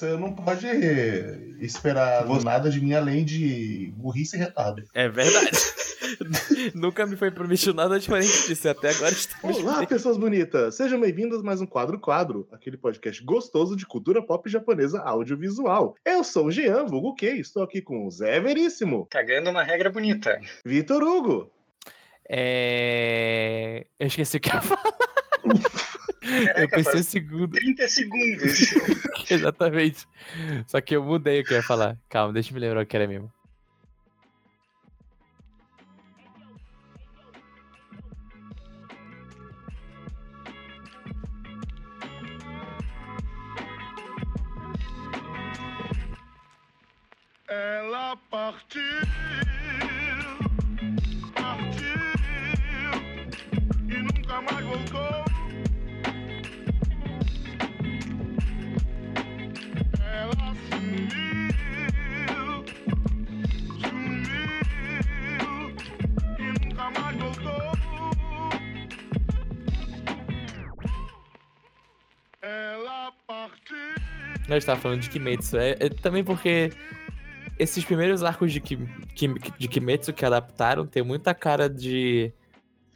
[0.01, 0.65] Você não pode
[1.59, 4.81] esperar nada de mim além de burrice e retardo.
[4.95, 5.51] É verdade.
[6.73, 8.65] Nunca me foi prometido nada diferente disso.
[8.65, 9.59] e Até agora estamos.
[9.59, 10.73] Olá, pessoas bonitas!
[10.73, 15.95] Sejam bem-vindos a mais um Quadro Quadro, aquele podcast gostoso de cultura pop japonesa audiovisual.
[16.03, 19.91] Eu sou o Jean, vulgo que estou aqui com o Zé Veríssimo, Cagando uma regra
[19.91, 20.41] bonita.
[20.65, 21.51] Vitor Hugo,
[22.27, 23.85] É.
[23.99, 24.83] Eu esqueci o que eu ia falar.
[26.21, 27.49] Caraca, eu pensei segundo.
[27.49, 28.73] 30 segundos.
[29.29, 30.07] Exatamente.
[30.67, 31.97] Só que eu mudei o que eu ia falar.
[32.07, 33.31] Calma, deixa eu me lembrar o que era mesmo.
[47.49, 48.81] Ela partiu,
[51.33, 52.01] partiu
[53.89, 54.90] e nunca mais voltou.
[72.41, 73.77] Ela partiu.
[74.47, 75.57] Nós estávamos falando de Kimetsu.
[75.57, 76.71] É, é também porque
[77.59, 78.85] esses primeiros arcos de, Kim,
[79.15, 82.33] Kim- de Kimetsu que adaptaram tem muita cara de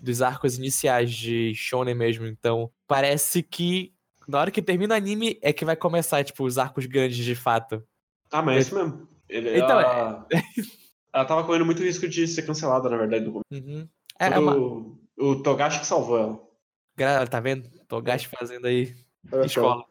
[0.01, 2.25] dos arcos iniciais de Shonen mesmo.
[2.27, 3.93] Então, parece que
[4.27, 7.35] na hora que termina o anime é que vai começar, tipo, os arcos grandes de
[7.35, 7.83] fato.
[8.31, 9.07] Ah, mas é isso mesmo.
[9.29, 10.27] Ele, Então, ela,
[11.13, 13.45] ela tava correndo muito risco de ser cancelada, na verdade, no começo.
[13.67, 13.87] Uhum.
[14.19, 14.55] É, é uma...
[14.57, 16.39] o, o Togashi que salvou ela.
[16.97, 17.69] Galera, tá vendo?
[17.87, 18.95] Togashi fazendo aí
[19.31, 19.45] Olha só.
[19.47, 19.83] escola.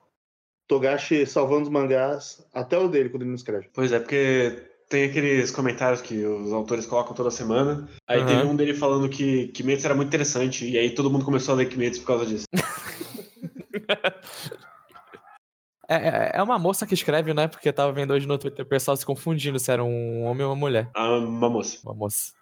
[0.67, 3.69] Togashi salvando os mangás, até o dele quando ele não escreve.
[3.75, 7.87] Pois é, porque tem aqueles comentários que os autores colocam toda semana.
[8.09, 8.27] Aí Aham.
[8.27, 10.69] teve um dele falando que Kimetsu era muito interessante.
[10.69, 12.45] E aí todo mundo começou a ler Kimetsu por causa disso.
[15.87, 17.47] É, é- é uma moça que escreve, né?
[17.47, 20.43] Porque eu tava vendo hoje no Twitter o pessoal se confundindo se era um homem
[20.45, 20.91] ou uma mulher.
[20.95, 21.79] Ah, uma moça.
[21.85, 22.33] Uma moça.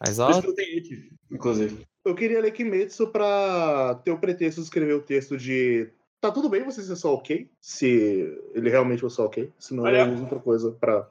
[0.00, 1.86] Mas Por ó, isso que não tem It, inclusive.
[2.04, 5.90] Eu queria ler Kimetsu pra ter o pretexto de escrever o texto de.
[6.20, 7.50] Tá tudo bem você ser só ok?
[7.60, 9.52] Se ele realmente for só ok.
[9.58, 9.98] Senão Olha.
[10.06, 11.06] eu uso outra coisa pra.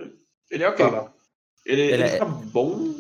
[0.50, 0.86] Ele é ok.
[0.86, 1.14] falar.
[1.66, 2.96] Ele, Ele ele é- fica bom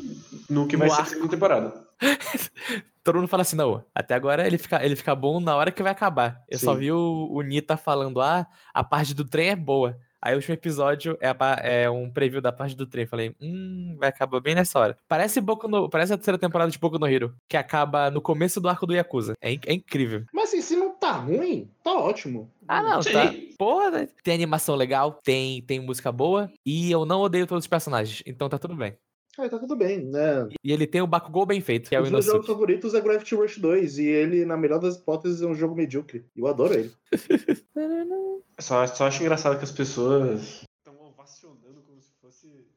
[0.49, 1.87] no que vai No ser a segunda temporada.
[3.03, 5.81] todo mundo fala assim, não, até agora ele fica, ele fica bom na hora que
[5.81, 6.43] vai acabar.
[6.47, 6.79] Eu só Sim.
[6.79, 9.97] vi o, o Nita falando, ah, a parte do trem é boa.
[10.21, 13.05] Aí o último episódio é, a é um preview da parte do trem.
[13.05, 14.97] Falei, hum, vai acabar bem nessa hora.
[15.07, 18.59] Parece Boku no, parece a terceira temporada de Boku no Hero, que acaba no começo
[18.59, 19.33] do arco do Yakuza.
[19.41, 20.25] É, é incrível.
[20.33, 22.51] Mas assim, se não tá ruim, tá ótimo.
[22.67, 23.13] Ah, não, Sim.
[23.13, 23.33] tá.
[23.57, 24.07] Porra, né?
[24.23, 28.47] tem animação legal, tem, tem música boa, e eu não odeio todos os personagens, então
[28.47, 28.95] tá tudo bem.
[29.39, 30.49] Aí tá tudo bem, né?
[30.63, 32.53] E ele tem o Bakugou bem feito, que é o Os meus jogos Inosuke.
[32.53, 36.25] favoritos é Gravity Rush 2, e ele, na melhor das hipóteses, é um jogo medíocre.
[36.35, 36.91] Eu adoro ele.
[38.59, 42.67] Só, só acho engraçado que as pessoas estão ovacionando como se fosse.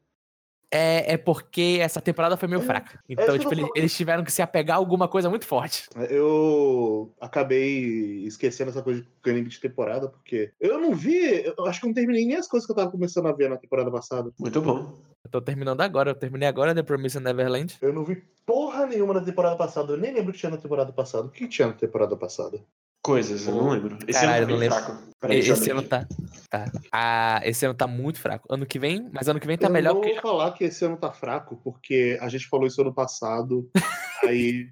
[0.75, 2.99] É, é porque essa temporada foi meio fraca.
[3.07, 3.37] Então, É.
[3.37, 5.87] isso que tipo, eles, eles tiveram que se apegar a alguma coisa muito forte.
[6.09, 11.79] Eu acabei esquecendo essa coisa de anime de temporada, porque eu não vi, eu acho
[11.79, 13.91] que eu não terminei nem as coisas que eu tava começando a ver na temporada
[13.91, 14.31] passada.
[14.39, 14.93] Muito bom.
[15.23, 17.77] Eu tô terminando agora, eu terminei agora The Promised Neverland.
[17.79, 20.57] Eu não vi porra nenhuma na temporada passada, eu nem lembro o que tinha na
[20.57, 21.27] temporada passada.
[21.27, 22.59] O que tinha na temporada passada?
[23.03, 23.97] Coisas, eu não lembro.
[24.07, 24.77] Esse Caralho, ano eu tá bem não lembro.
[24.95, 25.13] fraco.
[25.19, 26.07] Peraí, eu Esse ano tá.
[26.49, 26.71] tá.
[26.91, 28.47] Ah, esse ano tá muito fraco.
[28.49, 30.63] Ano que vem, mas ano que vem tá eu melhor não porque vou falar que
[30.63, 33.69] esse ano tá fraco, porque a gente falou isso ano passado,
[34.23, 34.69] aí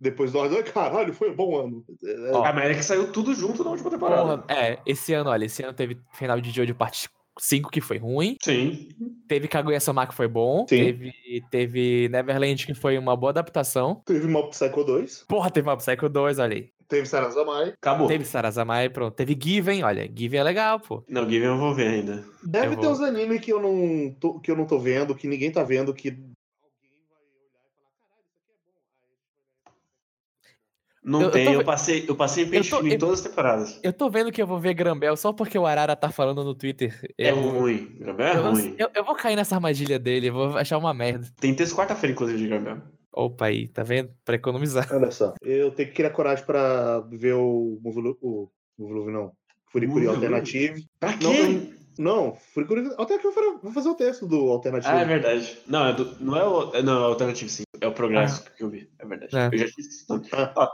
[0.00, 1.84] depois nós, "Ai, caralho, foi um bom ano.
[2.32, 2.42] Ó.
[2.44, 4.38] A América saiu tudo junto na última temporada.
[4.38, 7.08] Porra, é, esse ano, olha, esse ano teve final de Jojo parte
[7.40, 8.36] 5 que foi ruim.
[8.42, 8.88] Sim.
[9.26, 10.66] Teve Kaguya-sama que foi bom.
[10.68, 10.76] Sim.
[10.84, 11.12] Teve,
[11.50, 14.02] teve Neverland que foi uma boa adaptação.
[14.04, 16.68] Teve Mob Psycho 2, Porra, teve Mob Psycho 2, olha aí.
[16.88, 17.70] teve Sarazamai.
[17.70, 18.06] Acabou.
[18.08, 19.14] Teve Sarazamai, pronto.
[19.14, 20.10] Teve Given, olha.
[20.14, 21.02] Given é legal, pô.
[21.08, 22.24] Não, Given eu vou ver ainda.
[22.42, 25.14] Deve Eu ter vou- uns animes que eu não tô, que eu não tô vendo,
[25.14, 26.18] que ninguém tá vendo, que
[31.02, 33.20] Não Eu- eu tem, tô eu, passei, eu passei Eu peixe tô- em eu- todas
[33.20, 33.80] as temporadas.
[33.82, 36.54] Eu tô vendo que eu vou ver Grambel só porque o Arara tá falando no
[36.54, 37.00] Twitter.
[37.16, 37.96] É Eu- ruim.
[37.98, 38.74] Grambel é eu, ruim.
[38.78, 41.26] eu- eu vou cair nessa armadilha dele, eu vou achar uma merda.
[41.40, 42.78] Tem texto quarta-feira, inclusive, de Grambel.
[43.12, 44.10] Opa aí, tá vendo?
[44.24, 44.86] Pra economizar.
[44.92, 48.48] Olha só, eu tenho que criar coragem pra ver o Movulu, o
[48.78, 49.32] Movulu não,
[49.72, 50.16] Furikuri Movulu?
[50.16, 50.84] Alternative.
[51.00, 51.42] Pra Não, quê?
[51.98, 54.92] não, não, Furikuri Alternative, eu vou- fazer o texto do Alternative.
[54.94, 55.58] Ah, é verdade.
[55.66, 56.74] Não, é do- não é o.
[56.74, 57.62] é- Não, é o alternativo, sim.
[57.80, 58.88] É o progresso que eu vi.
[58.98, 59.34] É verdade.
[59.34, 59.46] É.
[59.46, 60.10] Eu já tinha esquecido.
[60.10, 60.28] o nome.
[60.32, 60.70] Ah.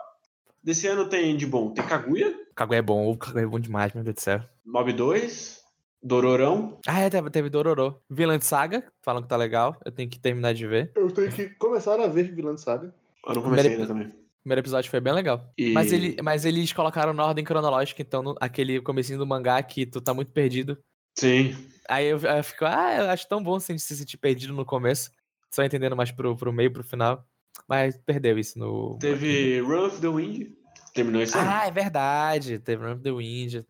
[0.67, 1.71] Desse ano tem de bom.
[1.73, 4.41] Tem Kaguya, Kaguya é bom, o Kaguya é bom demais, meu Deus do céu.
[4.65, 5.61] Mob 2,
[6.03, 6.81] Dororão.
[6.85, 8.03] Ah, é, teve, teve Dororo.
[8.11, 9.77] Vilã de Saga, falam que tá legal.
[9.85, 10.91] Eu tenho que terminar de ver.
[10.97, 12.93] Eu tenho que começar a ver Vilã Saga.
[13.25, 14.09] Eu não comecei ainda também.
[14.09, 15.53] O primeiro episódio foi bem legal.
[15.57, 19.63] E- Mas, ele, mas eles colocaram na ordem cronológica, então no- aquele comecinho do mangá
[19.63, 20.77] que tu tá muito perdido.
[21.17, 21.55] Sim.
[21.89, 25.13] Aí eu, eu fico, ah, eu acho tão bom se se sentir perdido no começo.
[25.55, 27.25] Só entendendo mais pro, pro meio, pro final.
[27.69, 28.99] Mas perdeu isso no.
[28.99, 30.49] Teve Run of the Wind.
[30.95, 31.49] Terminou esse ano.
[31.51, 32.59] Ah, é verdade.
[32.59, 33.65] Teve Run of the Wind.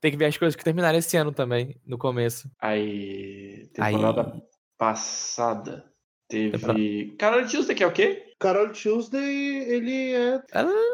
[0.00, 2.50] Tem que ver as coisas que terminaram esse ano também, no começo.
[2.60, 3.68] Aí.
[3.78, 4.42] Aí- Temporada
[4.78, 5.84] passada.
[6.28, 6.52] Teve.
[6.52, 8.34] Temporada- Carol Tuesday, que é o quê?
[8.38, 10.42] Carol Tuesday, ele é.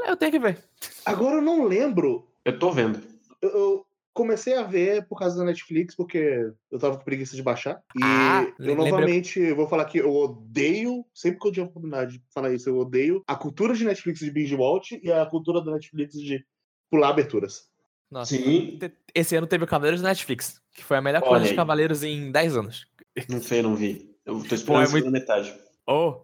[0.08, 0.58] Eu tenho que ver.
[1.04, 2.28] Agora eu não lembro.
[2.44, 3.00] Eu tô vendo.
[3.40, 3.85] Eu, eu
[4.16, 7.80] comecei a ver por causa da Netflix, porque eu tava com preguiça de baixar.
[7.94, 11.68] E Ah, eu lembra- novamente vou falar que eu odeio, sempre que eu tiver a
[11.68, 15.26] oportunidade de falar isso, eu odeio a cultura de Netflix de binge watch e a
[15.26, 16.44] cultura da Netflix de
[16.90, 17.68] pular aberturas.
[18.10, 18.34] Nossa.
[18.36, 18.78] Sim.
[19.14, 21.56] Esse ano teve o Cavaleiros da Netflix, que foi a melhor Olha coisa de aí.
[21.56, 22.86] Cavaleiros em 10 anos.
[23.28, 24.16] Não sei, não vi.
[24.24, 25.54] Eu tô Pô, esperando é a segunda muito- metade.
[25.86, 26.20] Oh,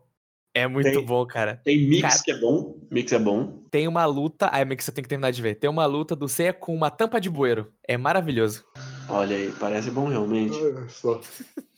[0.55, 1.61] é muito Tem- bom, cara.
[1.65, 2.79] Tem Mix Cara, que é bom.
[2.91, 3.63] Mix é bom.
[3.71, 4.51] tem uma luta.
[4.65, 5.55] Meio que você tem que terminar de ver.
[5.57, 7.73] Tem uma luta do Seiya com uma tampa de bueiro.
[7.87, 8.65] É maravilhoso.
[9.09, 10.57] Olha aí, parece bom realmente.
[10.57, 11.21] Olha só.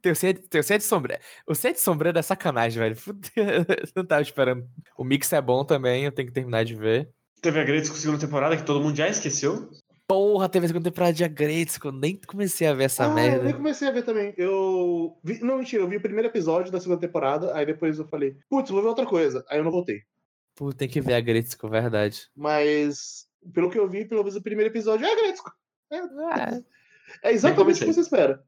[0.00, 1.22] Tem o Seiya, tem o Seiya de sombreiro.
[1.46, 2.96] O Seiya de sombreiro é sacanagem, velho.
[2.96, 4.66] Fudeu, eu não tava esperando.
[4.96, 7.10] O Mix é bom também, eu tenho que terminar de ver.
[7.42, 9.68] Teve a a segunda temporada que todo mundo já esqueceu.
[10.08, 13.44] Porra, teve a segunda temporada de eu nem comecei a ver essa ah, eu merda.
[13.44, 14.32] nem comecei a ver também.
[14.36, 15.18] Eu.
[15.24, 15.40] Vi...
[15.40, 18.70] Não, mentira, eu vi o primeiro episódio da segunda temporada, aí depois eu falei, putz,
[18.70, 19.44] vou ver outra coisa.
[19.48, 20.02] Aí eu não voltei.
[20.54, 22.28] Pô, tem que ver a Gretzko, verdade.
[22.36, 25.50] Mas, pelo que eu vi, pelo menos o primeiro episódio é Gretzko.
[25.90, 26.62] É, É.
[27.30, 28.42] é exatamente o que você espera.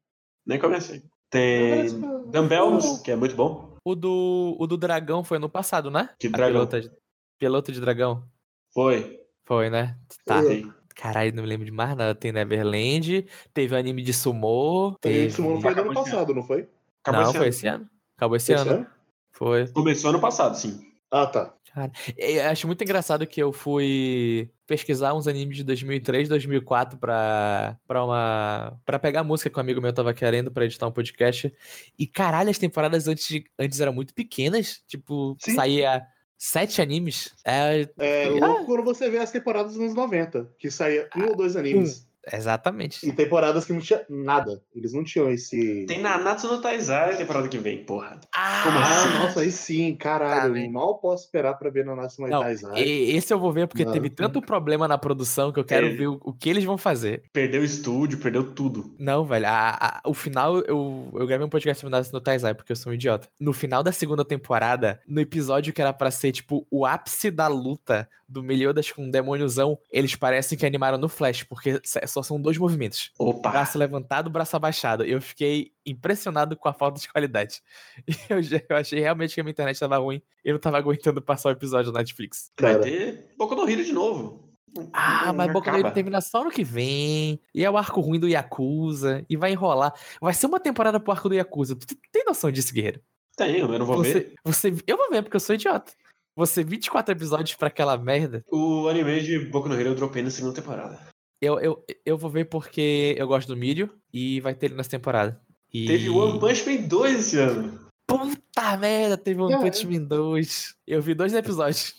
[0.46, 1.02] Nem comecei.
[1.28, 1.88] Tem
[2.30, 3.76] Dumbbells, que é muito bom.
[3.84, 6.08] O do, o do dragão foi ano passado, né?
[6.18, 6.66] Que A dragão?
[6.66, 6.90] Pilota de,
[7.38, 8.24] piloto de dragão.
[8.72, 9.20] Foi.
[9.44, 9.98] Foi, né?
[10.24, 10.42] Tá.
[10.42, 10.72] Sim.
[11.00, 12.12] Caralho, não me lembro de mais nada.
[12.14, 14.96] Tem Neverland, teve o anime de Sumô.
[15.00, 15.26] Teve...
[15.26, 16.68] Esse mundo foi do ano passado, não foi?
[17.04, 17.48] Acabou não, esse foi ano.
[17.48, 17.90] esse ano.
[18.16, 18.70] Acabou esse, Esse ano.
[18.72, 18.86] ano?
[19.30, 19.68] Foi.
[19.68, 20.80] Começou ano passado, sim.
[21.10, 21.54] Ah, tá.
[21.72, 27.78] Cara, eu acho muito engraçado que eu fui pesquisar uns animes de 2003, 2004 pra,
[27.86, 28.76] pra uma.
[28.84, 31.54] pra pegar música que um amigo meu tava querendo pra editar um podcast.
[31.96, 34.82] E caralho, as temporadas antes, de- antes eram muito pequenas.
[34.88, 35.54] Tipo, Sim.
[35.54, 36.02] saía
[36.38, 37.34] sete animes.
[37.44, 38.46] É, É Ah.
[38.46, 42.07] louco quando você vê as temporadas dos anos 90, que saía um ou dois animes.
[42.32, 43.06] Exatamente.
[43.08, 44.62] E temporadas que não tinha nada.
[44.74, 45.84] Eles não tinham esse.
[45.86, 48.20] Tem Nanatsu no Taizai temporada que vem, porra.
[48.62, 49.18] Como Ah, assim?
[49.18, 50.54] nossa, aí sim, caralho.
[50.54, 52.80] Tá, mal posso esperar pra ver Nanatsu no Taizai.
[52.82, 53.92] esse eu vou ver porque Não.
[53.92, 55.98] teve tanto problema na produção que eu quero Teve.
[55.98, 57.22] ver o, o que eles vão fazer.
[57.32, 58.94] Perdeu o estúdio, perdeu tudo.
[58.98, 59.46] Não, velho.
[59.46, 62.90] a- a- o final, eu, eu gravei um podcast sobre no Taizai, porque eu sou
[62.92, 63.28] um idiota.
[63.38, 67.46] No final da segunda temporada, no episódio que era pra ser, tipo, o ápice da
[67.48, 72.28] luta do Meliodas com o demôniozão, eles parecem que animaram no Flash, porque s- só
[72.34, 73.10] são dois movimentos.
[73.18, 73.50] Opa!
[73.50, 75.04] Braço levantado, braço abaixado.
[75.04, 77.60] Eu fiquei impressionado com a falta de qualidade.
[78.28, 80.20] Eu, já- eu achei realmente que a minha internet tava ruim.
[80.44, 82.50] Eu não tava aguentando passar o episódio na Netflix.
[82.60, 82.82] Vai Cara.
[82.84, 84.48] ter Boku no Hero de novo.
[84.92, 87.40] Ah, Não- mas Boku no Hero termina só no que vem.
[87.54, 89.24] E é o arco ruim do Yakuza.
[89.30, 89.94] E vai enrolar.
[90.20, 91.74] Vai ser uma temporada pro arco do Yakuza.
[91.76, 93.00] Tu tem noção disso, Guerreiro?
[93.36, 94.34] Tenho, eu não vou ver.
[94.44, 95.92] Você, você, eu vou ver, porque eu sou idiota.
[96.36, 98.44] Você 24 episódios pra aquela merda.
[98.50, 100.98] O anime de Boku no Hero eu dropei na segunda temporada.
[101.40, 104.90] Eu, eu, eu vou ver porque eu gosto do Mírio e vai ter ele nessa
[104.90, 105.40] temporada.
[105.72, 105.86] E...
[105.86, 107.88] Teve One Punch Man 2 esse ano.
[108.06, 109.56] Puta merda, teve One.
[109.56, 110.74] Punch Man 2.
[110.86, 111.94] Eu vi dois episódios.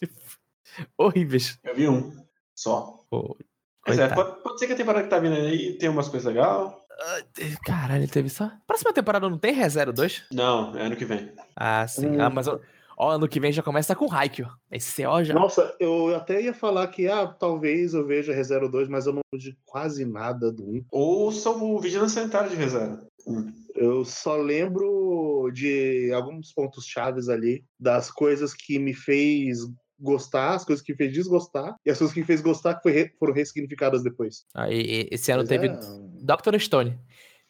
[0.98, 1.58] Horríveis.
[1.64, 2.12] Eu vi um.
[2.54, 3.04] Só.
[3.08, 3.36] Pô,
[3.86, 6.72] é, pode, pode ser que a temporada que tá vindo aí tenha umas coisas legais.
[7.64, 8.52] Caralho, teve só.
[8.66, 10.24] Próxima temporada não tem ReZero 2?
[10.30, 11.32] Não, é ano que vem.
[11.56, 12.06] Ah, sim.
[12.06, 12.20] Hum.
[12.20, 12.60] Ah, mas ó,
[13.02, 14.48] ó, ano que vem já começa com Haikyuu.
[14.70, 15.34] Esse ó já.
[15.34, 19.20] Nossa, eu até ia falar que, ah, talvez eu veja ReZero 2, mas eu não
[19.32, 20.84] vejo quase nada do 1.
[20.90, 22.98] Ouça o Vigilância Sanitária de Rezero.
[23.74, 29.58] Eu só lembro de alguns pontos chaves ali, das coisas que me fez
[29.98, 32.90] gostar, as coisas que me fez desgostar, e as coisas que me fez gostar que
[32.90, 34.44] re- foram ressignificadas depois.
[34.54, 35.78] Ah, e- e- esse ano Mas teve é-
[36.22, 36.58] Dr.
[36.58, 36.98] Stone.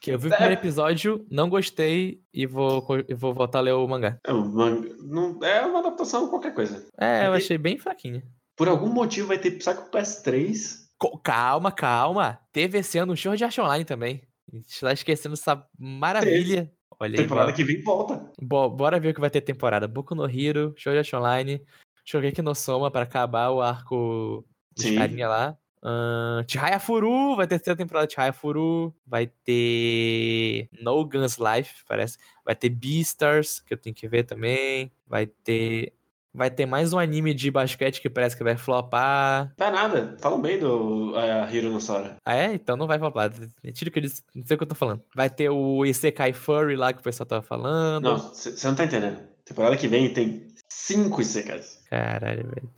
[0.02, 3.72] Que eu vi o primeiro episódio, não gostei e vou, e vou voltar a ler
[3.72, 4.18] o mangá.
[4.26, 6.84] É, um manga- não, é uma adaptação a qualquer coisa.
[7.00, 8.20] É, eu achei bem fraquinho.
[8.56, 10.88] Por algum motivo vai ter Psycho Pass 3.
[10.98, 12.38] Co- Calma, calma.
[12.52, 14.22] Teve esse ano um show de arte online também.
[14.52, 16.70] A gente tá esquecendo essa maravilha.
[16.98, 18.30] Olha aí, Temporada bora, que vem volta.
[18.40, 19.86] bo- bora ver o que vai ter temporada.
[19.88, 21.62] Boku no Hero, show de arte online,
[22.04, 24.44] Shogeki no Soma pra acabar o arco
[24.76, 25.56] dos carinha lá.
[25.82, 28.94] Ahn, Chihaya Furu, vai ter terceira temporada de Chihaya Furu.
[29.06, 32.18] Vai ter No Guns Life, parece.
[32.44, 34.92] Vai ter Beastars, que eu tenho que ver também.
[35.06, 35.92] Vai ter.
[36.34, 39.52] Vai ter mais um anime de basquete que parece que vai flopar.
[39.54, 40.16] Tá nada.
[40.18, 42.16] Falam bem do uh, Hiro no Sora.
[42.24, 42.54] Ah, é?
[42.54, 43.30] Então não vai flopar.
[43.74, 44.22] Tira o que eu disse.
[44.34, 45.02] Não sei o que eu tô falando.
[45.14, 48.04] Vai ter o Isekai Furry lá que o pessoal tava falando.
[48.04, 49.18] Não, você não tá entendendo.
[49.44, 51.82] Temporada que vem tem cinco Isekais.
[51.90, 52.70] Caralho, velho.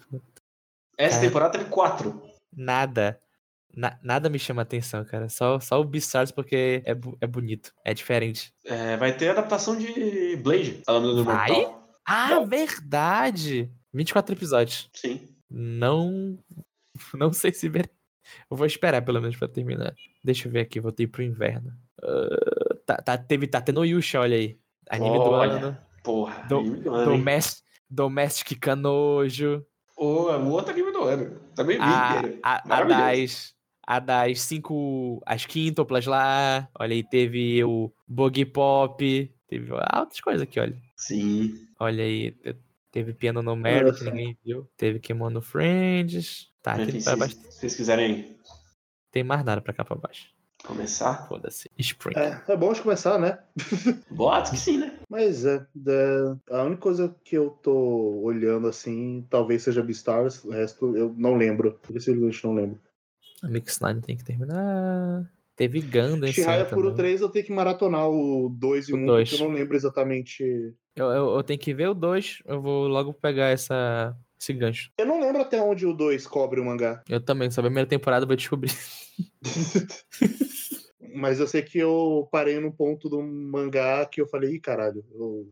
[0.98, 1.28] Essa Cara.
[1.28, 2.22] temporada teve quatro.
[2.56, 3.20] Nada.
[3.76, 5.28] na- nada me chama atenção, cara.
[5.28, 7.72] Só, só o Beastars porque é, é bonito.
[7.84, 8.52] É diferente.
[8.64, 10.82] É, vai ter adaptação de Blade.
[10.86, 11.50] A Lâmina do Vai?
[11.50, 11.88] Mortal.
[12.06, 13.70] Ah, verdade!
[13.92, 14.88] 24 episódios.
[14.94, 15.28] Sim.
[15.50, 16.38] Não.
[17.14, 17.68] Não sei se.
[17.68, 17.90] mere-
[18.50, 19.94] Eu vou esperar pelo menos pra terminar.
[20.22, 21.72] Deixa eu ver aqui, voltei pro inverno.
[22.02, 24.56] Ah, tá, tá, teve, tá tendo Yusha, olha aí.
[24.88, 25.78] Anime do Olha, ano.
[26.02, 26.44] Porra.
[26.48, 27.10] Do, anime do ano?
[27.16, 29.64] Domestic, Domestic Canojo.
[29.96, 31.40] O, o outro anime do ano.
[31.54, 32.38] Também vi A, inteiro.
[32.42, 33.54] a, a das.
[33.86, 35.22] A das cinco.
[35.26, 36.68] As quíntuplas lá.
[36.78, 39.30] Olha aí, teve o Boogie Pop.
[39.46, 40.76] Teve altas coisas aqui, olha.
[40.96, 41.54] Sim.
[41.78, 42.30] Olha aí.
[42.32, 42.56] te-
[42.90, 43.56] Teve Piano No
[43.92, 44.68] que ninguém viu.
[44.76, 46.48] Teve Kemono Friends.
[46.62, 47.34] Tá, aqui pra baixo.
[47.34, 48.36] se vocês quiserem
[49.10, 50.28] Tem mais nada pra cá pra baixo.
[50.66, 51.68] Começar, Foda-se.
[51.78, 52.16] Spring.
[52.18, 53.38] É, é bom de começar, né?
[54.10, 54.98] boato que sim, né?
[55.08, 60.50] Mas é, da- a única coisa que eu tô olhando assim, talvez seja Beastars, o
[60.50, 61.78] resto eu não lembro.
[61.92, 62.80] Eu simplesmente não lembro.
[63.42, 65.30] A Mix 9 tem que terminar.
[65.56, 66.96] Teve Gundam esse Shihaya ano Puro também.
[66.96, 69.28] 3 eu tenho que maratonar o 2 e O 1, dois.
[69.30, 70.42] porque eu não lembro exatamente.
[70.96, 74.90] Eu, eu, eu tenho que ver o 2, eu vou logo pegar essa, esse gancho.
[74.98, 77.02] Eu não lembro até onde o 2 cobre o mangá.
[77.08, 78.72] Eu também, só ver a primeira temporada eu vou descobrir.
[81.14, 85.04] Mas eu sei que eu parei num ponto do mangá que eu falei, ih, caralho,
[85.12, 85.48] eu vou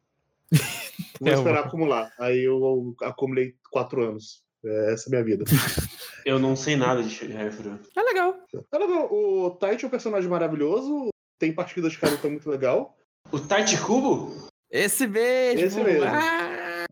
[1.24, 2.12] É, esperar acumular.
[2.18, 4.42] Aí eu acumulei 4 anos.
[4.64, 5.44] É, essa é a minha vida.
[6.24, 7.80] Eu não sei nada de Shihaya Furu.
[7.96, 8.36] É legal.
[8.72, 12.96] É legal, O Taichi é um personagem maravilhoso, tem partidas de Karuta muito legal.
[13.32, 14.48] O Taichi Kubo?
[14.70, 15.60] Esse mesmo!
[15.60, 16.04] Esse mesmo.
[16.04, 16.86] Ah!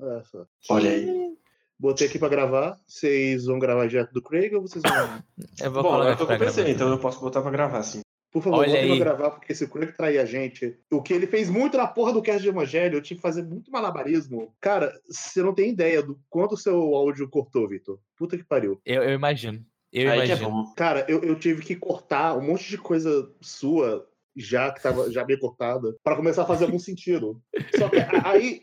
[0.69, 1.39] Olha aí.
[1.81, 2.79] Botei aqui pra gravar.
[2.87, 5.23] Vocês vão gravar direto do Craig ou vocês vão.
[5.65, 6.71] Eu vou Bom, colocar eu tô com o PC, gravar.
[6.71, 8.01] então eu posso botar pra gravar, sim.
[8.31, 8.97] Por favor, Olha botem aí.
[8.99, 11.87] pra gravar, porque se o Craig trair a gente, o que ele fez muito na
[11.87, 14.55] porra do cast de Evangelho, eu tive que fazer muito malabarismo.
[14.61, 17.99] Cara, você não tem ideia do quanto o seu áudio cortou, Vitor.
[18.17, 18.79] Puta que pariu.
[18.85, 19.65] Eu, eu imagino.
[19.93, 20.51] Eu Aí que é imagino.
[20.51, 20.73] bom.
[20.77, 25.25] Cara, eu, eu tive que cortar um monte de coisa sua, já que tava já
[25.25, 27.43] bem cortada, pra começar a fazer algum sentido.
[27.77, 28.63] Só que aí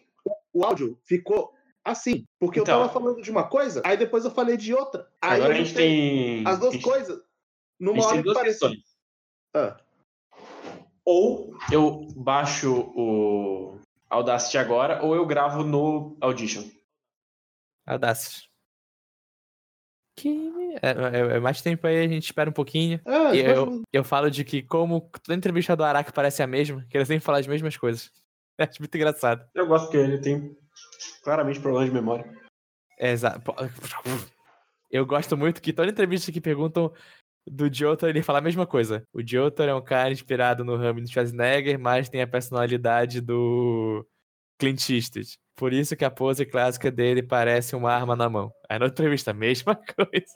[0.53, 1.51] o- o áudio ficou
[1.91, 2.75] assim, porque Então.
[2.75, 5.07] eu tava falando de uma coisa, aí depois eu falei de outra.
[5.21, 6.45] Aí Agora a gente tem.
[6.47, 7.21] as duas gente- coisas
[7.79, 8.79] numa hora tem que duas questões.
[9.55, 9.77] Ah,
[11.05, 16.63] Ou eu baixo o Audacity agora, ou eu gravo no Audition.
[17.85, 18.49] Audacity.
[20.17, 20.51] Que...
[20.81, 22.99] É, é- é mais tempo aí, a gente espera um pouquinho.
[23.05, 26.85] ah, E eu, eu falo de que, como toda entrevista do Araki parece a mesma,
[26.89, 28.11] que eles sempre falam as mesmas coisas.
[28.59, 29.47] Acho muito engraçado.
[29.55, 30.57] Eu gosto porque ele tem
[31.23, 32.25] claramente problemas de memória.
[32.99, 33.41] Exato.
[34.89, 36.91] Eu gosto muito que toda entrevista que perguntam
[37.45, 39.03] do Jotaro, ele fala a mesma coisa.
[39.13, 44.05] O Jotaro é um cara inspirado no Hamilton Schwarzenegger, mas tem a personalidade do
[44.59, 45.37] Clint Eastwood.
[45.55, 48.51] Por isso que a pose clássica dele parece uma arma na mão.
[48.69, 50.33] Aí na entrevista, mesma coisa.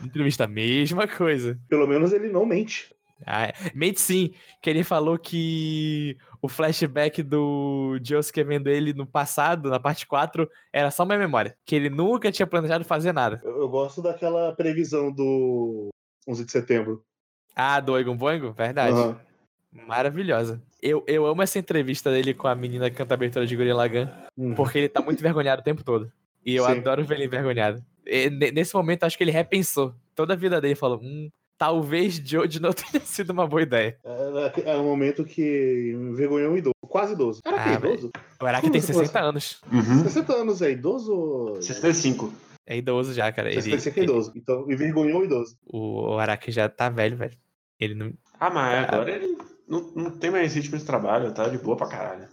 [0.00, 1.58] Na entrevista, mesma coisa.
[1.68, 2.94] Pelo menos ele não mente.
[3.24, 9.70] Ah, mente sim, que ele falou que o flashback do Josuke vendo ele no passado,
[9.70, 11.56] na parte 4, era só uma memória.
[11.64, 13.40] Que ele nunca tinha planejado fazer nada.
[13.44, 15.88] Eu, eu gosto daquela previsão do
[16.28, 17.02] 11 de setembro.
[17.54, 18.52] Ah, do Oigon Boingo?
[18.52, 18.92] Verdade.
[18.98, 19.18] Aham.
[19.72, 20.62] Maravilhosa.
[20.82, 23.72] Eu, eu amo essa entrevista dele com a menina que canta a abertura de Gurren
[23.74, 24.54] Lagann, Uhum.
[24.54, 26.10] porque ele tá muito envergonhado o tempo todo.
[26.44, 26.72] E eu Sim.
[26.72, 27.82] adoro ver ele envergonhado.
[28.06, 29.94] E ne- nesse momento, acho que ele repensou.
[30.14, 31.28] Toda a vida dele falou, hum,
[31.58, 33.96] talvez Jojo não tenha sido uma boa ideia.
[34.04, 36.74] É, é um momento que envergonhou um idoso.
[36.88, 37.40] Quase idoso.
[37.44, 38.10] Era que Ah, idoso?
[38.40, 39.60] O Araki tem você 60 pode- anos.
[39.72, 40.02] Uhum.
[40.04, 41.56] 60 anos é idoso?
[41.60, 42.32] 65.
[42.66, 43.48] É idoso já, cara.
[43.50, 44.32] Ele, 65 é idoso.
[44.36, 45.56] Então, envergonhou o idoso.
[45.66, 47.36] o, o Araki já tá velho, velho.
[47.78, 48.12] Ele não.
[48.40, 49.36] Ah, mas agora ele
[49.68, 52.28] não, não tem mais ritmo de trabalho, tá de boa pra caralho.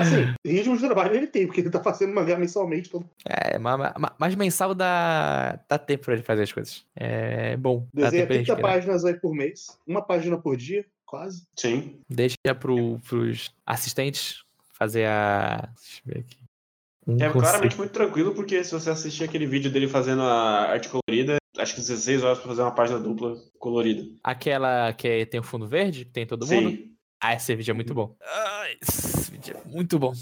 [0.00, 2.88] Assim, ritmo de trabalho ele tem, porque ele tá fazendo mangá mensalmente.
[2.90, 3.08] Todo...
[3.28, 6.84] É, ma- mas mensal dá, dá tempo pra ele fazer as coisas.
[6.94, 7.86] É bom.
[7.92, 8.72] Dá Desenha tempo pra ele 30 respirar.
[8.74, 9.78] páginas aí por mês.
[9.86, 11.42] Uma página por dia, quase.
[11.56, 11.98] Sim.
[12.08, 15.68] Deixa pro, pros assistentes fazer a.
[15.74, 16.36] Deixa eu ver aqui.
[17.08, 17.38] Um É conceito.
[17.40, 21.74] claramente muito tranquilo, porque se você assistir aquele vídeo dele fazendo a arte colorida, acho
[21.74, 24.04] que 16 horas pra fazer uma página dupla colorida.
[24.22, 26.70] Aquela que tem o fundo verde, que tem todo mundo.
[26.70, 26.92] Sim.
[27.20, 28.14] Ah, esse vídeo é muito bom.
[28.22, 30.12] Ah, esse vídeo é muito bom.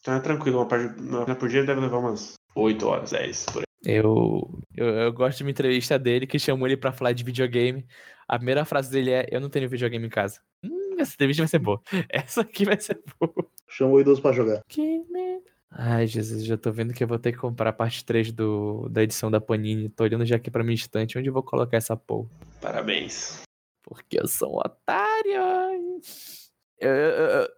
[0.00, 3.46] Então é tranquilo, uma página uma página por dia deve levar umas 8 horas, 10
[3.46, 3.66] por aí.
[3.84, 7.86] Eu, eu, eu gosto de uma entrevista dele que chamou ele pra falar de videogame.
[8.26, 10.40] A primeira frase dele é: Eu não tenho videogame em casa.
[10.64, 11.80] Hum, essa entrevista vai ser boa.
[12.08, 13.48] Essa aqui vai ser boa.
[13.68, 14.62] Chamou o idoso pra jogar.
[14.68, 15.35] Que merda.
[15.78, 18.88] Ai, Jesus, já tô vendo que eu vou ter que comprar a parte 3 do,
[18.88, 19.90] da edição da Panini.
[19.90, 21.18] Tô olhando já aqui pra minha estante.
[21.18, 22.30] Onde eu vou colocar essa porra?
[22.62, 23.42] Parabéns.
[23.82, 26.00] Porque eu sou um otário.
[26.80, 27.48] Eu, eu,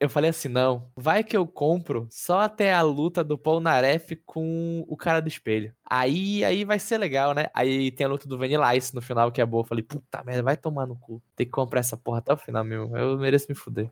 [0.00, 4.82] eu, falei assim, não, vai que eu compro só até a luta do Polnareff com
[4.88, 5.74] o cara do espelho.
[5.84, 7.48] Aí, aí vai ser legal, né?
[7.52, 9.60] Aí tem a luta do Vanilla Ice no final, que é boa.
[9.60, 11.22] Eu falei, puta merda, vai tomar no cu.
[11.36, 12.96] Tem que comprar essa porra até o final, meu.
[12.96, 13.90] Eu mereço me fuder.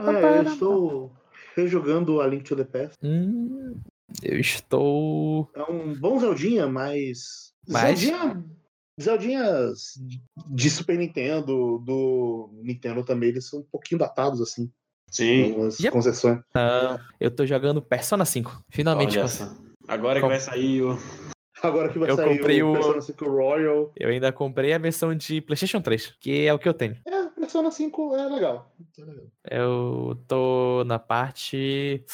[0.00, 1.12] É, eu estou
[1.56, 2.94] rejogando a Link to the Past.
[3.02, 3.80] Hum,
[4.22, 5.50] eu estou.
[5.54, 7.52] É um bom Zeldinha, mas.
[7.66, 8.44] Mas- Zeldinha.
[9.00, 9.94] Zeldinhas
[10.48, 14.70] de Super Nintendo, do Nintendo também, eles são um pouquinho datados, assim.
[15.10, 15.52] Sim.
[15.52, 15.92] Umas Yep.
[15.92, 16.40] concessões.
[16.54, 18.62] Não, eu tô jogando Persona 5.
[18.70, 19.16] Finalmente.
[19.86, 20.98] Agora que Com- vai sair o.
[21.62, 23.92] Agora que vai Eu sair comprei o o- Persona 5 Royal.
[23.96, 26.96] Eu ainda comprei a versão de PlayStation 3, que é o que eu tenho.
[27.06, 28.70] É, Persona 5 é legal.
[28.98, 29.24] É legal.
[29.50, 32.04] Eu tô na parte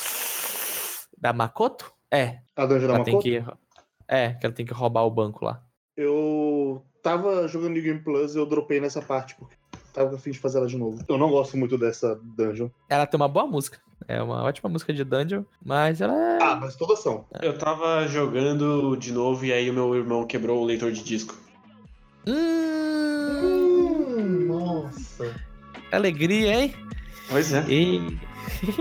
[1.19, 1.93] Da Makoto?
[2.11, 2.40] É.
[2.55, 3.28] A dungeon da Ela tem Makoto?
[3.31, 3.65] que.
[4.06, 5.62] É, que ela tem que roubar o banco lá.
[5.97, 9.55] Eu tava jogando New Game Plus e eu dropei nessa parte, porque
[9.93, 11.05] tava a fim de fazer ela de novo.
[11.09, 12.69] Eu não gosto muito dessa dungeon.
[12.89, 13.79] Ela tem uma boa música.
[14.09, 16.43] É uma ótima música de dungeon, mas ela é.
[16.43, 17.25] Ah, mas todas são.
[17.41, 21.37] Eu tava jogando de novo e aí o meu irmão quebrou o leitor de disco.
[22.27, 23.66] Hum,
[24.49, 25.33] nossa.
[25.93, 26.75] Alegria, hein?
[27.31, 27.65] Pois é.
[27.69, 28.19] E...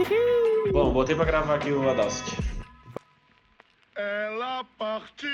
[0.73, 2.38] Bom, botei pra gravar aqui o Audacity.
[3.95, 5.30] Ela partiu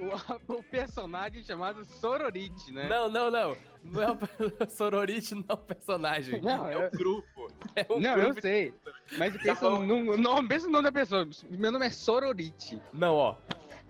[0.00, 2.88] O, o personagem chamado Sororite, né?
[2.88, 3.56] Não, não, não.
[3.84, 4.18] Não é o
[4.70, 6.40] Sororite, não é o personagem.
[6.40, 7.48] Não, é eu- o grupo.
[7.76, 8.40] É um Não, eu grupo.
[8.42, 8.74] sei.
[9.18, 9.82] Mas Tá pensa bom.
[9.84, 11.28] no, no, pensa no nome da pessoa.
[11.50, 12.80] Meu nome é Sororite.
[12.92, 13.36] Não, ó.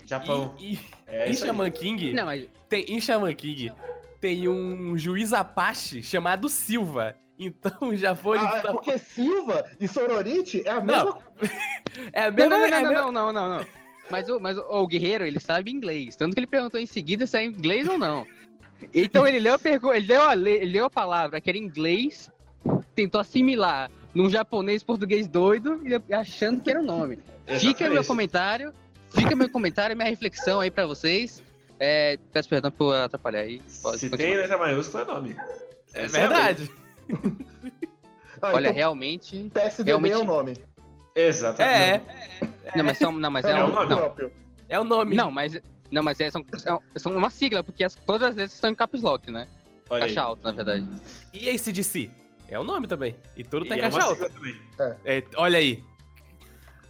[0.05, 0.55] Japão.
[0.59, 1.35] E, e- É em.
[1.35, 2.13] Shaman King.
[2.13, 2.49] Não, mas.
[2.69, 3.73] Tem, em Shaman King
[4.21, 7.17] tem um juiz Apache chamado Silva.
[7.39, 8.39] Então já foi.
[8.39, 11.19] Ah, é então- porque Silva e Sororite é a mesma Não.
[12.13, 12.51] É a Não, mesma.
[12.59, 13.67] não, é não, mesma- não, não, não, não.
[14.11, 16.17] Mas, o, mas o, o guerreiro, ele sabe inglês.
[16.17, 18.27] Tanto que ele perguntou em seguida se é inglês ou não.
[18.95, 21.59] Então ele leu a pergunta, ele leu a, le- ele leu a palavra que era
[21.59, 22.31] inglês,
[22.95, 27.19] tentou assimilar num japonês português doido e achando que era o nome.
[27.59, 28.73] Fica meu comentário,
[29.11, 31.43] fica meu comentário, minha reflexão aí pra vocês.
[31.79, 33.63] É, peço perdão por atrapalhar aí.
[33.83, 34.31] Pode Se continuar.
[34.31, 35.37] tem letra maiúscula, é nome.
[35.95, 36.09] É lei.
[36.09, 36.71] verdade.
[38.43, 39.51] Ah, Olha, então realmente.
[39.53, 40.57] PSDB realmente- é o nome.
[41.15, 41.75] Exatamente.
[41.75, 42.01] É,
[42.77, 44.33] Não, mas, são, não, mas é, É um, o nome não, próprio.
[44.69, 45.17] é o nome.
[45.17, 45.61] não, mas,
[45.91, 48.75] não, mas é, são, são, são uma sigla, porque as, todas as letras estão em
[48.75, 49.47] caps lock, né?
[49.89, 50.09] Olha aí.
[50.15, 50.89] Caixa alta, na verdade.
[51.33, 52.11] E ACDC?
[52.49, 53.17] É o nome também.
[53.37, 54.15] E tudo tá E é caixa alta.
[54.15, 54.61] sigla também.
[55.05, 55.83] É, olha aí.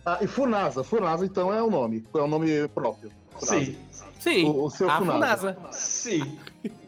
[0.04, 0.82] Ah, e Funasa.
[0.82, 2.04] Funasa, então, é o nome.
[2.14, 3.10] É o nome próprio.
[3.32, 3.64] Funasa.
[3.64, 3.78] Sim.
[4.18, 4.44] Sim.
[4.46, 5.54] O, o seu a Funasa.
[5.54, 5.72] Funasa.
[5.72, 6.38] Sim.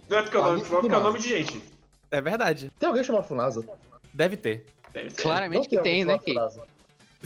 [0.08, 1.62] Não é porque é o nome Ah, próprio, porque é o nome de gente.
[2.10, 2.70] É verdade.
[2.78, 3.64] Tem alguém chamado Funasa?
[4.12, 4.66] Deve ter.
[4.92, 5.22] Deve ter.
[5.22, 6.34] Claramente que Não tem, né, Key?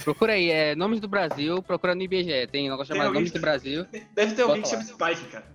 [0.05, 2.47] Procura aí, é Nomes do Brasil, procura no IBGE.
[2.49, 3.87] Tem um negócio Tem chamado alguém Nomes do Brasil.
[4.15, 5.47] Deve ter alguém que chama Spike, cara.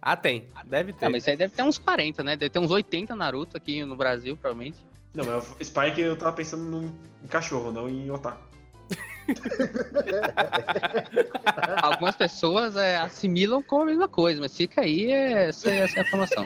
[0.00, 0.48] Ah, tem.
[0.66, 1.06] Deve ter.
[1.06, 2.36] Ah, mas isso aí deve ter uns 40, né?
[2.36, 4.78] Deve ter uns 80 Naruto aqui no Brasil, provavelmente.
[5.14, 6.92] Não, mas o Spike eu tava pensando num-
[7.22, 8.42] em cachorro, não em otaku.
[11.82, 16.02] Algumas pessoas é, assimilam como a mesma coisa, mas fica aí é, essa, essa é
[16.02, 16.44] informação.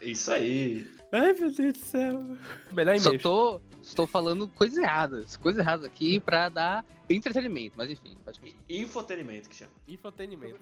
[0.00, 0.86] Isso aí.
[1.12, 2.24] Ai, meu Deus do céu.
[2.72, 3.22] Melhor Só e-mail.
[3.22, 3.60] tô,
[3.90, 8.64] estou falando coisas erradas, coisas erradas aqui pra dar entretenimento, mas enfim, pode continuar.
[8.68, 9.72] Infotenimento que chama.
[9.86, 10.58] Infotenimento.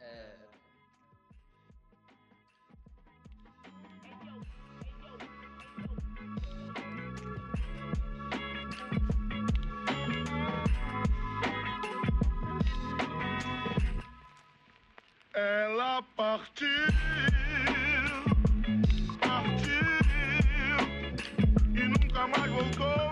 [0.00, 0.32] É,
[15.34, 17.41] Ela partiu, partiu
[22.22, 23.10] nunca mais voltou.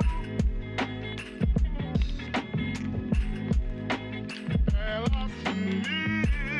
[4.76, 6.58] Ela sumiu,